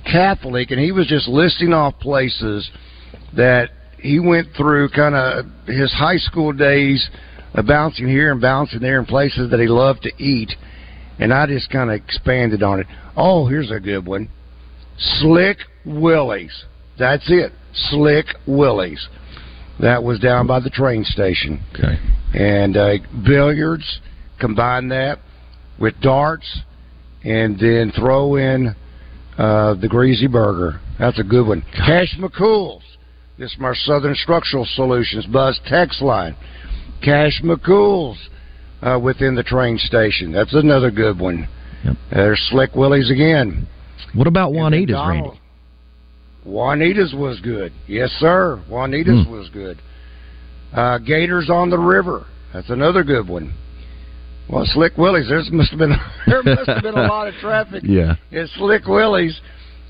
Catholic, 0.04 0.70
and 0.70 0.78
he 0.78 0.92
was 0.92 1.08
just 1.08 1.26
listing 1.26 1.72
off 1.72 1.98
places 1.98 2.70
that 3.34 3.70
he 3.98 4.20
went 4.20 4.48
through 4.56 4.90
kind 4.90 5.14
of 5.14 5.46
his 5.66 5.92
high 5.92 6.18
school 6.18 6.52
days 6.52 7.08
of 7.54 7.66
bouncing 7.66 8.06
here 8.06 8.30
and 8.30 8.40
bouncing 8.40 8.80
there 8.80 8.98
in 8.98 9.06
places 9.06 9.50
that 9.50 9.58
he 9.60 9.66
loved 9.66 10.02
to 10.02 10.12
eat. 10.22 10.52
And 11.18 11.32
I 11.32 11.46
just 11.46 11.70
kind 11.70 11.90
of 11.90 11.96
expanded 11.96 12.62
on 12.62 12.80
it. 12.80 12.86
Oh, 13.16 13.46
here's 13.46 13.70
a 13.70 13.80
good 13.80 14.06
one 14.06 14.28
Slick 14.98 15.58
Willie's. 15.84 16.64
That's 16.98 17.24
it. 17.28 17.52
Slick 17.74 18.26
Willie's. 18.46 19.08
That 19.80 20.02
was 20.02 20.20
down 20.20 20.46
by 20.46 20.60
the 20.60 20.70
train 20.70 21.04
station. 21.04 21.62
Okay. 21.74 21.98
And 22.34 22.76
uh, 22.76 22.94
billiards, 23.24 24.00
combine 24.38 24.88
that 24.88 25.18
with 25.80 26.00
darts, 26.00 26.60
and 27.24 27.58
then 27.58 27.92
throw 27.96 28.36
in 28.36 28.74
uh, 29.38 29.74
the 29.74 29.88
greasy 29.88 30.26
burger. 30.26 30.80
That's 30.98 31.18
a 31.18 31.24
good 31.24 31.46
one. 31.46 31.62
Cash 31.72 32.16
McCool's. 32.18 32.84
This 33.38 33.52
is 33.52 33.58
my 33.58 33.72
Southern 33.74 34.14
Structural 34.14 34.66
Solutions 34.74 35.26
Buzz 35.26 35.58
text 35.66 36.02
line. 36.02 36.36
Cash 37.02 37.40
McCool's 37.42 38.28
uh, 38.82 38.98
within 38.98 39.34
the 39.34 39.42
train 39.42 39.78
station. 39.78 40.32
That's 40.32 40.54
another 40.54 40.90
good 40.90 41.18
one. 41.18 41.48
There's 42.12 42.40
Slick 42.50 42.74
Willie's 42.74 43.10
again. 43.10 43.66
What 44.14 44.26
about 44.26 44.52
Juanita's, 44.52 44.96
Randy? 45.08 45.40
Juanita's 46.44 47.14
was 47.14 47.40
good. 47.40 47.72
Yes, 47.86 48.10
sir. 48.18 48.60
Juanita's 48.68 49.24
Hmm. 49.26 49.30
was 49.32 49.48
good. 49.50 49.78
Uh, 50.72 50.98
Gators 50.98 51.50
on 51.50 51.70
the 51.70 51.78
River. 51.78 52.26
That's 52.52 52.70
another 52.70 53.04
good 53.04 53.28
one. 53.28 53.52
Well, 54.48 54.64
Slick 54.66 54.96
Willie's. 54.98 55.28
There 55.28 55.42
must 55.52 55.70
have 55.70 55.78
been 55.78 55.94
there 56.26 56.42
must 56.42 56.68
have 56.68 56.82
been 56.82 56.98
a 56.98 57.06
lot 57.06 57.28
of 57.28 57.34
traffic. 57.36 57.82
Yeah. 57.86 58.16
It's 58.30 58.52
Slick 58.54 58.86
Willie's. 58.86 59.40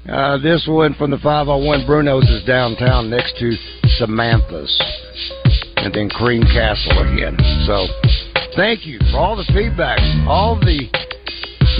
Uh, 0.09 0.36
this 0.38 0.66
one 0.66 0.95
from 0.95 1.11
the 1.11 1.18
501 1.18 1.86
Bruno's 1.86 2.28
is 2.28 2.45
downtown 2.45 3.09
next 3.09 3.36
to 3.38 3.53
Samantha's. 3.99 4.70
And 5.76 5.95
then 5.95 6.09
Cream 6.11 6.43
Castle 6.43 6.99
again. 7.14 7.36
So, 7.66 7.86
thank 8.57 8.86
you 8.86 8.98
for 9.11 9.18
all 9.18 9.36
the 9.36 9.50
feedback, 9.55 9.98
all 10.28 10.59
the 10.59 10.88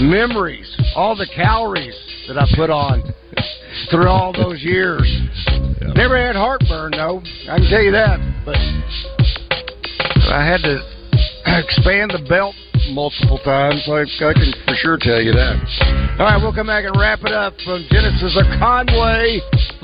memories, 0.01 0.75
all 0.95 1.15
the 1.15 1.27
calories 1.35 1.95
that 2.27 2.37
I 2.37 2.45
put 2.55 2.69
on 2.69 3.03
through 3.89 4.07
all 4.07 4.33
those 4.33 4.61
years. 4.61 5.03
Never 5.95 6.17
had 6.17 6.35
heartburn, 6.35 6.91
though. 6.91 7.21
I 7.49 7.57
can 7.57 7.69
tell 7.69 7.81
you 7.81 7.91
that. 7.91 8.19
But 8.45 8.57
I 10.31 10.45
had 10.45 10.61
to 10.63 10.81
expand 11.45 12.11
the 12.11 12.25
belt 12.27 12.55
multiple 12.91 13.39
times, 13.43 13.81
I, 13.87 14.03
I 14.03 14.33
can 14.33 14.53
for 14.67 14.75
sure 14.75 14.97
tell 14.99 15.21
you 15.21 15.31
that. 15.33 16.17
All 16.19 16.25
right, 16.25 16.41
we'll 16.41 16.53
come 16.53 16.67
back 16.67 16.85
and 16.85 16.95
wrap 16.99 17.19
it 17.23 17.31
up 17.31 17.53
from 17.65 17.85
Genesis 17.89 18.37
of 18.37 18.45
Conway 18.59 19.41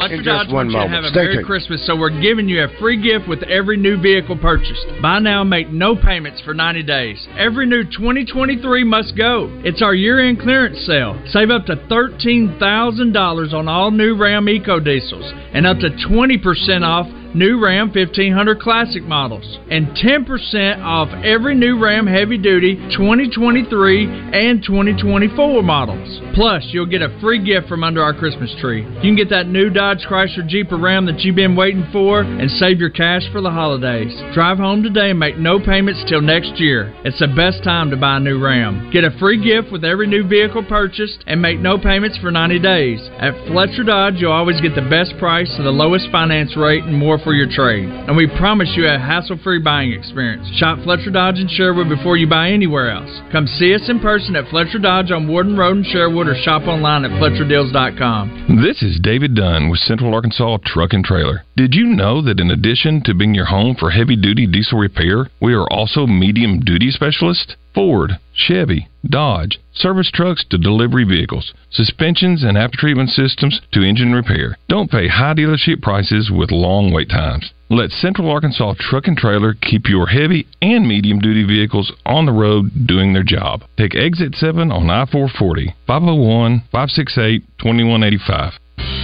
in 0.07 0.23
Dodge 0.23 0.47
just 0.47 0.53
one 0.53 0.71
wants 0.71 0.73
you 0.73 0.79
to 0.79 0.87
moment. 0.87 0.93
have 0.95 1.03
a 1.03 1.09
Stay 1.09 1.23
Merry 1.23 1.35
tuned. 1.35 1.45
Christmas, 1.45 1.85
so 1.85 1.95
we're 1.95 2.21
giving 2.21 2.47
you 2.47 2.63
a 2.63 2.67
free 2.79 3.01
gift 3.01 3.27
with 3.27 3.43
every 3.43 3.77
new 3.77 3.99
vehicle 3.99 4.37
purchased. 4.37 4.85
Buy 5.01 5.19
now, 5.19 5.43
make 5.43 5.69
no 5.69 5.95
payments 5.95 6.41
for 6.41 6.53
90 6.53 6.83
days. 6.83 7.27
Every 7.37 7.65
new 7.65 7.83
2023 7.83 8.83
must 8.83 9.17
go. 9.17 9.49
It's 9.63 9.81
our 9.81 9.93
year-end 9.93 10.39
clearance 10.39 10.79
sale. 10.85 11.21
Save 11.27 11.49
up 11.49 11.65
to 11.65 11.75
$13,000 11.75 13.53
on 13.53 13.67
all 13.67 13.91
new 13.91 14.15
Ram 14.15 14.47
Eco 14.47 14.79
Diesels 14.79 15.33
and 15.53 15.67
up 15.67 15.77
to 15.79 15.89
20% 15.89 16.83
off 16.83 17.07
new 17.35 17.63
Ram 17.63 17.91
1500 17.93 18.59
Classic 18.59 19.03
models, 19.03 19.59
and 19.69 19.87
10% 19.89 20.83
off 20.83 21.09
every 21.23 21.55
new 21.55 21.79
Ram 21.79 22.07
Heavy 22.07 22.37
Duty 22.37 22.78
2023 22.91 24.05
and 24.33 24.63
2024 24.63 25.63
models. 25.63 26.21
Plus, 26.33 26.65
you'll 26.71 26.85
get 26.85 27.01
a 27.01 27.17
free 27.19 27.43
gift 27.43 27.67
from 27.67 27.83
under 27.83 28.01
our 28.01 28.13
Christmas 28.13 28.53
tree. 28.59 28.83
You 28.83 29.01
can 29.01 29.15
get 29.15 29.29
that 29.29 29.47
new 29.47 29.69
Dodge 29.69 30.05
Chrysler 30.09 30.47
Jeep 30.47 30.71
or 30.71 30.77
Ram 30.77 31.05
that 31.05 31.19
you've 31.21 31.35
been 31.35 31.55
waiting 31.55 31.87
for 31.91 32.21
and 32.21 32.49
save 32.51 32.79
your 32.79 32.89
cash 32.89 33.23
for 33.31 33.41
the 33.41 33.51
holidays. 33.51 34.13
Drive 34.33 34.57
home 34.57 34.83
today 34.83 35.11
and 35.11 35.19
make 35.19 35.37
no 35.37 35.59
payments 35.59 36.03
till 36.07 36.21
next 36.21 36.59
year. 36.59 36.93
It's 37.03 37.19
the 37.19 37.27
best 37.27 37.63
time 37.63 37.89
to 37.91 37.97
buy 37.97 38.17
a 38.17 38.19
new 38.19 38.43
Ram. 38.43 38.89
Get 38.91 39.03
a 39.03 39.11
free 39.19 39.43
gift 39.43 39.71
with 39.71 39.83
every 39.83 40.07
new 40.07 40.27
vehicle 40.27 40.63
purchased 40.63 41.23
and 41.27 41.41
make 41.41 41.59
no 41.59 41.77
payments 41.77 42.17
for 42.19 42.31
90 42.31 42.59
days. 42.59 42.99
At 43.19 43.33
Fletcher 43.47 43.83
Dodge, 43.83 44.15
you'll 44.17 44.31
always 44.31 44.61
get 44.61 44.75
the 44.75 44.89
best 44.89 45.17
price 45.19 45.53
and 45.57 45.65
the 45.65 45.71
lowest 45.71 46.09
finance 46.11 46.55
rate 46.55 46.83
and 46.83 46.95
more 46.95 47.19
for 47.19 47.33
your 47.33 47.49
trade. 47.49 47.89
And 47.89 48.15
we 48.15 48.27
promise 48.37 48.69
you 48.75 48.87
a 48.87 48.97
hassle-free 48.97 49.59
buying 49.59 49.93
experience. 49.93 50.47
Shop 50.57 50.79
Fletcher 50.83 51.11
Dodge 51.11 51.39
in 51.39 51.47
Sherwood 51.49 51.89
before 51.89 52.17
you 52.17 52.27
buy 52.27 52.49
anywhere 52.69 52.91
else. 52.91 53.09
Come 53.31 53.47
see 53.47 53.73
us 53.73 53.89
in 53.89 53.99
person 53.99 54.35
at 54.35 54.47
Fletcher 54.49 54.77
Dodge 54.77 55.11
on 55.11 55.27
Warden 55.27 55.57
Road 55.57 55.77
in 55.77 55.83
Sherwood 55.83 56.27
or 56.27 56.35
shop 56.35 56.63
online 56.67 57.03
at 57.03 57.11
FletcherDeals.com. 57.11 58.61
This 58.63 58.83
is 58.83 58.99
David 59.01 59.35
Dunn 59.35 59.69
with 59.69 59.79
Central 59.79 60.13
Arkansas 60.13 60.57
Truck 60.65 60.93
and 60.93 61.03
Trailer. 61.03 61.43
Did 61.57 61.73
you 61.73 61.85
know 61.85 62.21
that 62.21 62.39
in 62.39 62.51
addition 62.51 63.01
to 63.05 63.15
being 63.15 63.33
your 63.33 63.45
home 63.45 63.75
for 63.75 63.89
heavy 63.89 64.15
duty 64.15 64.45
diesel 64.45 64.77
repair, 64.77 65.31
we 65.41 65.53
are 65.53 65.67
also 65.71 66.05
medium 66.05 66.59
duty 66.59 66.91
specialists? 66.91 67.55
Ford, 67.73 68.19
Chevy, 68.33 68.87
Dodge, 69.03 69.59
service 69.73 70.11
trucks 70.13 70.45
to 70.49 70.57
delivery 70.57 71.05
vehicles, 71.05 71.53
suspensions 71.71 72.43
and 72.43 72.57
after 72.57 72.77
treatment 72.77 73.09
systems 73.09 73.61
to 73.71 73.81
engine 73.81 74.13
repair. 74.13 74.57
Don't 74.67 74.91
pay 74.91 75.07
high 75.07 75.33
dealership 75.33 75.81
prices 75.81 76.29
with 76.31 76.51
long 76.51 76.91
wait 76.91 77.09
times. 77.09 77.51
Let 77.71 77.91
Central 77.91 78.31
Arkansas 78.31 78.73
Truck 78.79 79.05
and 79.05 79.15
Trailer 79.15 79.53
keep 79.53 79.87
your 79.87 80.07
heavy 80.07 80.47
and 80.59 80.87
medium 80.87 81.19
duty 81.19 81.45
vehicles 81.45 81.93
on 82.03 82.25
the 82.25 82.31
road 82.31 82.87
doing 82.87 83.13
their 83.13 83.21
job. 83.21 83.61
Take 83.77 83.93
exit 83.93 84.33
7 84.33 84.71
on 84.71 84.89
I 84.89 85.05
440, 85.05 85.75
501 85.85 86.65
568 86.71 87.45
2185. 87.61 88.53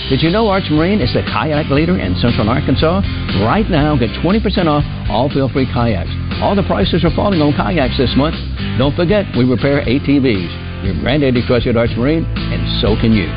Did 0.10 0.24
you 0.26 0.32
know 0.32 0.50
Arch 0.50 0.66
Marine 0.72 1.00
is 1.00 1.14
the 1.14 1.22
kayak 1.30 1.70
leader 1.70 2.00
in 2.00 2.18
central 2.18 2.50
Arkansas? 2.50 3.06
Right 3.46 3.70
now, 3.70 3.94
get 4.02 4.10
20% 4.26 4.42
off 4.66 4.82
all 5.14 5.30
feel 5.30 5.48
free 5.50 5.70
kayaks. 5.70 6.10
All 6.42 6.56
the 6.56 6.66
prices 6.66 7.06
are 7.06 7.14
falling 7.14 7.46
on 7.46 7.54
kayaks 7.54 8.02
this 8.02 8.18
month. 8.18 8.34
Don't 8.82 8.96
forget, 8.98 9.30
we 9.38 9.46
repair 9.46 9.86
ATVs. 9.86 10.82
Your 10.82 10.98
granddaddy 11.06 11.46
trusted 11.46 11.78
Arch 11.78 11.94
Marine, 11.94 12.26
and 12.26 12.82
so 12.82 12.98
can 12.98 13.14
you. 13.14 13.30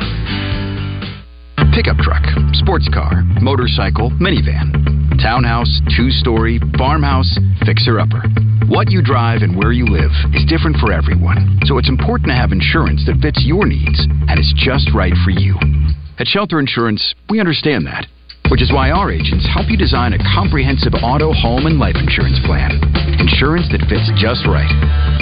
Pickup 1.73 1.97
truck, 1.97 2.23
sports 2.53 2.89
car, 2.93 3.23
motorcycle, 3.41 4.09
minivan, 4.19 4.73
townhouse, 5.21 5.69
two 5.95 6.09
story, 6.09 6.59
farmhouse, 6.77 7.37
fixer 7.65 7.99
upper. 7.99 8.21
What 8.67 8.89
you 8.89 9.01
drive 9.01 9.41
and 9.41 9.55
where 9.55 9.71
you 9.71 9.85
live 9.85 10.11
is 10.33 10.45
different 10.49 10.77
for 10.77 10.91
everyone, 10.91 11.59
so 11.65 11.77
it's 11.77 11.89
important 11.89 12.29
to 12.29 12.35
have 12.35 12.51
insurance 12.51 13.05
that 13.05 13.21
fits 13.21 13.41
your 13.45 13.65
needs 13.65 13.99
and 14.27 14.39
is 14.39 14.53
just 14.57 14.89
right 14.93 15.13
for 15.23 15.31
you. 15.31 15.55
At 16.17 16.27
Shelter 16.27 16.59
Insurance, 16.59 17.15
we 17.29 17.39
understand 17.39 17.85
that, 17.85 18.05
which 18.51 18.61
is 18.61 18.73
why 18.73 18.91
our 18.91 19.11
agents 19.11 19.47
help 19.53 19.69
you 19.69 19.77
design 19.77 20.13
a 20.13 20.23
comprehensive 20.35 20.93
auto, 21.01 21.31
home, 21.31 21.65
and 21.65 21.79
life 21.79 21.95
insurance 21.95 22.39
plan. 22.45 22.81
Insurance 23.19 23.69
that 23.71 23.87
fits 23.87 24.09
just 24.19 24.45
right. 24.45 24.69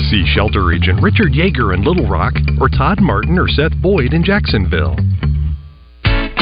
See 0.09 0.25
Shelter 0.33 0.73
Agent 0.73 1.03
Richard 1.03 1.33
Yeager 1.33 1.75
in 1.75 1.83
Little 1.83 2.07
Rock 2.07 2.33
or 2.59 2.69
Todd 2.69 2.99
Martin 3.01 3.37
or 3.37 3.47
Seth 3.47 3.75
Boyd 3.81 4.13
in 4.13 4.23
Jacksonville. 4.23 4.95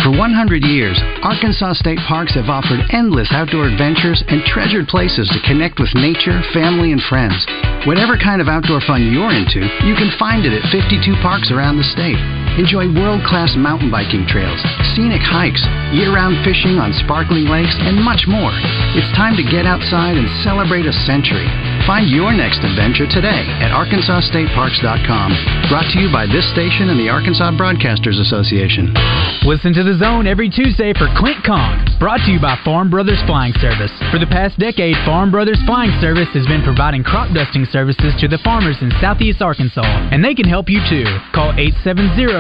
For 0.06 0.12
100 0.12 0.62
years, 0.62 1.02
Arkansas 1.24 1.74
State 1.82 1.98
Parks 2.08 2.36
have 2.36 2.46
offered 2.46 2.78
endless 2.94 3.28
outdoor 3.32 3.66
adventures 3.66 4.22
and 4.28 4.46
treasured 4.46 4.88
places 4.88 5.28
to 5.34 5.42
connect 5.50 5.80
with 5.80 5.90
nature, 5.96 6.46
family, 6.54 6.92
and 6.92 7.02
friends. 7.10 7.44
Whatever 7.90 8.16
kind 8.16 8.40
of 8.40 8.48
outdoor 8.48 8.82
fun 8.82 9.10
you're 9.10 9.34
into, 9.34 9.66
you 9.82 9.96
can 9.98 10.14
find 10.20 10.46
it 10.46 10.54
at 10.54 10.70
52 10.70 11.02
parks 11.26 11.50
around 11.50 11.78
the 11.78 11.90
state. 11.90 12.45
Enjoy 12.56 12.88
world 12.88 13.20
class 13.28 13.52
mountain 13.60 13.92
biking 13.92 14.24
trails, 14.32 14.64
scenic 14.96 15.20
hikes, 15.20 15.60
year 15.92 16.16
round 16.16 16.40
fishing 16.48 16.80
on 16.80 16.96
sparkling 17.04 17.52
lakes, 17.52 17.76
and 17.84 18.00
much 18.00 18.24
more. 18.32 18.56
It's 18.96 19.12
time 19.12 19.36
to 19.36 19.44
get 19.44 19.68
outside 19.68 20.16
and 20.16 20.24
celebrate 20.40 20.88
a 20.88 20.96
century. 21.04 21.44
Find 21.84 22.08
your 22.08 22.32
next 22.32 22.64
adventure 22.64 23.12
today 23.12 23.44
at 23.60 23.76
ArkansasStateParks.com. 23.76 25.30
Brought 25.68 25.92
to 25.92 26.00
you 26.00 26.08
by 26.08 26.26
this 26.32 26.48
station 26.56 26.88
and 26.88 26.98
the 26.98 27.12
Arkansas 27.12 27.52
Broadcasters 27.60 28.24
Association. 28.24 28.96
Listen 29.44 29.76
to 29.76 29.84
the 29.84 30.00
zone 30.00 30.26
every 30.26 30.48
Tuesday 30.48 30.96
for 30.96 31.12
Clint 31.20 31.44
Kong. 31.44 31.84
Brought 32.00 32.24
to 32.24 32.32
you 32.32 32.40
by 32.40 32.56
Farm 32.64 32.90
Brothers 32.90 33.22
Flying 33.28 33.54
Service. 33.60 33.92
For 34.10 34.18
the 34.18 34.32
past 34.32 34.58
decade, 34.58 34.96
Farm 35.04 35.30
Brothers 35.30 35.60
Flying 35.68 35.92
Service 36.00 36.32
has 36.32 36.48
been 36.48 36.64
providing 36.64 37.04
crop 37.04 37.36
dusting 37.36 37.68
services 37.68 38.16
to 38.24 38.32
the 38.32 38.40
farmers 38.48 38.80
in 38.82 38.90
southeast 39.04 39.44
Arkansas, 39.44 39.84
and 39.84 40.24
they 40.24 40.34
can 40.34 40.48
help 40.48 40.72
you 40.72 40.80
too. 40.88 41.06
Call 41.36 41.52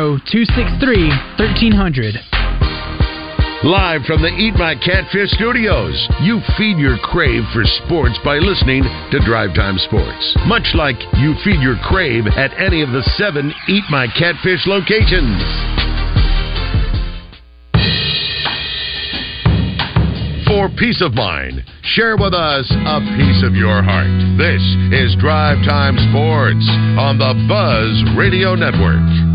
870-263 0.06 1.39
1300. 1.39 2.16
Live 3.64 4.06
from 4.06 4.22
the 4.22 4.30
Eat 4.38 4.53
My 4.53 4.76
Catfish 4.76 5.32
studios, 5.32 5.97
you 6.22 6.39
feed 6.58 6.78
your 6.78 6.97
crave 7.01 7.41
for 7.51 7.64
sports 7.82 8.14
by 8.24 8.38
listening 8.38 8.84
to 8.84 9.26
Drive 9.26 9.56
Time 9.56 9.80
Sports. 9.80 10.38
Much 10.45 10.70
like 10.76 11.01
you 11.18 11.34
feed 11.43 11.62
your 11.62 11.78
crave 11.89 12.28
at 12.38 12.53
any 12.62 12.84
of 12.84 12.89
the 12.89 13.01
seven 13.18 13.51
Eat 13.68 13.84
My 13.89 14.06
Catfish 14.06 14.68
locations. 14.68 15.41
For 20.45 20.70
peace 20.78 21.01
of 21.01 21.16
mind, 21.16 21.66
share 21.82 22.18
with 22.18 22.36
us 22.36 22.70
a 22.70 22.99
piece 23.18 23.41
of 23.41 23.56
your 23.56 23.82
heart. 23.82 24.14
This 24.38 24.62
is 24.93 25.18
Drive 25.18 25.66
Time 25.66 25.97
Sports 26.14 26.70
on 27.01 27.18
the 27.18 27.34
Buzz 27.49 28.16
Radio 28.16 28.53
Network. 28.53 29.35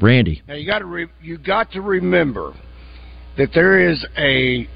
Randy. 0.00 0.42
Now 0.48 0.54
you 0.54 0.66
got 0.66 0.80
to 0.80 0.86
re- 0.86 1.08
you 1.20 1.38
got 1.38 1.72
to 1.72 1.80
remember 1.80 2.54
that 3.36 3.50
there 3.54 3.90
is 3.90 4.04
a 4.16 4.68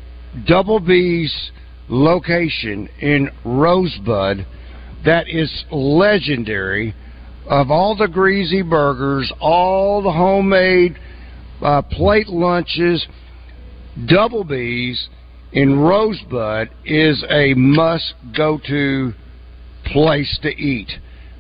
Double 0.46 0.80
B's 0.80 1.50
location 1.88 2.88
in 3.00 3.30
Rosebud 3.44 4.46
that 5.04 5.28
is 5.28 5.64
legendary. 5.70 6.94
Of 7.48 7.70
all 7.70 7.96
the 7.96 8.08
greasy 8.08 8.62
burgers, 8.62 9.32
all 9.40 10.02
the 10.02 10.10
homemade 10.10 10.98
uh, 11.62 11.82
plate 11.82 12.28
lunches, 12.28 13.06
Double 14.06 14.42
B's 14.42 15.08
in 15.52 15.78
Rosebud 15.78 16.68
is 16.84 17.24
a 17.30 17.54
must 17.54 18.14
go 18.36 18.58
to 18.66 19.12
place 19.84 20.38
to 20.42 20.48
eat 20.48 20.90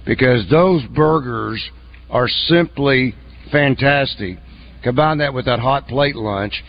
because 0.06 0.48
those 0.48 0.82
burgers 0.94 1.62
are 2.08 2.28
simply 2.28 3.14
fantastic. 3.50 4.38
Combine 4.82 5.18
that 5.18 5.34
with 5.34 5.46
that 5.46 5.58
hot 5.58 5.88
plate 5.88 6.16
lunch. 6.16 6.62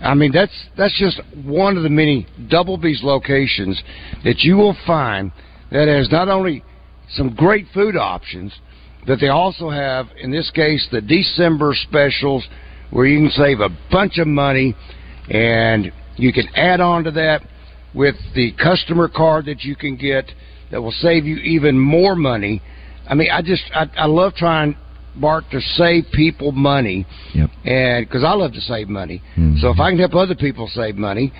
I 0.00 0.14
mean, 0.14 0.32
that's 0.32 0.52
that's 0.78 0.98
just 0.98 1.20
one 1.44 1.76
of 1.76 1.82
the 1.82 1.90
many 1.90 2.26
Double 2.48 2.78
B's 2.78 3.02
locations 3.02 3.80
that 4.24 4.40
you 4.40 4.56
will 4.56 4.76
find 4.86 5.30
that 5.70 5.88
has 5.88 6.10
not 6.10 6.28
only 6.28 6.64
some 7.10 7.34
great 7.34 7.66
food 7.74 7.96
options, 7.96 8.52
but 9.06 9.20
they 9.20 9.28
also 9.28 9.68
have, 9.68 10.06
in 10.18 10.30
this 10.30 10.50
case, 10.50 10.86
the 10.90 11.00
December 11.00 11.74
specials 11.74 12.46
where 12.90 13.06
you 13.06 13.18
can 13.18 13.30
save 13.30 13.60
a 13.60 13.68
bunch 13.90 14.18
of 14.18 14.26
money, 14.26 14.74
and 15.28 15.92
you 16.16 16.32
can 16.32 16.48
add 16.54 16.80
on 16.80 17.04
to 17.04 17.10
that 17.12 17.42
with 17.94 18.14
the 18.34 18.52
customer 18.52 19.08
card 19.08 19.46
that 19.46 19.62
you 19.64 19.76
can 19.76 19.96
get 19.96 20.30
that 20.70 20.80
will 20.80 20.92
save 20.92 21.24
you 21.24 21.36
even 21.38 21.78
more 21.78 22.14
money. 22.14 22.62
I 23.08 23.14
mean, 23.14 23.28
I 23.30 23.42
just 23.42 23.62
I, 23.74 23.90
I 23.96 24.06
love 24.06 24.34
trying 24.34 24.76
Bart 25.16 25.44
to 25.50 25.60
save 25.60 26.04
people 26.12 26.52
money, 26.52 27.06
yep. 27.34 27.50
and 27.64 28.06
because 28.06 28.24
I 28.24 28.32
love 28.32 28.52
to 28.52 28.60
save 28.60 28.88
money, 28.88 29.22
so 29.60 29.70
if 29.70 29.80
I 29.80 29.90
can 29.90 29.98
help 29.98 30.14
other 30.14 30.34
people 30.34 30.68
save 30.72 30.96
money, 30.96 31.32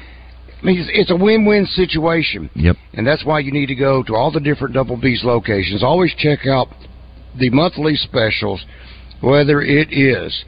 I 0.60 0.64
mean 0.64 0.78
it's, 0.78 0.90
it's 0.92 1.10
a 1.10 1.16
win-win 1.16 1.66
situation. 1.66 2.50
Yep. 2.54 2.76
And 2.94 3.06
that's 3.06 3.24
why 3.24 3.38
you 3.38 3.52
need 3.52 3.66
to 3.66 3.74
go 3.74 4.02
to 4.02 4.14
all 4.14 4.30
the 4.30 4.40
different 4.40 4.74
Double 4.74 4.96
B's 4.96 5.22
locations. 5.24 5.82
Always 5.82 6.12
check 6.18 6.46
out 6.46 6.68
the 7.38 7.48
monthly 7.50 7.96
specials, 7.96 8.60
whether 9.20 9.62
it 9.62 9.92
is 9.92 10.44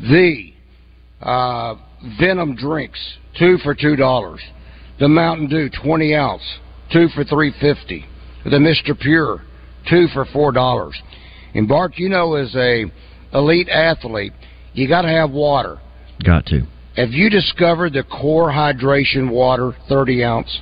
the 0.00 0.52
uh, 1.22 1.76
Venom 2.20 2.56
drinks, 2.56 2.98
two 3.38 3.56
for 3.58 3.74
two 3.74 3.96
dollars, 3.96 4.40
the 4.98 5.08
Mountain 5.08 5.48
Dew 5.48 5.70
twenty 5.82 6.14
ounce 6.14 6.42
two 6.92 7.08
for 7.14 7.24
three 7.24 7.54
fifty. 7.60 8.04
The 8.44 8.60
Mister 8.60 8.94
Pure, 8.94 9.42
two 9.88 10.06
for 10.12 10.26
four 10.26 10.52
dollars. 10.52 11.00
And 11.54 11.68
Bart, 11.68 11.92
you 11.96 12.08
know, 12.08 12.34
as 12.34 12.54
a 12.54 12.84
elite 13.32 13.68
athlete, 13.68 14.32
you 14.72 14.88
got 14.88 15.02
to 15.02 15.08
have 15.08 15.30
water. 15.30 15.78
Got 16.24 16.46
to. 16.46 16.66
Have 16.96 17.10
you 17.10 17.30
discovered 17.30 17.92
the 17.92 18.04
core 18.04 18.50
hydration 18.50 19.30
water, 19.30 19.72
thirty 19.88 20.22
ounce? 20.22 20.60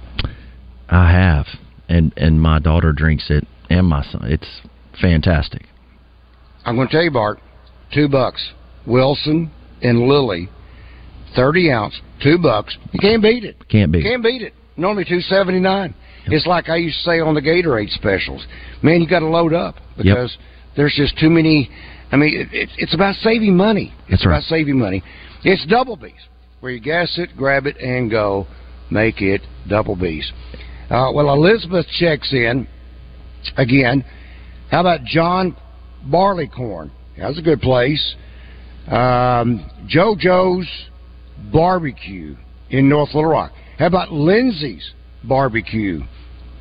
I 0.89 1.11
have, 1.11 1.47
and 1.89 2.13
and 2.17 2.41
my 2.41 2.59
daughter 2.59 2.93
drinks 2.93 3.27
it, 3.31 3.47
and 3.69 3.87
my 3.87 4.03
son. 4.05 4.23
It's 4.25 4.61
fantastic. 5.01 5.67
I'm 6.65 6.77
going 6.77 6.89
to 6.89 6.93
tell 6.93 7.03
you, 7.03 7.11
Bart, 7.11 7.41
two 7.93 8.09
bucks. 8.09 8.53
Wilson 8.87 9.51
and 9.83 10.09
Lily, 10.09 10.49
thirty 11.37 11.71
ounce, 11.71 12.01
two 12.23 12.39
bucks. 12.39 12.77
You 12.93 13.01
can't 13.01 13.23
beat 13.23 13.45
it. 13.45 13.57
Can't 13.69 13.93
beat. 13.93 14.05
It. 14.05 14.09
Can't 14.09 14.23
beat 14.23 14.43
it. 14.43 14.55
Normally 14.77 15.05
two 15.05 15.21
seventy 15.21 15.61
nine. 15.61 15.95
It's 16.27 16.47
like 16.47 16.69
I 16.69 16.77
used 16.77 16.99
to 16.99 17.11
say 17.11 17.21
on 17.21 17.35
the 17.35 17.43
Gatorade 17.43 17.91
specials. 17.91 18.47
Man, 18.81 19.01
you 19.01 19.09
got 19.09 19.21
to 19.21 19.27
load 19.27 19.53
up 19.53 19.77
because 19.97 20.37
there's 20.77 20.95
just 20.97 21.19
too 21.19 21.31
many. 21.31 21.71
I 22.11 22.17
mean, 22.17 22.35
it, 22.41 22.49
it, 22.55 22.69
it's 22.79 22.95
about 22.95 23.15
saving 23.17 23.57
money. 23.57 23.93
It's 24.03 24.11
That's 24.11 24.27
right. 24.27 24.33
about 24.37 24.45
saving 24.45 24.79
money. 24.79 25.03
It's 25.45 25.65
double 25.67 25.97
B's 25.97 26.13
where 26.61 26.71
you 26.73 26.81
gas 26.81 27.19
it, 27.19 27.31
grab 27.37 27.67
it, 27.67 27.77
and 27.79 28.11
go. 28.11 28.47
Make 28.91 29.21
it 29.21 29.41
double 29.69 29.97
B's. 29.97 30.31
Uh, 30.91 31.11
well, 31.15 31.33
Elizabeth 31.33 31.87
checks 31.99 32.33
in 32.33 32.69
again. 33.57 34.05
How 34.71 34.81
about 34.81 35.03
John 35.05 35.57
Barleycorn? 36.11 36.91
That's 37.19 37.39
a 37.39 37.43
good 37.43 37.61
place. 37.61 38.15
Um, 38.87 39.69
JoJo's 39.87 40.69
Barbecue 41.53 42.37
in 42.71 42.89
North 42.89 43.15
Little 43.15 43.31
Rock. 43.31 43.53
How 43.79 43.87
about 43.87 44.13
Lindsay's 44.13 44.93
Barbecue 45.25 46.01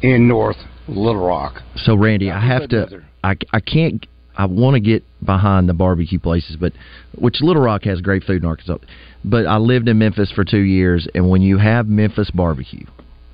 in 0.02 0.28
North 0.28 0.58
Little 0.88 1.26
Rock? 1.26 1.62
So 1.76 1.96
Randy, 1.96 2.32
I 2.32 2.46
have 2.46 2.70
to. 2.70 2.78
another. 2.78 3.06
I 3.24 3.36
I 3.52 3.60
can't. 3.60 4.06
I 4.36 4.46
want 4.46 4.76
to 4.76 4.80
get 4.80 5.04
behind 5.24 5.68
the 5.68 5.74
barbecue 5.74 6.20
places, 6.20 6.56
but 6.56 6.72
which 7.16 7.42
Little 7.42 7.62
Rock 7.62 7.84
has 7.84 8.00
great 8.00 8.24
food 8.24 8.44
in 8.44 8.48
Arkansas. 8.48 8.78
But 9.26 9.46
I 9.46 9.58
lived 9.58 9.90
in 9.90 10.00
Memphis 10.00 10.32
for 10.32 10.46
two 10.46 10.62
years, 10.62 11.08
and 11.14 11.30
when 11.30 11.42
you 11.42 11.58
have 11.58 11.88
Memphis 11.88 12.32
barbecue, 12.32 12.86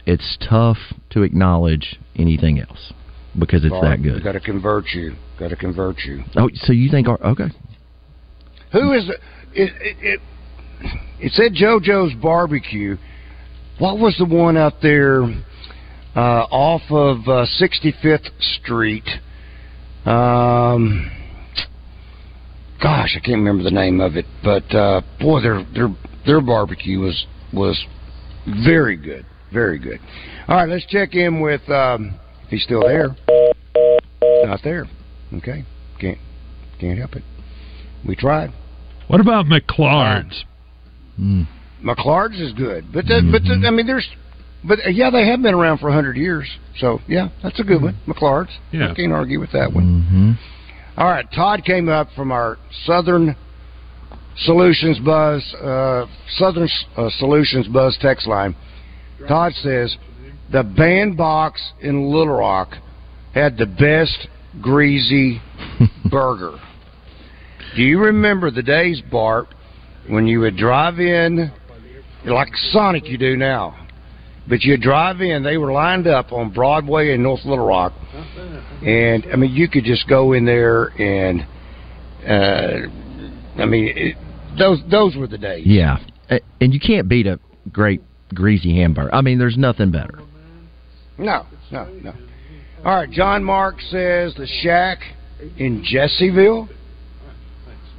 it's 0.06 0.38
tough 0.50 0.78
to 1.12 1.22
acknowledge 1.22 2.00
anything 2.16 2.60
else 2.60 2.94
because 3.38 3.64
it's 3.64 3.80
that 3.82 4.02
good. 4.02 4.24
Got 4.24 4.34
to 4.34 4.40
convert 4.40 4.88
you. 4.94 5.16
Got 5.40 5.50
to 5.50 5.56
convert 5.56 6.00
you. 6.00 6.24
Oh, 6.36 6.50
so 6.56 6.74
you 6.74 6.90
think? 6.90 7.08
Okay, 7.08 7.50
Who 8.72 8.94
is 8.94 9.08
it? 9.08 9.20
It, 9.54 9.74
it, 9.82 9.98
it, 10.02 10.20
it 11.20 11.32
said 11.34 11.54
JoJo's 11.54 12.16
Barbecue. 12.22 12.98
What 13.80 14.00
was 14.00 14.16
the 14.18 14.26
one 14.26 14.58
out 14.58 14.82
there 14.82 15.24
uh, 16.16 16.20
off 16.20 16.82
of 16.90 17.20
uh, 17.28 17.46
65th 17.60 18.30
Street? 18.40 19.08
Um, 20.08 21.12
gosh, 22.82 23.18
I 23.18 23.20
can't 23.20 23.39
remember 23.39 23.64
the 23.64 23.72
name 23.72 23.99
of 23.99 24.16
it, 24.16 24.26
but 24.43 24.64
uh, 24.74 25.01
boy, 25.20 25.41
their 25.41 25.66
their 25.74 25.89
their 26.26 26.41
barbecue 26.41 26.99
was 26.99 27.26
was 27.53 27.78
very 28.64 28.95
good, 28.95 29.26
very 29.51 29.78
good. 29.80 29.99
All 30.47 30.55
right, 30.55 30.70
let's 30.70 30.86
check 30.86 31.14
in 31.14 31.41
with. 31.41 31.68
Um, 31.70 32.18
if 32.45 32.51
he's 32.51 32.64
still 32.64 32.82
there. 32.82 33.10
Not 34.45 34.62
there. 34.64 34.86
Okay, 35.34 35.66
can't 35.99 36.18
can't 36.80 36.97
help 36.97 37.16
it. 37.16 37.24
We 38.08 38.16
tried. 38.16 38.53
What 39.08 39.20
about 39.20 39.45
McClard's? 39.45 40.45
McClard's 41.84 42.39
is 42.39 42.53
good, 42.53 42.86
but 42.93 43.05
the, 43.05 43.28
but 43.32 43.43
the, 43.43 43.68
I 43.68 43.72
mean, 43.72 43.88
there's, 43.88 44.08
but 44.64 44.80
uh, 44.86 44.89
yeah, 44.89 45.10
they 45.10 45.26
have 45.28 45.41
been 45.41 45.53
around 45.53 45.80
for 45.80 45.89
a 45.89 45.93
hundred 45.93 46.18
years. 46.18 46.47
So 46.80 46.99
yeah, 47.08 47.30
that's 47.43 47.60
a 47.60 47.64
good 47.64 47.82
one. 47.82 47.97
McClard's. 48.08 48.51
Yeah. 48.72 48.91
I 48.91 48.95
can't 48.95 49.12
argue 49.12 49.39
with 49.39 49.51
that 49.51 49.72
one. 49.72 50.38
All 50.97 51.05
right, 51.08 51.26
Todd 51.36 51.64
came 51.64 51.89
up 51.89 52.08
from 52.16 52.32
our 52.32 52.58
Southern 52.86 53.36
Solutions 54.38 54.97
Buzz, 54.99 55.43
uh, 55.55 56.05
Southern 56.38 56.68
uh, 56.95 57.10
Solutions 57.18 57.68
Buzz 57.68 57.97
text 58.01 58.28
line. 58.28 58.55
Todd 59.28 59.53
says 59.62 59.95
the 60.51 60.64
bandbox 60.64 61.62
in 61.82 62.12
Little 62.12 62.38
Rock 62.38 62.74
had 63.34 63.58
the 63.58 63.66
best 63.66 64.28
greasy 64.62 65.41
burger. 66.10 66.58
Do 67.76 67.84
you 67.84 67.99
remember 67.99 68.49
the 68.49 68.64
days, 68.64 69.01
Bart, 69.12 69.47
when 70.08 70.26
you 70.26 70.39
would 70.39 70.58
drive 70.58 70.99
in, 70.99 71.51
like 72.26 72.47
Sonic 72.72 73.08
you 73.08 73.18
do 73.18 73.36
now, 73.38 73.87
but 74.50 74.64
you'd 74.64 74.82
drive 74.82 75.22
in, 75.22 75.43
they 75.43 75.58
were 75.58 75.72
lined 75.72 76.08
up 76.08 76.32
on 76.32 76.52
Broadway 76.54 77.14
in 77.14 77.24
North 77.24 77.43
Little 77.45 77.66
Rock, 77.66 77.93
and 78.86 79.26
I 79.32 79.36
mean, 79.36 79.52
you 79.54 79.68
could 79.68 79.84
just 79.84 80.08
go 80.08 80.34
in 80.34 80.45
there 80.45 80.86
and, 81.00 81.41
uh, 82.28 83.62
I 83.62 83.66
mean, 83.66 83.93
it, 83.95 84.18
those 84.58 84.80
those 84.89 85.16
were 85.16 85.28
the 85.28 85.38
days. 85.38 85.66
yeah, 85.66 85.98
and 86.62 86.74
you 86.74 86.80
can't 86.80 87.08
beat 87.08 87.28
a 87.28 87.39
great 87.72 88.02
greasy 88.34 88.76
hamburger. 88.76 89.14
I 89.14 89.22
mean, 89.22 89.38
there's 89.39 89.58
nothing 89.58 89.91
better. 89.91 90.20
No, 91.18 91.45
no, 91.72 91.86
no. 92.04 92.14
All 92.86 92.95
right, 92.95 93.10
John 93.10 93.43
Mark 93.43 93.82
says 93.82 94.34
the 94.36 94.48
Shack 94.62 95.00
in 95.58 95.84
Jessieville. 95.84 96.70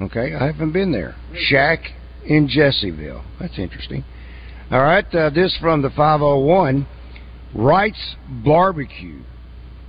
Okay, 0.01 0.34
I 0.34 0.46
haven't 0.46 0.72
been 0.72 0.92
there. 0.92 1.16
Shack 1.49 1.80
in 2.24 2.49
Jessieville. 2.49 3.24
That's 3.40 3.59
interesting. 3.59 4.05
All 4.70 4.82
right, 4.82 5.06
uh, 5.14 5.30
this 5.30 5.56
from 5.60 5.82
the 5.82 5.90
501. 5.90 6.86
Wright's 7.54 8.16
Barbecue 8.44 9.22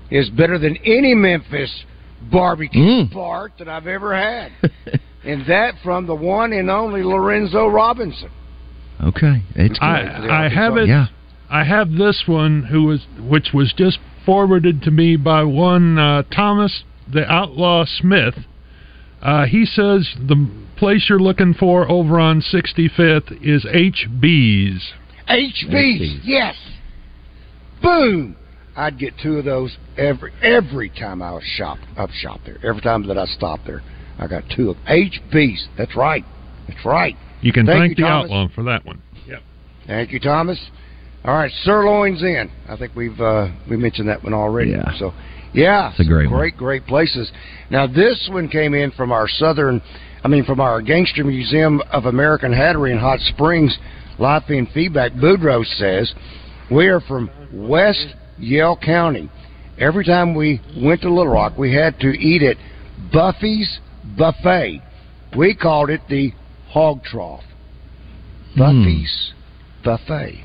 is 0.10 0.30
better 0.30 0.58
than 0.58 0.78
any 0.86 1.14
Memphis 1.14 1.84
barbecue 2.32 3.06
Bart 3.14 3.54
that 3.60 3.68
I've 3.68 3.88
ever 3.88 4.16
had. 4.16 4.52
and 5.24 5.46
that 5.48 5.76
from 5.84 6.08
the 6.08 6.16
one 6.16 6.54
and 6.54 6.70
only 6.70 7.04
Lorenzo 7.04 7.68
Robinson. 7.68 8.32
Okay, 9.04 9.44
it's 9.56 9.80
good. 9.80 9.86
I, 9.86 10.46
I 10.46 10.50
have 10.50 10.78
it. 10.78 10.88
Yeah. 10.88 11.08
I 11.50 11.64
have 11.64 11.92
this 11.92 12.24
one 12.26 12.64
who 12.64 12.84
was 12.84 13.06
which 13.20 13.50
was 13.54 13.74
just 13.76 14.00
forwarded 14.26 14.82
to 14.84 14.92
me 14.92 15.16
by 15.16 15.44
one 15.44 15.98
uh, 15.98 16.24
Thomas 16.24 16.84
the 17.12 17.26
Outlaw 17.26 17.86
Smith. 17.86 18.36
Uh, 19.22 19.46
he 19.46 19.66
says 19.66 20.16
the 20.28 20.50
place 20.80 21.06
you're 21.10 21.20
looking 21.20 21.54
for 21.54 21.90
over 21.90 22.20
on 22.20 22.42
65th 22.42 23.32
is 23.44 23.66
HB's. 23.66 24.94
HB's, 25.30 26.22
yes. 26.24 26.56
Boom. 27.82 28.36
I'd 28.76 28.98
get 28.98 29.14
two 29.22 29.38
of 29.38 29.46
those 29.46 29.78
every 29.98 30.32
every 30.42 30.90
time 30.90 31.22
I 31.22 31.32
was 31.32 31.44
shop 31.44 31.78
up 31.98 32.10
shop 32.12 32.40
there. 32.46 32.58
Every 32.64 32.82
time 32.82 33.06
that 33.08 33.18
I 33.18 33.26
stopped 33.26 33.66
there, 33.66 33.82
I 34.18 34.28
got 34.28 34.44
two 34.56 34.70
of 34.70 34.78
HB's. 34.90 35.68
That's 35.78 35.96
right. 35.96 36.24
That's 36.68 36.86
right. 36.86 37.16
You 37.42 37.52
can 37.52 37.66
Thank 37.66 37.80
thank, 37.80 37.90
you, 37.98 38.04
the 38.06 38.10
Thomas. 38.10 38.32
Outlaw 38.32 38.48
for 38.56 38.64
that 38.64 38.86
one. 38.86 39.02
Yep. 39.28 39.42
Thank 39.86 40.12
you, 40.12 40.20
Thomas. 40.20 40.60
All 41.26 41.34
right, 41.34 41.52
Sirloin's 41.64 42.22
in. 42.22 42.50
I 42.70 42.78
think 42.78 42.96
we've 42.96 43.20
uh, 43.20 43.50
we 43.70 43.76
mentioned 43.76 44.08
that 44.08 44.24
one 44.24 44.34
already. 44.34 44.72
Yeah. 44.72 44.98
So, 44.98 45.14
yeah, 45.54 45.92
It's 45.92 46.00
a 46.00 46.04
great 46.04 46.26
some 46.26 46.32
one. 46.34 46.40
great, 46.42 46.58
great 46.58 46.86
places. 46.86 47.32
Now, 47.70 47.88
this 47.88 48.30
one 48.32 48.48
came 48.50 48.74
in 48.74 48.92
from 48.92 49.12
our 49.12 49.28
southern, 49.28 49.82
I 50.24 50.28
mean, 50.28 50.44
from 50.46 50.60
our 50.60 50.82
Gangster 50.82 51.24
Museum 51.24 51.82
of 51.92 52.06
American 52.06 52.52
Hattery 52.52 52.92
in 52.92 52.98
Hot 53.00 53.20
Springs. 53.20 53.78
Live 54.20 54.44
feed 54.46 54.68
feedback. 54.74 55.14
Boudreaux 55.14 55.64
says 55.78 56.14
we 56.70 56.88
are 56.88 57.00
from 57.02 57.30
West 57.54 58.06
Yell 58.38 58.76
County. 58.78 59.30
Every 59.78 60.04
time 60.04 60.36
we 60.36 60.60
went 60.78 61.02
to 61.02 61.10
Little 61.10 61.32
Rock, 61.32 61.58
we 61.58 61.74
had 61.74 61.98
to 62.02 62.10
eat 62.10 62.44
at 62.44 62.58
Buffy's 63.14 63.80
Buffet. 64.18 64.82
We 65.38 65.56
called 65.56 65.90
it 65.90 66.02
the 66.10 66.34
Hog 66.68 67.02
Trough. 67.04 67.44
Buffy's 68.58 69.32
Buffet. 69.86 70.44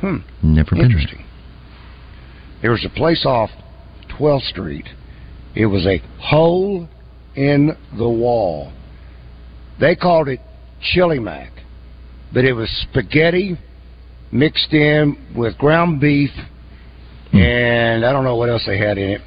Hmm. 0.00 0.16
Never 0.42 0.70
there. 0.74 0.84
Interesting. 0.84 1.24
There 2.62 2.70
was 2.70 2.84
a 2.84 2.88
place 2.96 3.26
off 3.26 3.50
12th 4.18 4.48
Street. 4.50 4.86
It 5.54 5.66
was 5.66 5.86
a 5.86 5.98
hole 6.20 6.88
in 7.34 7.76
the 7.96 8.08
wall. 8.08 8.72
They 9.80 9.94
called 9.94 10.28
it 10.28 10.40
Chili 10.80 11.18
Mac, 11.18 11.52
but 12.32 12.44
it 12.44 12.52
was 12.52 12.70
spaghetti 12.90 13.58
mixed 14.32 14.72
in 14.72 15.16
with 15.36 15.56
ground 15.58 16.00
beef, 16.00 16.30
hmm. 17.30 17.36
and 17.38 18.04
I 18.04 18.12
don't 18.12 18.24
know 18.24 18.36
what 18.36 18.48
else 18.48 18.64
they 18.66 18.78
had 18.78 18.98
in 18.98 19.10
it, 19.10 19.20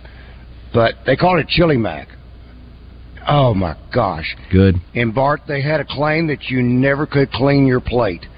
but 0.73 0.95
they 1.05 1.15
called 1.15 1.39
it 1.39 1.47
Chili 1.47 1.77
Mac. 1.77 2.09
Oh 3.27 3.53
my 3.53 3.75
gosh. 3.93 4.35
Good. 4.51 4.75
And 4.95 5.13
Bart, 5.13 5.41
they 5.47 5.61
had 5.61 5.79
a 5.79 5.85
claim 5.85 6.27
that 6.27 6.45
you 6.45 6.63
never 6.63 7.05
could 7.05 7.31
clean 7.31 7.67
your 7.67 7.81
plate. 7.81 8.25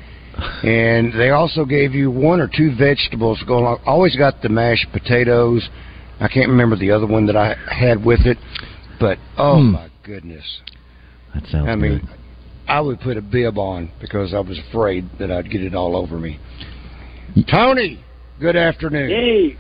And 0.63 1.13
they 1.13 1.29
also 1.29 1.65
gave 1.65 1.93
you 1.93 2.09
one 2.09 2.39
or 2.39 2.47
two 2.47 2.75
vegetables 2.75 3.39
to 3.39 3.45
go 3.45 3.59
along. 3.59 3.79
Always 3.85 4.15
got 4.15 4.41
the 4.41 4.49
mashed 4.49 4.87
potatoes. 4.91 5.67
I 6.22 6.28
can't 6.28 6.47
remember 6.49 6.76
the 6.78 6.91
other 6.91 7.07
one 7.07 7.26
that 7.26 7.36
I 7.36 7.55
had 7.69 8.03
with 8.05 8.22
it, 8.26 8.38
but 8.99 9.17
oh 9.38 9.57
Hmm. 9.57 9.72
my 9.74 9.89
goodness! 10.03 10.45
That 11.34 11.45
sounds 11.47 11.67
I 11.67 11.76
mean, 11.76 11.99
good. 11.99 12.09
I 12.67 12.80
would 12.80 12.99
put 13.01 13.17
a 13.17 13.22
bib 13.22 13.57
on 13.57 13.91
because 13.99 14.34
I 14.34 14.39
was 14.39 14.57
afraid 14.69 15.09
that 15.19 15.32
I'd 15.32 15.49
get 15.51 15.61
it 15.61 15.74
all 15.76 15.95
over 15.97 16.17
me. 16.19 16.39
Tony, 17.49 18.03
Good 18.39 18.55
afternoon. 18.55 19.09
Hey, 19.09 19.57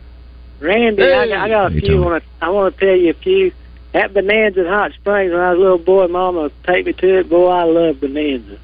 Randy, 0.59 1.03
I, 1.03 1.27
got, 1.27 1.37
I 1.37 1.47
got 1.49 1.65
a 1.67 1.73
Hey, 1.73 1.79
few. 1.81 2.01
I 2.01 2.05
want 2.05 2.23
to 2.23 2.29
I 2.45 2.49
want 2.49 2.75
to 2.77 2.85
tell 2.85 2.95
you 2.95 3.11
a 3.11 3.13
few. 3.13 3.51
At 3.93 4.13
Bonanza 4.13 4.63
Hot 4.67 4.91
Springs, 4.93 5.31
when 5.33 5.41
I 5.41 5.51
was 5.51 5.57
a 5.59 5.61
little 5.61 5.77
boy, 5.77 6.07
Mama 6.07 6.43
would 6.43 6.53
take 6.65 6.85
me 6.85 6.93
to 6.93 7.19
it. 7.19 7.29
Boy, 7.29 7.47
I 7.49 7.63
love 7.63 7.99
Bonanza. 7.99 8.57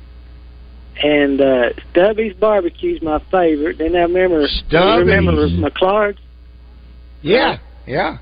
And 1.04 1.42
uh, 1.42 1.70
Stubby's 1.92 2.34
barbecue's 2.36 3.02
my 3.02 3.20
favorite. 3.30 3.78
Then 3.78 3.96
I 3.96 4.02
remember 4.04 4.48
Stubby's. 4.48 5.00
remember 5.06 5.48
McLeod's. 5.50 6.18
Yeah, 7.22 7.58
yeah. 7.88 8.18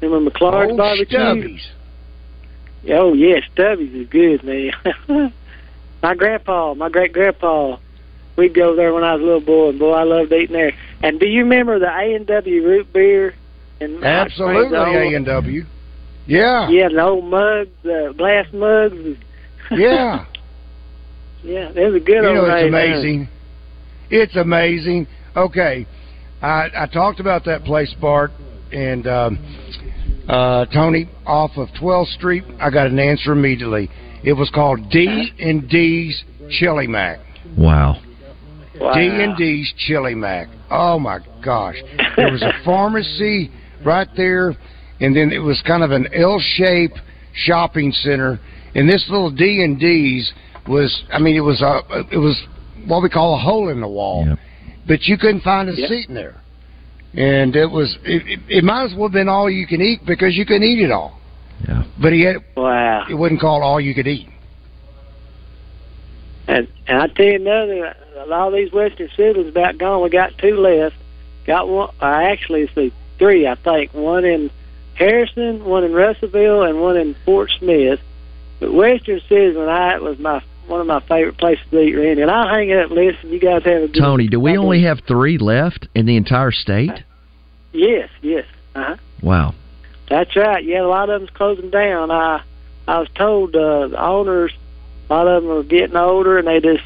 Remember 0.00 0.30
McLeod's 0.30 0.72
Oh, 0.72 0.76
barbecue? 0.76 1.18
Stubby's. 1.18 1.68
Oh 2.88 3.12
yeah, 3.12 3.40
Stubby's 3.52 3.94
is 3.94 4.08
good, 4.08 4.42
man. 4.42 4.72
my 6.02 6.14
grandpa, 6.14 6.74
my 6.74 6.88
great 6.88 7.12
grandpa, 7.12 7.76
we'd 8.36 8.54
go 8.54 8.74
there 8.74 8.94
when 8.94 9.04
I 9.04 9.14
was 9.14 9.22
a 9.22 9.24
little 9.24 9.40
boy, 9.40 9.68
and 9.70 9.78
boy, 9.78 9.92
I 9.92 10.04
loved 10.04 10.32
eating 10.32 10.54
there. 10.54 10.72
And 11.02 11.20
do 11.20 11.26
you 11.26 11.42
remember 11.42 11.78
the 11.78 11.88
A 11.88 12.14
and 12.14 12.26
W 12.26 12.66
root 12.66 12.92
beer? 12.92 13.34
And 13.80 14.02
Absolutely, 14.02 14.76
A 14.76 15.16
and 15.16 15.26
W. 15.26 15.64
Yeah. 16.26 16.68
Yeah, 16.68 16.88
the 16.88 17.02
old 17.02 17.24
mugs, 17.24 17.70
the 17.82 18.14
glass 18.16 18.46
mugs. 18.52 19.18
Yeah. 19.72 20.26
yeah, 21.42 21.72
they 21.72 21.84
was 21.86 21.96
a 21.96 22.04
good 22.04 22.22
you 22.22 22.28
old 22.28 22.48
know, 22.48 22.54
it's 22.54 22.68
amazing. 22.68 23.28
It's 24.10 24.36
amazing. 24.36 25.08
Okay, 25.34 25.86
I, 26.40 26.68
I 26.76 26.86
talked 26.86 27.18
about 27.18 27.44
that 27.46 27.64
place, 27.64 27.92
Bart, 28.00 28.30
and 28.72 29.06
um, 29.06 29.38
uh, 30.28 30.66
Tony 30.66 31.08
off 31.26 31.52
of 31.56 31.68
12th 31.80 32.14
Street. 32.14 32.44
I 32.60 32.70
got 32.70 32.86
an 32.86 32.98
answer 32.98 33.32
immediately. 33.32 33.90
It 34.22 34.34
was 34.34 34.50
called 34.50 34.90
D 34.90 35.32
and 35.38 35.68
D's 35.68 36.22
Chili 36.50 36.86
Mac. 36.86 37.18
Wow. 37.56 38.00
D 38.74 38.78
and 38.80 39.36
D's 39.36 39.72
Chili 39.76 40.14
Mac. 40.14 40.48
Oh 40.70 40.98
my 40.98 41.18
gosh! 41.44 41.76
There 42.16 42.30
was 42.30 42.42
a 42.42 42.52
pharmacy 42.64 43.50
right 43.84 44.08
there, 44.16 44.50
and 45.00 45.14
then 45.16 45.32
it 45.32 45.38
was 45.40 45.60
kind 45.66 45.82
of 45.82 45.90
an 45.90 46.08
L-shaped 46.14 46.98
shopping 47.34 47.92
center. 47.92 48.38
And 48.74 48.88
this 48.88 49.04
little 49.10 49.30
D 49.30 49.62
and 49.64 49.78
D's 49.80 50.32
was, 50.68 51.02
I 51.12 51.18
mean, 51.18 51.36
it 51.36 51.40
was 51.40 51.60
a, 51.60 51.80
it 52.12 52.18
was 52.18 52.40
what 52.86 53.02
we 53.02 53.08
call 53.10 53.34
a 53.34 53.38
hole 53.38 53.68
in 53.68 53.80
the 53.80 53.88
wall, 53.88 54.36
but 54.86 55.02
you 55.02 55.18
couldn't 55.18 55.40
find 55.42 55.68
a 55.68 55.74
Yep. 55.76 55.88
seat 55.88 56.08
in 56.08 56.14
there. 56.14 56.39
And 57.14 57.56
it 57.56 57.70
was, 57.70 57.98
it, 58.04 58.22
it, 58.26 58.40
it 58.58 58.64
might 58.64 58.84
as 58.84 58.92
well 58.94 59.08
have 59.08 59.12
been 59.12 59.28
all 59.28 59.50
you 59.50 59.66
can 59.66 59.80
eat 59.80 60.00
because 60.06 60.36
you 60.36 60.46
couldn't 60.46 60.62
eat 60.62 60.82
it 60.82 60.92
all. 60.92 61.18
Yeah. 61.66 61.84
But 62.00 62.12
he 62.12 62.22
had, 62.22 62.36
wow. 62.56 63.06
it 63.10 63.14
wasn't 63.14 63.40
called 63.40 63.62
all 63.62 63.80
you 63.80 63.94
could 63.94 64.06
eat. 64.06 64.28
And 66.50 66.66
and 66.88 66.98
I 66.98 67.06
tell 67.06 67.26
you 67.26 67.36
another, 67.36 67.94
a 68.18 68.26
lot 68.26 68.48
of 68.48 68.54
these 68.54 68.72
Western 68.72 69.08
Cities 69.16 69.46
about 69.46 69.78
gone. 69.78 70.02
We 70.02 70.10
got 70.10 70.36
two 70.36 70.56
left. 70.56 70.96
Got 71.46 71.68
one. 71.68 71.90
Uh, 72.02 72.06
actually, 72.06 72.62
it's 72.62 72.74
the 72.74 72.90
three. 73.18 73.46
I 73.46 73.54
think 73.54 73.94
one 73.94 74.24
in 74.24 74.50
Harrison, 74.94 75.64
one 75.64 75.84
in 75.84 75.92
Russellville, 75.92 76.62
and 76.64 76.80
one 76.80 76.96
in 76.96 77.14
Fort 77.24 77.52
Smith. 77.58 78.00
But 78.58 78.72
Western 78.72 79.20
Cities, 79.28 79.56
when 79.56 79.68
I 79.68 79.98
was 79.98 80.18
my 80.18 80.42
one 80.70 80.80
of 80.80 80.86
my 80.86 81.00
favorite 81.00 81.36
places 81.36 81.64
to 81.70 81.80
eat, 81.80 81.94
Randy. 81.94 82.22
And 82.22 82.30
I'll 82.30 82.48
hang 82.48 82.72
up 82.72 82.90
and 82.90 82.92
listen. 82.92 83.30
You 83.30 83.40
guys 83.40 83.64
have 83.64 83.82
a 83.82 83.88
good 83.88 84.00
Tony, 84.00 84.28
do 84.28 84.38
we 84.38 84.56
only 84.56 84.82
have 84.84 85.00
three 85.06 85.36
left 85.36 85.88
in 85.94 86.06
the 86.06 86.16
entire 86.16 86.52
state? 86.52 87.04
Yes, 87.72 88.08
yes. 88.22 88.46
Uh 88.74 88.84
huh. 88.84 88.96
Wow. 89.22 89.54
That's 90.08 90.34
right. 90.36 90.64
Yeah, 90.64 90.82
a 90.82 90.86
lot 90.86 91.10
of 91.10 91.20
them's 91.20 91.30
closing 91.30 91.70
down. 91.70 92.10
I 92.10 92.42
I 92.88 92.98
was 92.98 93.08
told 93.14 93.54
uh, 93.54 93.88
the 93.88 94.02
owners, 94.02 94.52
a 95.08 95.14
lot 95.14 95.26
of 95.28 95.42
them 95.42 95.52
are 95.52 95.62
getting 95.62 95.96
older, 95.96 96.38
and 96.38 96.46
they 96.48 96.60
just 96.60 96.84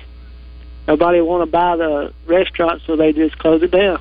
nobody 0.89 1.20
want 1.20 1.47
to 1.47 1.51
buy 1.51 1.76
the 1.76 2.12
restaurant, 2.26 2.82
so 2.87 2.97
they 2.97 3.12
just 3.12 3.39
close 3.39 3.62
it 3.62 3.70
down. 3.70 3.99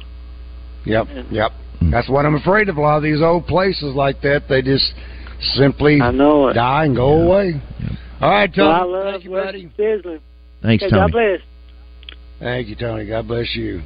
Yep, 0.85 1.07
yep. 1.31 1.51
That's 1.91 2.09
what 2.09 2.25
I'm 2.25 2.35
afraid 2.35 2.69
of. 2.69 2.77
A 2.77 2.81
lot 2.81 2.97
of 2.97 3.03
these 3.03 3.21
old 3.21 3.47
places 3.47 3.95
like 3.95 4.21
that, 4.21 4.43
they 4.49 4.61
just 4.61 4.93
simply 5.55 6.01
I 6.01 6.11
know 6.11 6.47
it. 6.49 6.53
die 6.53 6.85
and 6.85 6.95
go 6.95 7.21
away. 7.21 7.61
All 8.23 8.29
right, 8.29 8.49
Well, 8.55 8.71
I 8.71 8.79
Tony. 8.79 8.91
love 8.93 9.11
Thank 9.15 9.23
you, 9.25 9.31
Western 9.31 9.51
buddy. 9.51 9.71
Sizzling. 9.75 10.19
Thanks, 10.61 10.83
Hey, 10.85 10.89
Tony. 10.89 11.01
God 11.01 11.11
bless. 11.11 11.39
Thank 12.39 12.67
you, 12.69 12.75
Tony. 12.75 13.05
God 13.05 13.27
bless 13.27 13.53
you. 13.53 13.81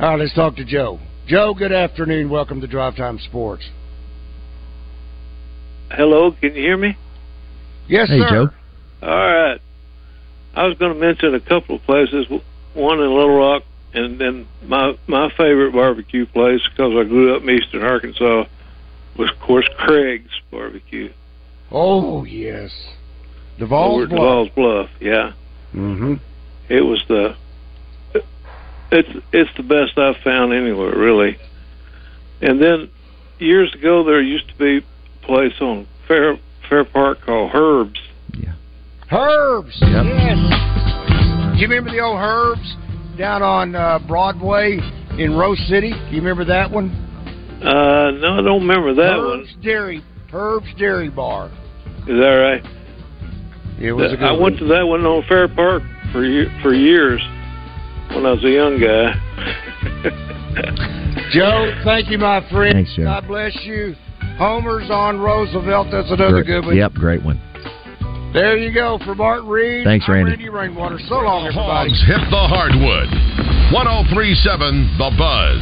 All 0.00 0.08
right, 0.10 0.18
let's 0.18 0.34
talk 0.34 0.56
to 0.56 0.64
Joe. 0.64 0.98
Joe, 1.28 1.54
good 1.54 1.70
afternoon. 1.70 2.28
Welcome 2.30 2.60
to 2.62 2.66
Drive 2.66 2.96
Time 2.96 3.20
Sports. 3.20 3.62
Hello, 5.92 6.32
can 6.32 6.54
you 6.56 6.62
hear 6.62 6.76
me? 6.76 6.96
Yes, 7.86 8.08
Hey, 8.08 8.18
sir. 8.20 8.28
Joe. 8.28 9.06
All 9.06 9.08
right. 9.32 9.60
I 10.56 10.66
was 10.66 10.76
going 10.78 10.92
to 10.92 10.98
mention 10.98 11.36
a 11.36 11.40
couple 11.40 11.76
of 11.76 11.82
places. 11.84 12.26
One 12.74 12.98
in 13.00 13.06
Little 13.14 13.36
Rock, 13.36 13.62
and 13.94 14.20
then 14.20 14.48
my 14.64 14.94
my 15.06 15.28
favorite 15.36 15.72
barbecue 15.72 16.26
place 16.26 16.60
because 16.70 16.92
I 16.96 17.04
grew 17.08 17.36
up 17.36 17.42
in 17.42 17.50
Eastern 17.50 17.82
Arkansas 17.84 18.46
was, 19.16 19.30
of 19.30 19.38
course, 19.40 19.68
Craig's 19.78 20.30
Barbecue. 20.50 21.12
Oh 21.70 22.24
yes, 22.24 22.70
over 22.72 22.99
DeValls 23.60 24.04
at 24.04 24.08
Bluff. 24.10 24.48
DeValls 24.48 24.54
Bluff. 24.54 24.90
Yeah, 25.00 25.32
Mm-hmm. 25.74 26.14
it 26.68 26.80
was 26.80 27.02
the. 27.08 27.36
It's 28.92 29.08
it's 29.32 29.50
the 29.56 29.62
best 29.62 29.96
I've 29.98 30.20
found 30.24 30.52
anywhere, 30.52 30.96
really. 30.96 31.36
And 32.42 32.60
then 32.60 32.90
years 33.38 33.72
ago, 33.74 34.02
there 34.04 34.20
used 34.20 34.48
to 34.48 34.56
be 34.56 34.78
a 34.78 35.26
place 35.26 35.52
on 35.60 35.86
Fair 36.08 36.38
Fair 36.68 36.84
Park 36.84 37.18
called 37.24 37.52
Herbs. 37.54 38.00
Yeah. 38.34 38.54
Herbs. 39.12 39.76
Yes. 39.80 40.04
Do 41.54 41.58
you 41.60 41.68
remember 41.68 41.90
the 41.92 42.00
old 42.00 42.18
Herbs 42.18 42.74
down 43.16 43.42
on 43.42 43.74
uh, 43.76 43.98
Broadway 44.08 44.78
in 45.18 45.34
Rose 45.36 45.60
City? 45.68 45.90
Do 45.90 46.10
you 46.16 46.16
remember 46.22 46.44
that 46.46 46.70
one? 46.70 46.90
Uh, 47.62 48.10
no, 48.12 48.38
I 48.38 48.42
don't 48.42 48.62
remember 48.66 48.94
that 48.94 49.18
one. 49.18 49.40
Herbs 49.40 49.54
Dairy. 49.62 50.02
Herbs 50.32 50.66
Dairy 50.78 51.10
Bar. 51.10 51.46
Is 52.00 52.06
that 52.06 52.12
right? 52.42 52.62
It 53.80 53.92
was 53.92 54.12
a 54.12 54.16
good 54.16 54.24
I 54.24 54.32
went 54.32 54.58
to 54.58 54.64
that 54.66 54.82
one 54.86 55.04
on 55.06 55.24
Fair 55.28 55.48
Park 55.48 55.82
for 56.12 56.22
for 56.62 56.74
years 56.74 57.20
when 58.14 58.26
I 58.26 58.32
was 58.32 58.44
a 58.44 58.50
young 58.50 58.78
guy. 58.78 59.14
Joe, 61.32 61.72
thank 61.84 62.10
you, 62.10 62.18
my 62.18 62.44
friend. 62.50 62.74
Thanks, 62.74 62.94
Joe. 62.94 63.04
God 63.04 63.26
bless 63.26 63.56
you. 63.62 63.94
Homer's 64.36 64.90
on 64.90 65.20
Roosevelt. 65.20 65.88
That's 65.90 66.10
another 66.10 66.42
Great- 66.42 66.46
good 66.46 66.64
one. 66.66 66.76
Yep, 66.76 66.92
great 66.94 67.22
one. 67.22 67.40
There 68.32 68.56
you 68.56 68.72
go 68.72 68.98
for 69.04 69.14
Martin 69.14 69.48
Reed. 69.48 69.84
Thanks, 69.84 70.04
I'm 70.08 70.14
Randy. 70.14 70.30
Randy 70.30 70.48
Rainwater. 70.50 70.98
So 71.08 71.16
long, 71.16 71.46
everybody. 71.46 71.90
Hogs 71.90 72.02
hit 72.06 72.22
the 72.30 72.44
hardwood. 72.46 73.10
1037 73.74 74.98
The 74.98 75.10
Buzz. 75.18 75.58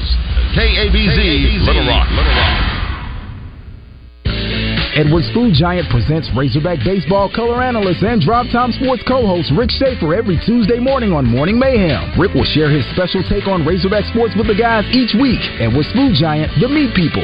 KABZ, 0.53 1.65
Little 1.65 1.87
Rock. 1.87 2.09
Little 2.11 2.25
Rock. 2.33 2.78
Edwards 4.99 5.31
Food 5.31 5.55
Giant 5.55 5.87
presents 5.95 6.27
Razorback 6.35 6.83
Baseball 6.83 7.31
color 7.31 7.63
analyst 7.63 8.03
and 8.03 8.19
Drive 8.19 8.51
Time 8.51 8.75
Sports 8.75 9.07
co-host 9.07 9.55
Rick 9.55 9.71
Shaeffer 9.71 10.11
every 10.11 10.43
Tuesday 10.43 10.83
morning 10.83 11.15
on 11.15 11.23
Morning 11.23 11.55
Mayhem. 11.55 12.19
Rick 12.19 12.35
will 12.35 12.43
share 12.43 12.67
his 12.67 12.83
special 12.99 13.23
take 13.31 13.47
on 13.47 13.63
Razorback 13.63 14.11
sports 14.11 14.35
with 14.35 14.51
the 14.51 14.59
guys 14.59 14.83
each 14.91 15.15
week. 15.15 15.39
Edwards 15.63 15.87
Food 15.95 16.19
Giant, 16.19 16.51
the 16.59 16.67
meat 16.67 16.91
people. 16.99 17.15